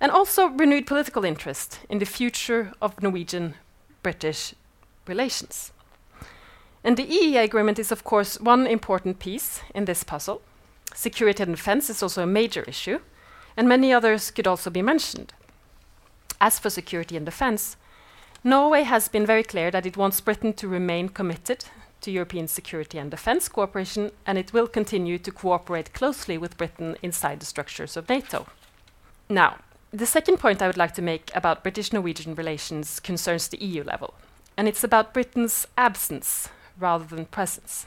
and 0.00 0.10
also 0.10 0.48
renewed 0.48 0.84
political 0.84 1.24
interest 1.24 1.78
in 1.88 2.00
the 2.00 2.04
future 2.04 2.72
of 2.82 3.00
Norwegian 3.00 3.54
British 4.02 4.52
relations. 5.06 5.70
And 6.82 6.96
the 6.96 7.06
EEA 7.06 7.44
agreement 7.44 7.78
is, 7.78 7.92
of 7.92 8.02
course, 8.02 8.40
one 8.40 8.66
important 8.66 9.20
piece 9.20 9.60
in 9.76 9.84
this 9.84 10.02
puzzle. 10.02 10.42
Security 10.92 11.44
and 11.44 11.54
defense 11.54 11.88
is 11.88 12.02
also 12.02 12.24
a 12.24 12.26
major 12.26 12.64
issue, 12.64 12.98
and 13.56 13.68
many 13.68 13.92
others 13.92 14.32
could 14.32 14.48
also 14.48 14.70
be 14.70 14.82
mentioned. 14.82 15.32
As 16.40 16.58
for 16.58 16.68
security 16.68 17.16
and 17.16 17.24
defense, 17.24 17.76
Norway 18.42 18.82
has 18.82 19.06
been 19.06 19.24
very 19.24 19.44
clear 19.44 19.70
that 19.70 19.86
it 19.86 19.96
wants 19.96 20.20
Britain 20.20 20.52
to 20.54 20.66
remain 20.66 21.08
committed 21.08 21.66
to 22.04 22.10
European 22.10 22.46
security 22.46 22.98
and 22.98 23.10
defense 23.10 23.48
cooperation, 23.48 24.12
and 24.26 24.38
it 24.38 24.52
will 24.52 24.68
continue 24.68 25.18
to 25.18 25.32
cooperate 25.32 25.94
closely 25.94 26.36
with 26.38 26.58
Britain 26.58 26.96
inside 27.02 27.40
the 27.40 27.46
structures 27.46 27.96
of 27.96 28.08
NATO. 28.08 28.46
Now, 29.28 29.56
the 29.90 30.06
second 30.06 30.38
point 30.38 30.60
I 30.60 30.66
would 30.66 30.76
like 30.76 30.94
to 30.94 31.02
make 31.02 31.30
about 31.34 31.62
British 31.62 31.92
Norwegian 31.92 32.34
relations 32.34 33.00
concerns 33.00 33.48
the 33.48 33.64
EU 33.64 33.82
level, 33.82 34.14
and 34.56 34.68
it's 34.68 34.84
about 34.84 35.14
Britain's 35.14 35.66
absence 35.78 36.48
rather 36.78 37.04
than 37.04 37.24
presence. 37.24 37.86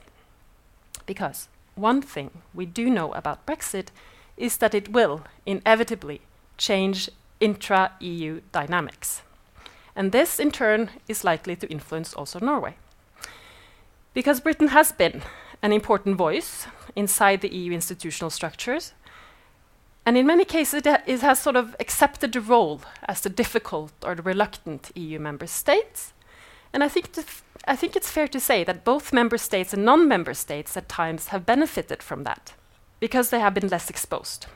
Because 1.05 1.47
one 1.75 2.01
thing 2.01 2.31
we 2.53 2.65
do 2.65 2.89
know 2.89 3.13
about 3.13 3.45
Brexit 3.45 3.87
is 4.35 4.57
that 4.57 4.73
it 4.73 4.89
will 4.89 5.21
inevitably 5.45 6.21
change 6.57 7.09
intra 7.39 7.91
EU 7.99 8.41
dynamics. 8.51 9.21
And 9.95 10.11
this, 10.11 10.39
in 10.39 10.51
turn, 10.51 10.89
is 11.07 11.23
likely 11.23 11.55
to 11.55 11.69
influence 11.69 12.13
also 12.13 12.39
Norway. 12.39 12.75
Because 14.17 14.39
Britain 14.39 14.69
has 14.69 14.91
been 14.91 15.21
an 15.61 15.71
important 15.71 16.15
voice 16.15 16.65
inside 16.95 17.41
the 17.41 17.53
EU 17.53 17.71
institutional 17.71 18.31
structures 18.31 18.93
and 20.07 20.17
in 20.17 20.25
many 20.25 20.43
cases, 20.43 20.81
it, 20.85 21.21
has 21.21 21.39
sort 21.39 21.55
of 21.55 21.75
accepted 21.79 22.33
the 22.33 22.41
role 22.41 22.81
as 23.07 23.21
the 23.21 23.29
difficult 23.29 23.91
or 24.03 24.15
the 24.15 24.23
reluctant 24.23 24.89
EU 24.95 25.19
member 25.19 25.45
states. 25.45 26.13
And 26.73 26.83
I 26.83 26.87
think, 26.87 27.09
I 27.67 27.75
think 27.75 27.95
it's 27.95 28.09
fair 28.09 28.27
to 28.29 28.39
say 28.39 28.63
that 28.63 28.83
both 28.83 29.13
member 29.13 29.37
states 29.37 29.71
and 29.71 29.85
non 29.85 30.07
member 30.07 30.33
states 30.33 30.75
at 30.75 30.89
times 30.89 31.27
have 31.27 31.45
benefited 31.45 32.01
from 32.01 32.23
that 32.23 32.53
because 32.99 33.29
they 33.29 33.39
have 33.39 33.53
been 33.53 33.67
less 33.69 33.87
exposed. 33.87 34.47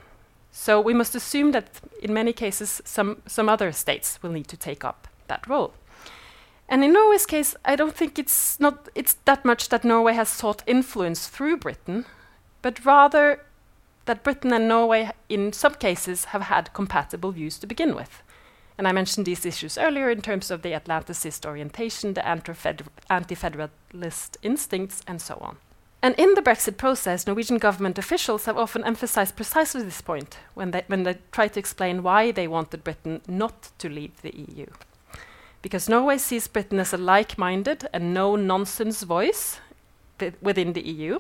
So 0.52 0.82
we 0.82 0.96
must 0.96 1.14
assume 1.14 1.52
that 1.52 1.82
in 2.02 2.12
many 2.12 2.34
cases, 2.34 2.82
some, 2.84 3.22
some 3.28 3.48
other 3.48 3.72
states 3.72 4.18
will 4.24 4.32
need 4.32 4.48
to 4.48 4.58
take 4.58 4.84
up 4.84 5.08
that 5.28 5.46
role. 5.48 5.76
And 6.72 6.86
in 6.86 6.94
Norway's 6.94 7.26
case, 7.26 7.54
I 7.66 7.76
don't 7.76 7.94
think 7.94 8.18
it's 8.18 8.58
not 8.58 8.88
it's 8.96 9.16
that 9.26 9.44
much 9.44 9.68
that 9.70 9.84
Norway 9.84 10.14
has 10.14 10.30
sought 10.30 10.64
influence 10.66 11.28
through 11.28 11.58
Britain, 11.58 12.06
but 12.62 12.86
rather 12.86 13.44
that 14.06 14.24
Britain 14.24 14.54
and 14.54 14.70
Norway, 14.70 15.12
in 15.28 15.52
some 15.52 15.76
cases, 15.76 16.26
have 16.26 16.44
had 16.44 16.74
compatible 16.74 17.34
views 17.34 17.60
to 17.60 17.68
begin 17.68 17.94
with. 17.94 18.24
And 18.78 18.88
I 18.88 18.94
mentioned 18.94 19.26
these 19.26 19.46
issues 19.46 19.78
earlier 19.78 20.10
in 20.10 20.22
terms 20.22 20.50
of 20.50 20.62
the 20.62 20.72
Atlanticist 20.72 21.46
orientation, 21.46 22.14
the 22.14 22.26
anti 22.26 23.36
federalist 23.36 24.38
instincts, 24.42 25.02
and 25.06 25.22
so 25.22 25.38
on. 25.42 25.58
And 26.02 26.16
in 26.18 26.36
the 26.36 26.42
Brexit 26.42 26.78
process, 26.78 27.28
Norwegian 27.28 27.58
government 27.58 28.00
officials 28.00 28.46
have 28.46 28.58
often 28.58 28.86
emphasized 28.86 29.36
precisely 29.36 29.84
this 29.84 30.02
point 30.02 30.38
when 30.54 30.72
they, 30.72 30.84
when 30.88 31.04
they 31.04 31.18
try 31.34 31.50
to 31.50 31.60
explain 31.60 32.02
why 32.02 32.32
they 32.32 32.48
wanted 32.48 32.86
Britain 32.86 33.22
not 33.28 33.72
to 33.80 33.90
leave 33.90 34.22
the 34.22 34.34
EU. 34.34 34.68
Because 35.62 35.88
Norway 35.88 36.18
sees 36.18 36.48
Britain 36.48 36.80
as 36.80 36.94
a 36.94 36.98
like 36.98 37.38
minded 37.38 37.88
and 37.94 38.14
no 38.14 38.36
nonsense 38.36 39.04
voice 39.04 39.60
within 40.42 40.74
the 40.74 40.82
EU, 40.82 41.20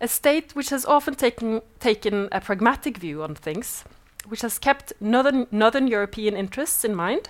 a 0.00 0.08
state 0.08 0.54
which 0.54 0.70
has 0.70 0.84
often 0.84 1.14
taken, 1.14 1.62
taken 1.80 2.28
a 2.32 2.40
pragmatic 2.40 2.98
view 2.98 3.22
on 3.22 3.34
things, 3.34 3.84
which 4.26 4.42
has 4.42 4.58
kept 4.58 4.92
northern, 5.00 5.46
northern 5.50 5.86
European 5.86 6.36
interests 6.36 6.84
in 6.84 6.94
mind, 6.94 7.28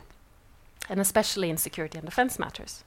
and 0.88 1.00
especially 1.00 1.50
in 1.50 1.56
security 1.56 1.98
and 1.98 2.06
defense 2.06 2.38
matters. 2.38 2.84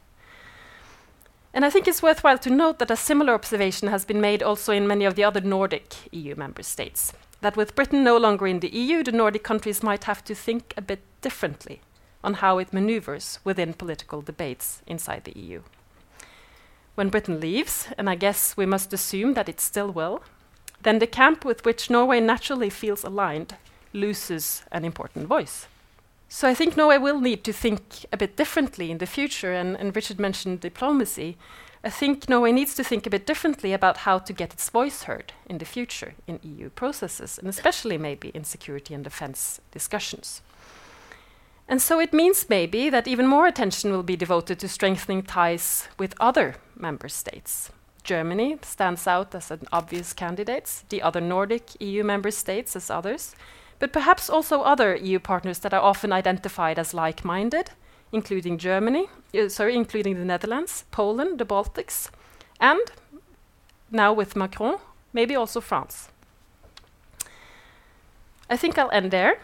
And 1.53 1.65
I 1.65 1.69
think 1.69 1.87
it's 1.87 2.03
worthwhile 2.03 2.37
to 2.39 2.49
note 2.49 2.79
that 2.79 2.91
a 2.91 2.95
similar 2.95 3.33
observation 3.33 3.87
has 3.87 4.05
been 4.05 4.21
made 4.21 4.43
also 4.43 4.71
in 4.71 4.87
many 4.87 5.05
of 5.05 5.15
the 5.15 5.23
other 5.23 5.41
Nordic 5.41 5.95
EU 6.11 6.35
member 6.35 6.63
states. 6.63 7.11
That 7.41 7.57
with 7.57 7.75
Britain 7.75 8.03
no 8.03 8.17
longer 8.17 8.47
in 8.47 8.59
the 8.59 8.73
EU, 8.73 9.03
the 9.03 9.11
Nordic 9.11 9.43
countries 9.43 9.81
might 9.81 10.03
have 10.03 10.23
to 10.25 10.35
think 10.35 10.73
a 10.77 10.81
bit 10.81 10.99
differently 11.21 11.81
on 12.23 12.35
how 12.35 12.57
it 12.57 12.73
maneuvers 12.73 13.39
within 13.43 13.73
political 13.73 14.21
debates 14.21 14.81
inside 14.87 15.23
the 15.23 15.37
EU. 15.39 15.61
When 16.95 17.09
Britain 17.09 17.39
leaves, 17.39 17.87
and 17.97 18.09
I 18.09 18.15
guess 18.15 18.57
we 18.57 18.65
must 18.65 18.91
assume 18.91 19.33
that 19.35 19.47
it 19.47 19.61
still 19.61 19.89
will, 19.91 20.21
then 20.83 20.99
the 20.99 21.07
camp 21.07 21.45
with 21.45 21.65
which 21.65 21.89
Norway 21.89 22.19
naturally 22.19 22.69
feels 22.69 23.03
aligned 23.03 23.55
loses 23.93 24.63
an 24.71 24.85
important 24.85 25.27
voice. 25.27 25.67
So 26.27 26.47
I 26.47 26.53
think 26.53 26.77
Norway 26.77 26.97
will 26.97 27.19
need 27.19 27.43
to 27.45 27.53
think 27.53 28.05
a 28.11 28.17
bit 28.17 28.35
differently 28.35 28.91
in 28.91 28.99
the 28.99 29.07
future, 29.07 29.51
and, 29.51 29.75
and, 29.77 29.95
Richard 29.95 30.19
mentioned 30.19 30.59
diplomacy. 30.59 31.37
I 31.83 31.89
think 31.89 32.29
Norway 32.29 32.51
needs 32.51 32.75
to 32.75 32.83
think 32.83 33.07
a 33.07 33.09
bit 33.09 33.25
differently 33.25 33.73
about 33.73 33.97
how 33.97 34.19
to 34.19 34.33
get 34.33 34.53
its 34.53 34.69
voice 34.69 35.03
heard 35.03 35.33
in 35.47 35.57
the 35.57 35.65
future 35.65 36.13
in 36.27 36.39
EU 36.43 36.69
processes, 36.69 37.39
and 37.39 37.47
especially 37.47 37.97
maybe 37.97 38.29
in 38.29 38.43
security 38.43 38.93
and 38.93 39.03
defense 39.03 39.59
discussions. 39.71 40.41
And 41.69 41.81
so 41.81 41.99
it 42.01 42.11
means 42.13 42.49
maybe 42.49 42.89
that 42.89 43.07
even 43.07 43.27
more 43.27 43.47
attention 43.47 43.91
will 43.91 44.03
be 44.03 44.17
devoted 44.17 44.59
to 44.59 44.67
strengthening 44.67 45.23
ties 45.23 45.87
with 45.97 46.15
other 46.19 46.55
member 46.75 47.07
states. 47.07 47.71
Germany 48.03 48.57
stands 48.63 49.07
out 49.07 49.33
as 49.35 49.51
an 49.51 49.61
obvious 49.71 50.11
candidate, 50.11 50.83
the 50.89 51.01
other 51.01 51.21
Nordic 51.21 51.79
EU 51.79 52.03
member 52.03 52.31
states 52.31 52.75
as 52.75 52.89
others 52.89 53.35
but 53.79 53.93
perhaps 53.93 54.29
also 54.29 54.61
other 54.61 54.95
EU 54.95 55.19
partners 55.19 55.59
that 55.59 55.73
are 55.73 55.81
often 55.81 56.11
identified 56.11 56.77
as 56.77 56.93
like-minded, 56.93 57.71
including 58.11 58.57
Germany, 58.57 59.07
uh, 59.33 59.47
sorry, 59.47 59.75
including 59.75 60.15
the 60.15 60.25
Netherlands, 60.25 60.83
Poland, 60.91 61.39
the 61.39 61.45
Baltics, 61.45 62.09
and 62.59 62.91
now 63.89 64.13
with 64.13 64.35
Macron, 64.35 64.77
maybe 65.13 65.35
also 65.35 65.61
France. 65.61 66.09
I 68.49 68.57
think 68.57 68.77
I'll 68.77 68.91
end 68.91 69.11
there. 69.11 69.39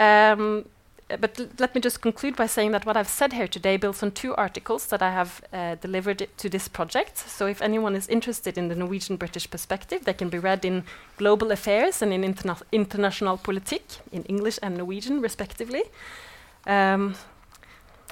Um, 0.00 0.66
but 1.08 1.40
let 1.60 1.74
me 1.74 1.80
just 1.80 2.00
conclude 2.02 2.34
by 2.34 2.46
saying 2.46 2.72
that 2.72 2.84
what 2.84 2.96
I've 2.96 3.08
said 3.08 3.32
here 3.32 3.46
today 3.46 3.76
builds 3.76 4.02
on 4.02 4.10
two 4.10 4.34
articles 4.34 4.86
that 4.86 5.02
I 5.02 5.12
have 5.12 5.40
uh, 5.52 5.76
delivered 5.76 6.26
to 6.36 6.48
this 6.48 6.66
project. 6.66 7.16
So 7.18 7.46
if 7.46 7.62
anyone 7.62 7.94
is 7.94 8.08
interested 8.08 8.58
in 8.58 8.68
the 8.68 8.74
Norwegian-British 8.74 9.48
perspective, 9.48 10.04
they 10.04 10.14
can 10.14 10.28
be 10.28 10.38
read 10.38 10.64
in 10.64 10.82
Global 11.16 11.52
Affairs 11.52 12.02
and 12.02 12.12
in 12.12 12.22
interna 12.22 12.60
Internasjonal 12.72 13.40
Politikk, 13.40 14.00
in 14.10 14.24
English 14.24 14.58
and 14.62 14.76
Norwegian, 14.76 15.20
respectively. 15.20 15.84
Um, 16.66 17.14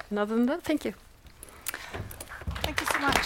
and 0.09 0.19
other 0.19 0.35
than 0.35 0.45
that, 0.45 0.63
thank 0.63 0.85
you. 0.85 0.93
Thank 2.63 2.79
you 2.79 2.87
so 2.87 2.99
much. 2.99 3.25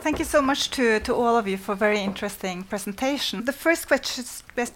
Thank 0.00 0.18
you 0.18 0.24
so 0.24 0.42
much 0.42 0.70
to, 0.70 1.00
to 1.00 1.14
all 1.14 1.36
of 1.36 1.46
you 1.46 1.56
for 1.56 1.72
a 1.72 1.76
very 1.76 2.00
interesting 2.00 2.64
presentation. 2.64 3.44
The 3.44 3.52
first 3.52 3.86
question 3.88 4.24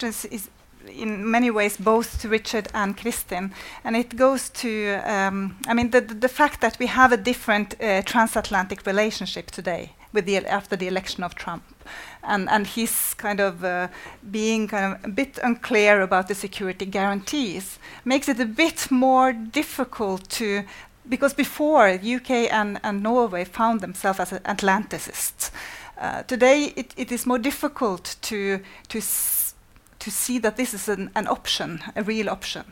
is 0.09 0.51
in 0.89 1.31
many 1.31 1.51
ways 1.51 1.77
both 1.77 2.21
to 2.21 2.29
Richard 2.29 2.69
and 2.75 2.97
Kristin, 2.97 3.53
and 3.85 3.97
it 3.97 4.17
goes 4.17 4.51
to 4.51 5.01
um, 5.05 5.57
I 5.67 5.75
mean 5.75 5.91
the, 5.91 6.01
the 6.01 6.29
fact 6.29 6.61
that 6.61 6.79
we 6.79 6.87
have 6.87 7.13
a 7.13 7.17
different 7.17 7.75
uh, 7.81 8.03
transatlantic 8.03 8.87
relationship 8.87 9.51
today 9.51 9.93
with 10.13 10.27
the 10.27 10.37
after 10.47 10.77
the 10.77 10.89
election 10.89 11.25
of 11.25 11.35
Trump, 11.35 11.63
and 12.23 12.49
and 12.49 12.67
he's 12.67 13.15
kind 13.15 13.41
of 13.41 13.65
uh, 13.65 13.89
being 14.31 14.69
kind 14.69 14.95
of 14.95 15.05
a 15.05 15.09
bit 15.09 15.39
unclear 15.43 16.03
about 16.03 16.29
the 16.29 16.35
security 16.35 16.87
guarantees 16.87 17.79
makes 18.05 18.29
it 18.29 18.41
a 18.41 18.47
bit 18.47 18.91
more 18.91 19.33
difficult 19.33 20.29
to 20.29 20.65
because 21.09 21.35
before 21.35 21.89
UK 21.89 22.31
and, 22.53 22.79
and 22.83 23.03
Norway 23.03 23.45
found 23.45 23.81
themselves 23.81 24.21
as 24.21 24.31
Atlanticists. 24.31 25.51
Uh, 25.99 26.23
today 26.23 26.73
it, 26.77 26.95
it 26.97 27.13
is 27.13 27.27
more 27.27 27.39
difficult 27.39 28.17
to 28.23 28.61
to 28.89 29.01
to 30.01 30.11
see 30.11 30.39
that 30.39 30.57
this 30.57 30.75
is 30.75 30.89
an, 30.89 31.11
an 31.15 31.29
option, 31.29 31.81
a 31.95 32.03
real 32.03 32.29
option. 32.29 32.65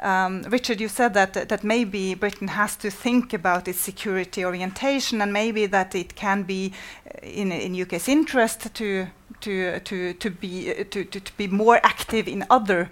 Um, 0.00 0.42
Richard, 0.42 0.80
you 0.80 0.88
said 0.88 1.14
that 1.14 1.48
that 1.48 1.64
maybe 1.64 2.14
Britain 2.14 2.48
has 2.48 2.76
to 2.76 2.90
think 2.90 3.34
about 3.34 3.68
its 3.68 3.80
security 3.80 4.44
orientation, 4.44 5.20
and 5.20 5.32
maybe 5.32 5.66
that 5.66 5.94
it 5.94 6.14
can 6.14 6.44
be 6.44 6.72
uh, 7.06 7.18
in, 7.22 7.52
in 7.52 7.80
UK's 7.82 8.08
interest 8.08 8.74
to 8.74 9.06
to 9.40 9.80
to 9.80 10.14
to 10.14 10.30
be 10.30 10.70
uh, 10.70 10.84
to, 10.90 11.04
to, 11.04 11.20
to 11.20 11.32
be 11.36 11.48
more 11.48 11.80
active 11.82 12.28
in 12.28 12.44
other 12.48 12.88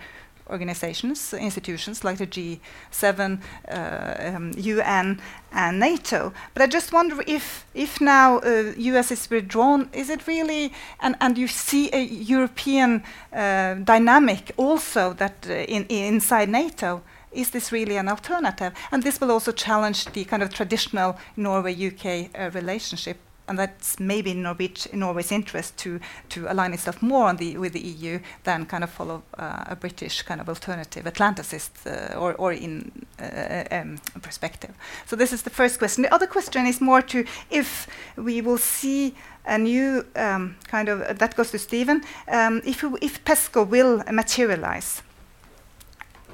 organizations, 0.50 1.32
institutions 1.34 2.04
like 2.04 2.18
the 2.18 2.26
G7, 2.26 3.40
uh, 3.68 4.36
um, 4.36 4.52
UN, 4.56 5.20
and 5.52 5.80
NATO. 5.80 6.32
But 6.54 6.62
I 6.62 6.66
just 6.66 6.92
wonder 6.92 7.22
if, 7.26 7.66
if 7.74 8.00
now 8.00 8.38
uh, 8.38 8.72
US 8.76 9.10
is 9.10 9.28
withdrawn, 9.30 9.88
is 9.92 10.10
it 10.10 10.26
really, 10.26 10.72
and, 11.00 11.16
and 11.20 11.38
you 11.38 11.48
see 11.48 11.90
a 11.92 12.02
European 12.02 13.02
uh, 13.32 13.74
dynamic 13.74 14.52
also 14.56 15.12
that 15.14 15.46
uh, 15.48 15.52
in, 15.52 15.86
inside 15.86 16.48
NATO, 16.48 17.02
is 17.32 17.50
this 17.50 17.70
really 17.70 17.96
an 17.96 18.08
alternative? 18.08 18.72
And 18.90 19.02
this 19.02 19.20
will 19.20 19.30
also 19.30 19.52
challenge 19.52 20.06
the 20.06 20.24
kind 20.24 20.42
of 20.42 20.52
traditional 20.52 21.18
Norway-UK 21.36 22.30
uh, 22.34 22.50
relationship 22.52 23.18
and 23.48 23.58
that's 23.58 24.00
maybe 24.00 24.30
in, 24.30 24.42
Norway's 24.42 25.32
interest 25.32 25.76
to, 25.78 26.00
to 26.30 26.50
align 26.50 26.72
itself 26.72 27.02
more 27.02 27.32
the, 27.34 27.56
with 27.56 27.72
the 27.72 27.80
EU 27.80 28.18
than 28.44 28.66
kind 28.66 28.82
of 28.84 28.90
follow 28.90 29.22
uh, 29.38 29.64
a 29.66 29.76
British 29.76 30.22
kind 30.22 30.40
of 30.40 30.48
alternative 30.48 31.04
Atlanticist 31.04 31.70
uh, 31.86 32.18
or, 32.18 32.34
or 32.34 32.52
in 32.52 33.06
uh, 33.20 33.64
um, 33.70 33.98
perspective. 34.22 34.74
So 35.06 35.16
this 35.16 35.32
is 35.32 35.42
the 35.42 35.50
first 35.50 35.78
question. 35.78 36.02
The 36.02 36.14
other 36.14 36.26
question 36.26 36.66
is 36.66 36.80
more 36.80 37.02
to 37.02 37.24
if 37.50 37.86
we 38.16 38.40
will 38.40 38.58
see 38.58 39.14
a 39.46 39.58
new 39.58 40.04
um, 40.16 40.56
kind 40.66 40.88
of 40.88 41.18
that 41.18 41.36
goes 41.36 41.50
to 41.52 41.58
Steven. 41.58 42.02
Um, 42.28 42.62
if 42.64 42.82
if 43.00 43.24
PESCO 43.24 43.68
will 43.68 44.02
materialize, 44.10 45.02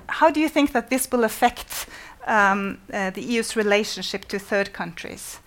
how 0.06 0.30
do 0.30 0.40
you 0.40 0.48
think 0.48 0.72
that 0.72 0.88
this 0.88 1.10
will 1.10 1.24
affect 1.24 1.86
um, 2.26 2.78
uh, 2.92 3.10
the 3.10 3.22
EU's 3.22 3.54
relationship 3.54 4.24
to 4.28 4.38
third 4.38 4.72
countries? 4.72 5.40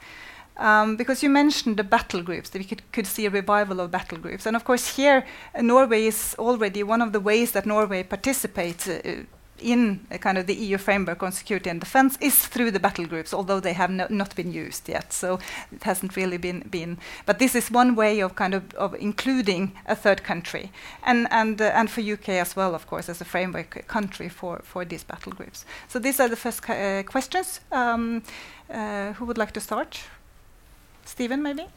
Um, 0.58 0.96
because 0.96 1.22
you 1.22 1.30
mentioned 1.30 1.78
the 1.78 1.84
battle 1.84 2.22
groups, 2.22 2.50
that 2.50 2.60
we 2.60 2.66
could, 2.66 2.82
could, 2.94 3.08
see 3.08 3.26
a 3.26 3.30
revival 3.30 3.82
of 3.82 3.92
battle 3.92 4.18
groups. 4.18 4.46
And 4.46 4.56
of 4.56 4.64
course, 4.64 4.96
here, 4.96 5.26
uh, 5.54 5.62
Norway 5.62 6.06
is 6.06 6.36
already 6.40 6.82
one 6.82 7.02
of 7.02 7.12
the 7.12 7.20
ways 7.20 7.52
that 7.52 7.66
Norway 7.66 8.04
participates 8.04 8.88
uh, 8.88 9.24
in 9.60 10.06
kind 10.20 10.38
of 10.38 10.48
the 10.48 10.54
EU 10.54 10.78
framework 10.78 11.24
on 11.24 11.32
security 11.32 11.70
and 11.70 11.80
defense 11.80 12.18
is 12.20 12.48
through 12.48 12.72
the 12.72 12.80
battle 12.80 13.06
groups, 13.06 13.34
although 13.34 13.60
they 13.60 13.74
have 13.74 13.90
no, 13.90 14.06
not 14.10 14.36
been 14.36 14.52
used 14.52 14.90
yet. 14.90 15.14
So 15.14 15.40
it 15.72 15.84
hasn't 15.84 16.16
really 16.16 16.38
been, 16.38 16.62
been. 16.70 16.98
But 17.26 17.40
this 17.40 17.56
is 17.56 17.72
one 17.72 17.96
way 17.96 18.20
of 18.20 18.36
kind 18.36 18.54
of, 18.54 18.74
of 18.76 18.94
including 18.96 19.74
a 19.88 19.96
third 19.96 20.24
country, 20.24 20.72
and 21.04 21.28
and 21.32 21.62
uh, 21.62 21.72
and 21.74 21.90
for 21.90 22.02
UK 22.02 22.30
as 22.30 22.56
well, 22.56 22.76
of 22.76 22.88
course, 22.88 23.10
as 23.10 23.22
a 23.22 23.26
framework 23.26 23.88
country 23.88 24.30
for 24.30 24.62
for 24.64 24.86
these 24.86 25.04
battle 25.04 25.32
groups. 25.32 25.66
So 25.88 26.00
these 26.00 26.20
are 26.20 26.30
the 26.30 26.36
first 26.36 26.70
uh, 26.70 27.04
questions. 27.04 27.62
Um, 27.72 28.24
uh, 28.70 29.14
who 29.14 29.26
would 29.26 29.38
like 29.38 29.52
to 29.54 29.60
start? 29.60 30.00
Steven, 31.06 31.42
maybe? 31.42 31.68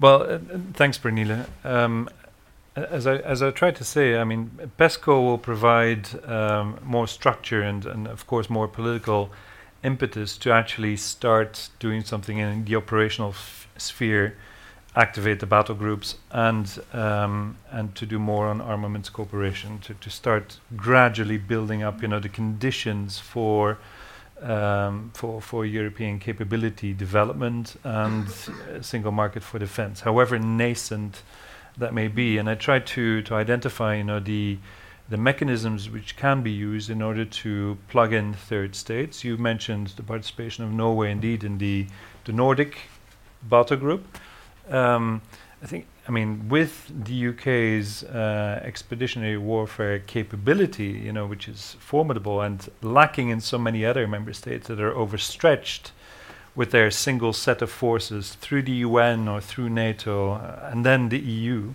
Well, 0.00 0.22
uh, 0.22 0.38
thanks, 0.74 0.98
Pernille. 0.98 1.46
Um, 1.64 2.08
as 2.74 3.06
I 3.06 3.16
as 3.16 3.42
I 3.42 3.50
tried 3.50 3.76
to 3.76 3.84
say, 3.84 4.16
I 4.16 4.24
mean, 4.24 4.50
PESCO 4.78 5.22
will 5.22 5.38
provide 5.38 6.08
um, 6.24 6.78
more 6.82 7.06
structure 7.06 7.62
and, 7.62 7.84
and 7.86 8.06
of 8.06 8.26
course 8.26 8.48
more 8.48 8.68
political 8.68 9.30
impetus 9.82 10.38
to 10.38 10.52
actually 10.52 10.96
start 10.96 11.68
doing 11.78 12.04
something 12.04 12.38
in 12.38 12.64
the 12.64 12.76
operational 12.76 13.34
sphere, 13.76 14.36
activate 14.96 15.40
the 15.40 15.46
battle 15.46 15.74
groups, 15.74 16.16
and 16.30 16.78
um, 16.92 17.56
and 17.70 17.94
to 17.94 18.06
do 18.06 18.18
more 18.18 18.46
on 18.46 18.60
armaments 18.60 19.10
cooperation, 19.10 19.78
to 19.80 19.94
to 19.94 20.10
start 20.10 20.58
gradually 20.76 21.38
building 21.38 21.82
up, 21.82 22.00
you 22.00 22.08
know, 22.08 22.20
the 22.20 22.28
conditions 22.28 23.18
for 23.18 23.78
um, 24.42 25.10
for, 25.14 25.40
for 25.40 25.64
European 25.64 26.18
capability 26.18 26.92
development 26.92 27.76
and 27.84 28.26
single 28.80 29.12
market 29.12 29.42
for 29.42 29.58
defense, 29.58 30.00
however 30.00 30.38
nascent 30.38 31.22
that 31.76 31.94
may 31.94 32.08
be. 32.08 32.38
And 32.38 32.48
I 32.48 32.54
try 32.54 32.80
to, 32.80 33.22
to 33.22 33.34
identify 33.34 33.96
you 33.96 34.04
know, 34.04 34.20
the, 34.20 34.58
the 35.08 35.16
mechanisms 35.16 35.88
which 35.88 36.16
can 36.16 36.42
be 36.42 36.50
used 36.50 36.90
in 36.90 37.02
order 37.02 37.24
to 37.24 37.78
plug 37.88 38.12
in 38.12 38.34
third 38.34 38.74
states. 38.74 39.24
You 39.24 39.36
mentioned 39.36 39.88
the 39.96 40.02
participation 40.02 40.64
of 40.64 40.72
Norway 40.72 41.10
indeed 41.10 41.44
in 41.44 41.58
the, 41.58 41.86
the 42.24 42.32
Nordic 42.32 42.78
battle 43.42 43.76
group. 43.76 44.18
Um, 44.68 45.22
I 45.62 45.66
think 45.66 45.86
I 46.08 46.10
mean, 46.10 46.48
with 46.48 46.90
the 47.04 47.28
UK's 47.28 48.02
uh, 48.02 48.60
expeditionary 48.64 49.38
warfare 49.38 50.00
capability, 50.00 50.88
you 50.88 51.12
know, 51.12 51.26
which 51.26 51.48
is 51.48 51.76
formidable 51.78 52.40
and 52.40 52.68
lacking 52.82 53.28
in 53.28 53.40
so 53.40 53.56
many 53.56 53.84
other 53.84 54.08
member 54.08 54.32
states 54.32 54.66
that 54.66 54.80
are 54.80 54.92
overstretched 54.92 55.92
with 56.56 56.72
their 56.72 56.90
single 56.90 57.32
set 57.32 57.62
of 57.62 57.70
forces 57.70 58.34
through 58.34 58.62
the 58.62 58.72
UN 58.72 59.28
or 59.28 59.40
through 59.40 59.70
NATO 59.70 60.32
uh, 60.32 60.68
and 60.70 60.84
then 60.84 61.08
the 61.08 61.20
EU, 61.20 61.74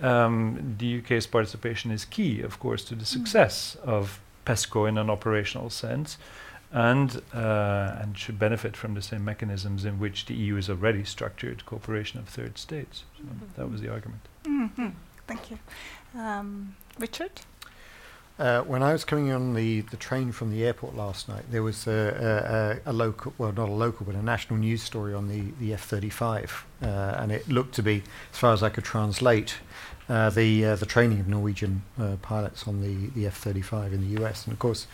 um, 0.00 0.76
the 0.78 0.98
UK's 0.98 1.26
participation 1.26 1.90
is 1.90 2.04
key, 2.04 2.40
of 2.40 2.60
course, 2.60 2.84
to 2.84 2.94
the 2.94 3.04
success 3.04 3.76
of 3.82 4.20
PESCO 4.46 4.88
in 4.88 4.96
an 4.96 5.10
operational 5.10 5.68
sense, 5.68 6.16
and 6.72 7.22
uh, 7.34 7.96
and 8.00 8.16
should 8.18 8.38
benefit 8.38 8.76
from 8.76 8.94
the 8.94 9.02
same 9.02 9.24
mechanisms 9.24 9.84
in 9.84 9.98
which 9.98 10.26
the 10.26 10.34
EU 10.34 10.56
is 10.56 10.68
already 10.68 11.04
structured 11.04 11.64
cooperation 11.66 12.18
of 12.18 12.28
third 12.28 12.58
states. 12.58 13.04
So 13.16 13.24
that 13.56 13.70
was 13.70 13.80
the 13.80 13.90
argument. 13.90 14.20
Mhm. 14.44 14.92
Thank 15.26 15.50
you. 15.50 15.58
Um, 16.14 16.74
Richard? 16.98 17.32
Uh, 18.38 18.62
when 18.62 18.84
I 18.84 18.92
was 18.92 19.04
coming 19.04 19.32
on 19.32 19.54
the, 19.54 19.80
the 19.80 19.96
train 19.96 20.30
from 20.30 20.52
the 20.52 20.64
airport 20.64 20.94
last 20.94 21.28
night, 21.28 21.42
there 21.50 21.62
was 21.64 21.88
a, 21.88 22.78
a, 22.86 22.90
a, 22.90 22.92
a 22.92 22.94
local, 22.94 23.32
well, 23.36 23.50
not 23.50 23.68
a 23.68 23.72
local, 23.72 24.06
but 24.06 24.14
a 24.14 24.22
national 24.22 24.60
news 24.60 24.80
story 24.80 25.12
on 25.12 25.26
the, 25.26 25.50
the 25.58 25.74
F-35, 25.74 26.62
uh, 26.80 26.86
and 26.86 27.32
it 27.32 27.48
looked 27.48 27.74
to 27.74 27.82
be, 27.82 28.04
as 28.32 28.38
far 28.38 28.52
as 28.52 28.62
I 28.62 28.68
could 28.68 28.84
translate, 28.84 29.56
uh, 30.08 30.30
the 30.30 30.64
uh, 30.64 30.76
the 30.76 30.86
training 30.86 31.18
of 31.20 31.28
Norwegian 31.28 31.82
uh, 32.00 32.16
pilots 32.22 32.66
on 32.68 32.80
the, 32.80 33.08
the 33.08 33.26
F-35 33.26 33.92
in 33.92 34.00
the 34.14 34.22
US, 34.22 34.44
and 34.44 34.52
of 34.52 34.58
course, 34.60 34.86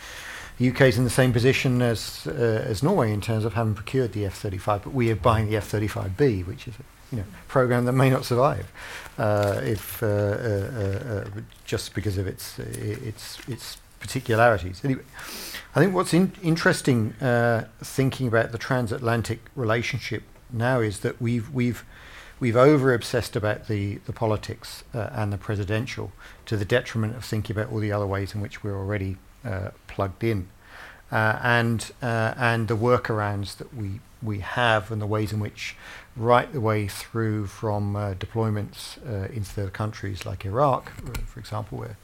the 0.59 0.69
UK 0.71 0.83
is 0.83 0.99
in 0.99 1.05
the 1.05 1.11
same 1.11 1.33
position 1.33 1.83
as 1.83 2.27
uh, 2.27 2.33
as 2.33 2.83
Norway 2.83 3.13
in 3.13 3.21
terms 3.21 3.45
of 3.45 3.55
having 3.55 3.75
procured 3.75 4.13
the 4.13 4.25
F-35, 4.27 4.85
but 4.85 4.95
we 4.95 5.11
are 5.11 5.17
buying 5.17 5.49
the 5.51 5.57
F-35B, 5.57 6.47
which 6.47 6.69
is 6.69 6.75
a 6.75 6.83
you 7.15 7.23
know 7.23 7.27
program 7.49 7.85
that 7.85 7.93
may 7.93 8.11
not 8.11 8.25
survive 8.25 8.71
uh, 9.19 9.61
if 9.63 10.03
uh, 10.03 10.07
uh, 10.07 10.11
uh, 10.11 11.25
just 11.65 11.95
because 11.95 12.19
of 12.19 12.27
its 12.27 12.59
its 12.59 13.39
its 13.49 13.79
particularities. 14.01 14.85
Anyway, 14.85 15.03
I 15.75 15.81
think 15.81 15.95
what's 15.95 16.15
in 16.15 16.33
interesting 16.43 17.15
uh, 17.15 17.67
thinking 17.83 18.29
about 18.29 18.53
the 18.53 18.59
transatlantic 18.59 19.41
relationship 19.57 20.23
now 20.53 20.81
is 20.81 21.01
that 21.01 21.21
we've 21.21 21.51
we've 21.51 21.85
we've 22.39 22.57
over 22.57 22.95
obsessed 22.95 23.35
about 23.35 23.67
the 23.67 23.97
the 24.07 24.13
politics 24.13 24.85
uh, 24.95 25.11
and 25.13 25.33
the 25.33 25.39
presidential 25.39 26.13
to 26.47 26.57
the 26.57 26.65
detriment 26.65 27.17
of 27.17 27.25
thinking 27.25 27.57
about 27.57 27.73
all 27.73 27.79
the 27.79 27.93
other 27.93 28.07
ways 28.07 28.35
in 28.35 28.41
which 28.41 28.63
we're 28.63 28.77
already 28.77 29.13
uh, 29.13 29.34
plugged 29.87 30.25
in. 30.25 30.49
Uh, 31.13 31.39
and 31.43 31.93
uh, 32.03 32.35
and 32.37 32.67
the 32.67 32.77
workarounds 32.77 33.57
that 33.59 33.73
we 33.75 34.01
we 34.23 34.41
have 34.41 34.91
and 34.91 35.01
the 35.01 35.07
ways 35.07 35.33
in 35.33 35.39
which 35.39 35.77
right 36.17 36.53
the 36.53 36.61
way 36.61 36.89
through 36.89 37.47
from 37.47 37.95
uh, 37.95 38.15
deployments 38.15 38.99
uh, 39.07 39.31
into 39.33 39.51
third 39.51 39.73
countries 39.73 40.25
like 40.25 40.45
Iraq, 40.45 40.91
uh, 41.07 41.13
for 41.27 41.39
example, 41.39 41.79
where 41.79 41.97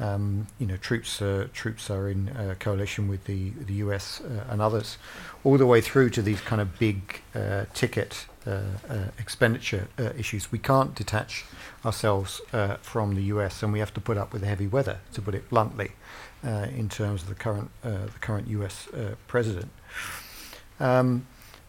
um, 0.00 0.46
you 0.58 0.66
know 0.66 0.76
troops 0.76 1.22
uh, 1.22 1.46
troops 1.52 1.88
are 1.90 2.08
in 2.08 2.28
uh, 2.30 2.54
coalition 2.58 3.08
with 3.08 3.24
the 3.24 3.50
the 3.50 3.74
US 3.74 4.20
uh, 4.20 4.44
and 4.48 4.60
others, 4.60 4.98
all 5.44 5.56
the 5.56 5.66
way 5.66 5.80
through 5.80 6.10
to 6.10 6.22
these 6.22 6.40
kind 6.40 6.60
of 6.60 6.78
big 6.78 7.22
uh, 7.34 7.64
ticket 7.72 8.26
uh, 8.46 8.60
uh, 8.90 8.96
expenditure 9.18 9.88
uh, 9.98 10.10
issues. 10.18 10.52
We 10.52 10.58
can't 10.58 10.94
detach 10.94 11.46
ourselves 11.84 12.40
uh, 12.52 12.76
from 12.82 13.14
the 13.14 13.22
US, 13.24 13.62
and 13.62 13.72
we 13.72 13.78
have 13.78 13.94
to 13.94 14.00
put 14.00 14.16
up 14.16 14.32
with 14.32 14.42
the 14.42 14.48
heavy 14.48 14.66
weather, 14.66 14.98
to 15.12 15.22
put 15.22 15.34
it 15.34 15.48
bluntly, 15.48 15.92
uh, 16.44 16.68
in 16.76 16.88
terms 16.88 17.22
of 17.22 17.28
the 17.28 17.34
current 17.34 17.70
uh, 17.82 18.06
the 18.06 18.18
current 18.20 18.48
US 18.48 18.88
uh, 18.88 19.14
president. 19.26 19.70
Um, 20.80 21.26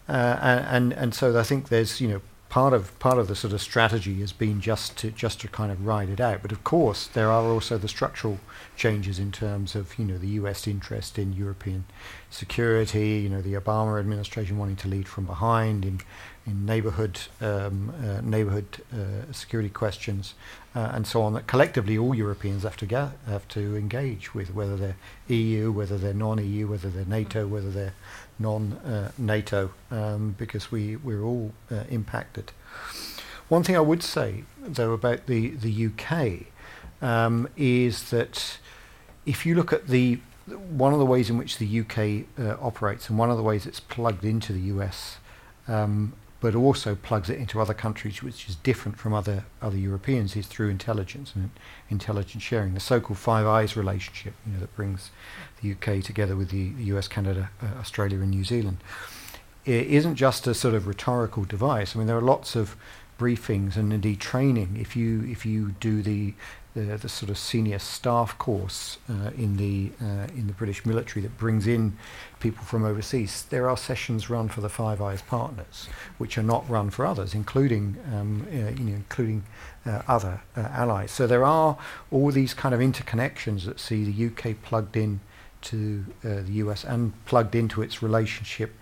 uh, 0.08 0.12
and, 0.12 0.94
and 0.94 1.16
so 1.16 1.38
I 1.40 1.44
think 1.44 1.70
there's 1.70 2.00
you 2.00 2.08
know 2.08 2.22
part 2.50 2.74
of 2.74 2.98
part 3.00 3.18
of 3.18 3.28
the 3.28 3.36
sort 3.36 3.54
of 3.54 3.62
strategy 3.62 4.20
has 4.20 4.32
been 4.32 4.62
just 4.62 4.96
to 4.98 5.12
just 5.12 5.42
to 5.42 5.48
kind 5.48 5.72
of 5.72 5.86
ride 5.86 6.10
it 6.10 6.20
out. 6.20 6.42
But 6.42 6.52
of 6.52 6.64
course 6.64 7.08
there 7.08 7.32
are 7.32 7.44
also 7.44 7.78
the 7.78 7.88
structural 7.88 8.40
changes 8.76 9.20
in 9.20 9.32
terms 9.32 9.76
of 9.76 9.98
you 9.98 10.06
know 10.06 10.18
the 10.18 10.30
U.S. 10.40 10.68
interest 10.68 11.18
in 11.18 11.34
European 11.34 11.86
security. 12.30 13.20
You 13.24 13.30
know 13.30 13.42
the 13.42 13.54
Obama 13.54 14.00
administration 14.00 14.58
wanting 14.58 14.78
to 14.78 14.88
lead 14.88 15.08
from 15.08 15.26
behind 15.26 15.86
in 15.86 16.02
in 16.46 16.66
neighborhood 16.66 17.20
um, 17.42 17.92
uh, 18.04 18.22
neighborhood 18.22 18.84
uh, 18.94 19.32
security 19.32 19.70
questions 19.70 20.36
uh, 20.76 20.92
and 20.94 21.08
so 21.08 21.22
on. 21.22 21.34
That 21.34 21.48
collectively 21.48 21.98
all 21.98 22.14
Europeans 22.14 22.64
have 22.64 22.78
to 22.78 23.12
have 23.28 23.48
to 23.50 23.76
engage 23.76 24.34
with, 24.34 24.54
whether 24.54 24.76
they're 24.76 24.98
EU, 25.28 25.72
whether 25.72 25.98
they're 25.98 26.14
non-EU, 26.14 26.68
whether 26.68 26.90
they're 26.90 27.06
NATO, 27.06 27.48
whether 27.48 27.72
they're 27.72 27.96
non-NATO, 28.38 29.72
um, 29.92 30.36
because 30.38 30.72
we 30.72 30.96
we're 30.98 31.24
all 31.24 31.54
uh, 31.72 31.84
impacted. 31.90 32.52
One 33.48 33.64
thing 33.64 33.76
I 33.76 33.82
would 33.82 34.04
say 34.04 34.44
though 34.62 34.94
about 34.94 35.28
the 35.28 35.50
the 35.50 35.88
UK 35.88 36.48
um, 37.02 37.48
is 37.58 38.10
that 38.12 38.60
if 39.26 39.46
you 39.46 39.56
look 39.56 39.74
at 39.74 39.88
the 39.88 40.20
one 40.48 40.94
of 40.94 41.00
the 41.00 41.06
ways 41.06 41.30
in 41.30 41.38
which 41.38 41.58
the 41.58 41.80
UK 41.80 42.28
uh, 42.40 42.56
operates 42.64 43.10
and 43.10 43.18
one 43.18 43.32
of 43.32 43.38
the 43.38 43.44
ways 43.44 43.66
it's 43.66 43.80
plugged 43.80 44.24
into 44.24 44.54
the 44.54 44.62
US, 44.76 45.18
um, 45.68 46.14
but 46.46 46.54
also 46.54 46.94
plugs 46.94 47.28
it 47.28 47.40
into 47.40 47.60
other 47.60 47.74
countries, 47.74 48.22
which 48.22 48.48
is 48.48 48.56
different 48.58 49.00
from 49.00 49.16
other 49.16 49.46
other 49.64 49.78
Europeans, 49.78 50.36
is 50.36 50.46
through 50.46 50.70
intelligence 50.70 51.34
and 51.34 51.50
intelligence 51.90 52.44
sharing, 52.44 52.76
the 52.76 52.80
so-called 52.80 53.18
Five 53.18 53.48
Eyes 53.48 53.76
relationship, 53.76 54.36
you 54.46 54.54
know, 54.54 54.60
that 54.60 54.76
brings 54.76 55.10
the 55.64 55.72
UK 55.72 56.04
together 56.04 56.36
with 56.36 56.52
the, 56.52 56.70
the 56.74 56.84
US, 56.96 57.08
Canada, 57.08 57.50
uh, 57.64 57.80
Australia, 57.80 58.20
and 58.20 58.30
New 58.30 58.44
Zealand. 58.44 58.78
It 59.66 59.88
isn't 59.88 60.18
just 60.18 60.46
a 60.46 60.54
sort 60.54 60.76
of 60.76 60.86
rhetorical 60.86 61.46
device. 61.46 61.96
I 61.96 61.98
mean, 61.98 62.06
there 62.06 62.18
are 62.18 62.22
lots 62.22 62.56
of 62.56 62.76
briefings 63.18 63.76
and 63.76 63.92
indeed 63.92 64.20
training. 64.20 64.78
If 64.80 64.96
you 64.96 65.24
if 65.24 65.48
you 65.48 65.72
do 65.80 66.04
the 66.04 66.36
the, 66.76 66.98
the 66.98 67.10
sort 67.10 67.30
of 67.30 67.38
senior 67.38 67.80
staff 67.80 68.38
course 68.38 68.98
uh, 69.10 69.32
in 69.38 69.58
the 69.58 69.92
uh, 70.02 70.28
in 70.36 70.48
the 70.48 70.54
British 70.54 70.86
military 70.86 71.22
that 71.22 71.38
brings 71.38 71.66
in 71.66 71.98
people 72.40 72.64
from 72.64 72.84
overseas, 72.84 73.46
there 73.50 73.70
are 73.70 73.78
sessions 73.78 74.30
run 74.30 74.50
for 74.50 74.62
the 74.62 74.70
Five 74.70 75.02
Eyes 75.02 75.22
partners, 75.22 75.88
which 76.18 76.38
are 76.38 76.44
not 76.44 76.70
run 76.70 76.90
for 76.90 77.06
others, 77.06 77.34
including 77.34 77.98
um, 78.14 78.46
uh, 78.52 78.56
you 78.56 78.84
know 78.84 78.96
including 78.96 79.44
uh, 79.86 80.02
other 80.08 80.42
uh, 80.56 80.62
allies. 80.62 81.12
So 81.12 81.26
there 81.26 81.46
are 81.46 81.78
all 82.12 82.32
these 82.32 82.54
kind 82.54 82.76
of 82.76 82.82
interconnections 82.82 83.66
that 83.66 83.80
see 83.80 84.04
the 84.04 84.26
UK 84.28 84.62
plugged 84.62 84.98
in 84.98 85.22
to 85.62 86.06
uh, 86.24 86.42
the 86.42 86.54
US 86.64 86.84
and 86.84 87.14
plugged 87.26 87.56
into 87.56 87.82
its 87.82 88.04
relationship 88.04 88.76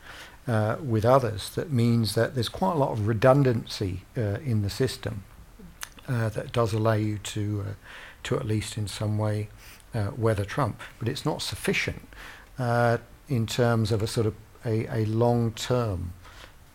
uh, 0.48 0.78
with 0.84 1.06
others. 1.06 1.52
That 1.52 1.72
means 1.72 2.16
that 2.16 2.34
there's 2.34 2.50
quite 2.50 2.74
a 2.74 2.78
lot 2.78 2.92
of 2.92 3.08
redundancy 3.08 4.02
uh, 4.18 4.40
in 4.44 4.64
the 4.64 4.70
system 4.70 5.24
uh, 6.08 6.30
that 6.30 6.52
does 6.52 6.74
allow 6.74 6.94
you 6.94 7.18
to, 7.20 7.66
uh, 7.68 7.74
to 8.24 8.36
at 8.36 8.46
least 8.46 8.78
in 8.78 8.88
some 8.88 9.18
way 9.18 9.50
uh, 9.94 10.12
weather 10.18 10.46
Trump. 10.46 10.82
But 11.00 11.08
it's 11.08 11.26
not 11.26 11.42
sufficient 11.42 12.08
uh, 12.60 12.98
in 13.28 13.46
terms 13.46 13.92
of 13.92 14.02
a 14.02 14.08
sort 14.08 14.28
of 14.28 14.36
a, 14.66 14.86
a 14.94 15.06
long-term 15.06 16.14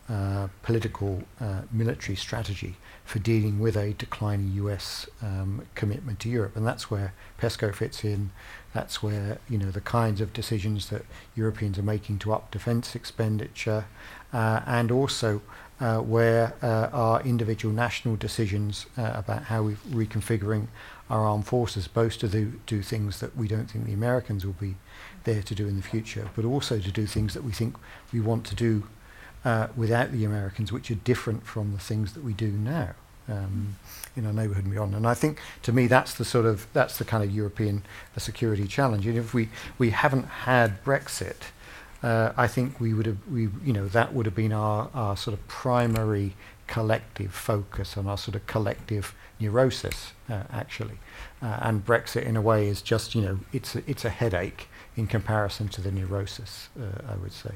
uh, 0.08 0.48
political 0.62 1.22
military 1.70 2.16
strategy 2.16 2.76
for 3.04 3.18
dealing 3.18 3.58
with 3.58 3.76
a 3.76 3.92
declining 3.94 4.52
US 4.54 5.06
um, 5.22 5.66
commitment 5.74 6.18
to 6.20 6.30
Europe. 6.30 6.56
And 6.56 6.66
that's 6.66 6.90
where 6.90 7.12
PESCO 7.38 7.74
fits 7.74 8.04
in. 8.04 8.30
That's 8.72 9.02
where 9.02 9.38
you 9.48 9.58
know 9.58 9.70
the 9.70 9.82
kinds 9.82 10.20
of 10.22 10.32
decisions 10.32 10.88
that 10.88 11.04
Europeans 11.34 11.78
are 11.78 11.82
making 11.82 12.20
to 12.20 12.32
up 12.32 12.50
defence 12.50 12.94
expenditure, 12.94 13.84
and 14.32 14.90
also 14.90 15.42
uh, 15.80 15.98
where 15.98 16.54
uh, 16.62 16.88
our 16.92 17.22
individual 17.22 17.72
national 17.72 18.16
decisions 18.16 18.86
uh, 18.96 19.12
about 19.14 19.44
how 19.44 19.62
we're 19.62 19.76
reconfiguring 19.90 20.66
our 21.08 21.24
armed 21.24 21.46
forces, 21.46 21.88
both 21.88 22.18
to 22.18 22.28
do, 22.28 22.60
do 22.66 22.82
things 22.82 23.20
that 23.20 23.36
we 23.36 23.48
don't 23.48 23.70
think 23.70 23.86
the 23.86 23.92
Americans 23.92 24.44
will 24.44 24.54
be 24.54 24.74
there 25.24 25.42
to 25.42 25.54
do 25.54 25.66
in 25.66 25.76
the 25.76 25.82
future, 25.82 26.28
but 26.36 26.44
also 26.44 26.78
to 26.78 26.90
do 26.90 27.06
things 27.06 27.34
that 27.34 27.44
we 27.44 27.52
think 27.52 27.76
we 28.12 28.20
want 28.20 28.44
to 28.44 28.54
do 28.54 28.86
uh, 29.44 29.68
without 29.76 30.12
the 30.12 30.24
Americans, 30.24 30.72
which 30.72 30.90
are 30.90 30.96
different 30.96 31.46
from 31.46 31.72
the 31.72 31.78
things 31.78 32.12
that 32.12 32.24
we 32.24 32.32
do 32.32 32.48
now 32.48 32.94
um, 33.28 33.76
in 34.16 34.26
our 34.26 34.32
neighbourhood 34.32 34.64
and 34.64 34.72
beyond. 34.72 34.94
And 34.94 35.06
I 35.06 35.14
think, 35.14 35.40
to 35.62 35.72
me, 35.72 35.86
that's 35.86 36.14
the 36.14 36.24
sort 36.24 36.46
of 36.46 36.66
that's 36.72 36.98
the 36.98 37.04
kind 37.04 37.22
of 37.22 37.30
European 37.30 37.82
uh, 38.16 38.20
security 38.20 38.66
challenge. 38.66 39.06
And 39.06 39.16
if 39.16 39.32
we 39.32 39.48
we 39.78 39.90
haven't 39.90 40.24
had 40.24 40.82
Brexit, 40.84 41.50
uh, 42.02 42.32
I 42.36 42.46
think 42.46 42.80
we 42.80 42.94
would 42.94 43.06
have 43.06 43.18
we 43.28 43.48
you 43.64 43.72
know 43.72 43.88
that 43.88 44.14
would 44.14 44.26
have 44.26 44.34
been 44.34 44.52
our 44.52 44.90
our 44.94 45.16
sort 45.16 45.34
of 45.34 45.46
primary 45.48 46.34
collective 46.66 47.32
focus 47.32 47.96
and 47.96 48.08
our 48.08 48.18
sort 48.18 48.36
of 48.36 48.46
collective 48.46 49.14
neurosis 49.40 50.12
uh, 50.28 50.42
actually. 50.50 50.98
Uh, 51.40 51.58
and 51.62 51.84
Brexit, 51.84 52.24
in 52.24 52.36
a 52.36 52.42
way, 52.42 52.68
is 52.68 52.82
just 52.82 53.14
you 53.14 53.22
know 53.22 53.40
it's 53.52 53.74
a, 53.74 53.82
it's 53.90 54.04
a 54.04 54.10
headache 54.10 54.68
in 54.96 55.06
comparison 55.06 55.68
to 55.68 55.80
the 55.80 55.90
neurosis. 55.90 56.68
Uh, 56.78 57.12
I 57.12 57.16
would 57.16 57.32
say. 57.32 57.54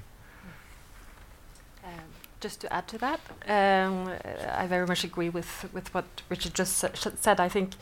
Um, 1.85 1.93
just 2.41 2.61
to 2.63 2.73
add 2.73 2.89
to 2.89 2.99
that, 2.99 3.21
um, 3.49 4.11
I 4.53 4.67
very 4.67 4.87
much 4.87 5.05
agree 5.05 5.29
with, 5.29 5.69
with 5.73 5.93
what 5.95 6.05
Richard 6.29 6.55
just 6.55 6.77
sa- 6.77 6.91
said. 6.95 7.41
I 7.41 7.49
think 7.49 7.75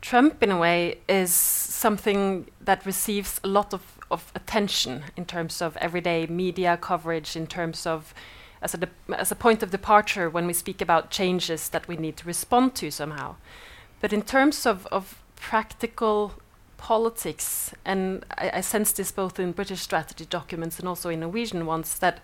Trump, 0.00 0.42
in 0.42 0.50
a 0.50 0.58
way, 0.58 0.98
is 1.08 1.32
something 1.32 2.46
that 2.60 2.86
receives 2.86 3.40
a 3.42 3.48
lot 3.48 3.74
of, 3.74 3.82
of 4.10 4.32
attention 4.34 5.04
in 5.16 5.24
terms 5.24 5.60
of 5.60 5.76
everyday 5.78 6.26
media 6.26 6.76
coverage, 6.76 7.36
in 7.36 7.46
terms 7.46 7.86
of 7.86 8.14
as 8.62 8.74
a, 8.74 8.88
as 9.14 9.30
a 9.30 9.36
point 9.36 9.62
of 9.62 9.70
departure 9.70 10.28
when 10.28 10.46
we 10.46 10.52
speak 10.52 10.80
about 10.80 11.10
changes 11.10 11.68
that 11.68 11.86
we 11.88 11.96
need 11.96 12.16
to 12.16 12.26
respond 12.26 12.74
to 12.76 12.90
somehow. 12.90 13.36
But 14.00 14.12
in 14.12 14.22
terms 14.22 14.66
of, 14.66 14.86
of 14.86 15.20
practical 15.36 16.34
politics, 16.76 17.72
and 17.84 18.24
I, 18.36 18.50
I 18.54 18.60
sense 18.60 18.92
this 18.92 19.12
both 19.12 19.38
in 19.38 19.52
British 19.52 19.80
strategy 19.80 20.24
documents 20.24 20.78
and 20.78 20.88
also 20.88 21.08
in 21.08 21.20
Norwegian 21.20 21.66
ones, 21.66 21.98
that 21.98 22.20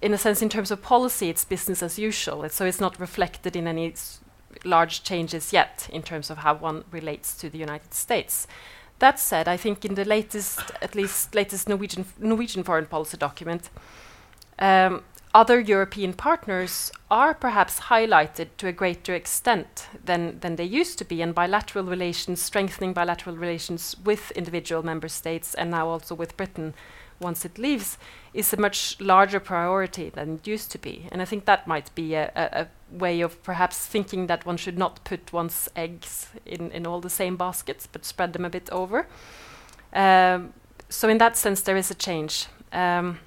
in 0.00 0.14
a 0.14 0.18
sense, 0.18 0.42
in 0.42 0.48
terms 0.48 0.70
of 0.70 0.80
policy, 0.80 1.28
it's 1.28 1.44
business 1.44 1.82
as 1.82 1.98
usual. 1.98 2.44
It's, 2.44 2.54
so 2.54 2.64
it's 2.64 2.80
not 2.80 3.00
reflected 3.00 3.56
in 3.56 3.66
any 3.66 3.94
large 4.64 5.02
changes 5.02 5.52
yet 5.52 5.88
in 5.92 6.02
terms 6.02 6.30
of 6.30 6.38
how 6.38 6.54
one 6.54 6.84
relates 6.90 7.34
to 7.38 7.50
the 7.50 7.58
United 7.58 7.94
States. 7.94 8.46
That 8.98 9.18
said, 9.18 9.46
I 9.46 9.56
think 9.56 9.84
in 9.84 9.94
the 9.94 10.04
latest, 10.04 10.60
at 10.82 10.94
least 10.94 11.34
latest 11.34 11.68
Norwegian 11.68 12.04
Norwegian 12.18 12.64
foreign 12.64 12.86
policy 12.86 13.16
document, 13.16 13.70
um, 14.58 15.02
other 15.34 15.60
European 15.60 16.14
partners 16.14 16.90
are 17.10 17.34
perhaps 17.34 17.80
highlighted 17.80 18.48
to 18.56 18.66
a 18.66 18.72
greater 18.72 19.14
extent 19.14 19.86
than, 20.04 20.40
than 20.40 20.56
they 20.56 20.64
used 20.64 20.98
to 20.98 21.04
be, 21.04 21.22
and 21.22 21.34
bilateral 21.34 21.84
relations, 21.84 22.40
strengthening 22.40 22.92
bilateral 22.92 23.36
relations 23.36 23.94
with 24.04 24.30
individual 24.32 24.82
member 24.82 25.08
states, 25.08 25.54
and 25.54 25.70
now 25.70 25.86
also 25.86 26.14
with 26.14 26.36
Britain 26.36 26.74
once 27.20 27.44
it 27.44 27.58
leaves, 27.58 27.98
is 28.32 28.52
a 28.52 28.56
much 28.56 29.00
larger 29.00 29.40
priority 29.40 30.10
than 30.10 30.34
it 30.34 30.46
used 30.46 30.70
to 30.72 30.78
be. 30.78 31.08
And 31.12 31.20
I 31.22 31.24
think 31.24 31.44
that 31.44 31.66
might 31.66 31.94
be 31.94 32.14
a, 32.14 32.30
a, 32.36 32.62
a 32.62 32.68
way 32.90 33.20
of 33.20 33.42
perhaps 33.42 33.86
thinking 33.86 34.26
that 34.28 34.46
one 34.46 34.56
should 34.56 34.78
not 34.78 35.04
put 35.04 35.32
one's 35.32 35.68
eggs 35.74 36.28
in, 36.46 36.70
in 36.70 36.86
all 36.86 37.00
the 37.00 37.10
same 37.10 37.36
baskets, 37.36 37.86
but 37.86 38.04
spread 38.04 38.32
them 38.32 38.44
a 38.44 38.50
bit 38.50 38.70
over. 38.70 39.06
Um, 39.92 40.52
so, 40.88 41.08
in 41.08 41.18
that 41.18 41.36
sense, 41.36 41.62
there 41.62 41.76
is 41.76 41.90
a 41.90 41.94
change. 41.94 42.46
Um, 42.72 43.18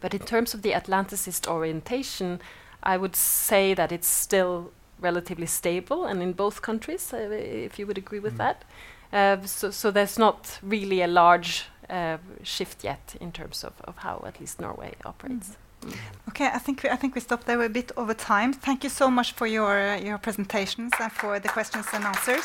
but 0.00 0.14
in 0.14 0.20
terms 0.20 0.54
of 0.54 0.62
the 0.62 0.72
Atlanticist 0.72 1.48
orientation, 1.48 2.40
I 2.82 2.96
would 2.96 3.16
say 3.16 3.74
that 3.74 3.92
it's 3.92 4.08
still 4.08 4.70
relatively 5.00 5.46
stable, 5.46 6.04
and 6.04 6.22
in 6.22 6.32
both 6.32 6.62
countries, 6.62 7.12
uh, 7.12 7.16
if 7.30 7.78
you 7.78 7.86
would 7.86 7.98
agree 7.98 8.20
with 8.20 8.34
Mm. 8.34 8.38
that. 8.38 8.64
Uh, 9.12 9.46
so, 9.46 9.70
so 9.70 9.90
there's 9.90 10.18
not 10.18 10.58
really 10.62 11.02
a 11.02 11.06
large 11.06 11.64
uh, 11.90 12.18
shift 12.42 12.84
yet 12.84 13.16
in 13.20 13.32
terms 13.32 13.64
of, 13.64 13.74
of 13.84 13.96
how 13.98 14.22
at 14.26 14.40
least 14.40 14.60
Norway 14.60 14.94
operates. 15.04 15.56
Okay, 16.28 16.46
I 16.46 16.58
think 16.58 16.82
we, 16.82 16.90
I 16.90 16.96
think 16.96 17.14
we 17.14 17.20
stopped 17.20 17.46
there. 17.46 17.58
We're 17.58 17.66
a 17.66 17.68
bit 17.68 17.92
over 17.96 18.14
time. 18.14 18.52
Thank 18.52 18.82
you 18.82 18.90
so 18.90 19.10
much 19.10 19.32
for 19.32 19.46
your 19.46 19.78
uh, 19.78 19.96
your 19.98 20.18
presentations 20.18 20.92
and 20.98 21.12
for 21.12 21.38
the 21.38 21.48
questions 21.48 21.86
and 21.92 22.04
answers. 22.04 22.44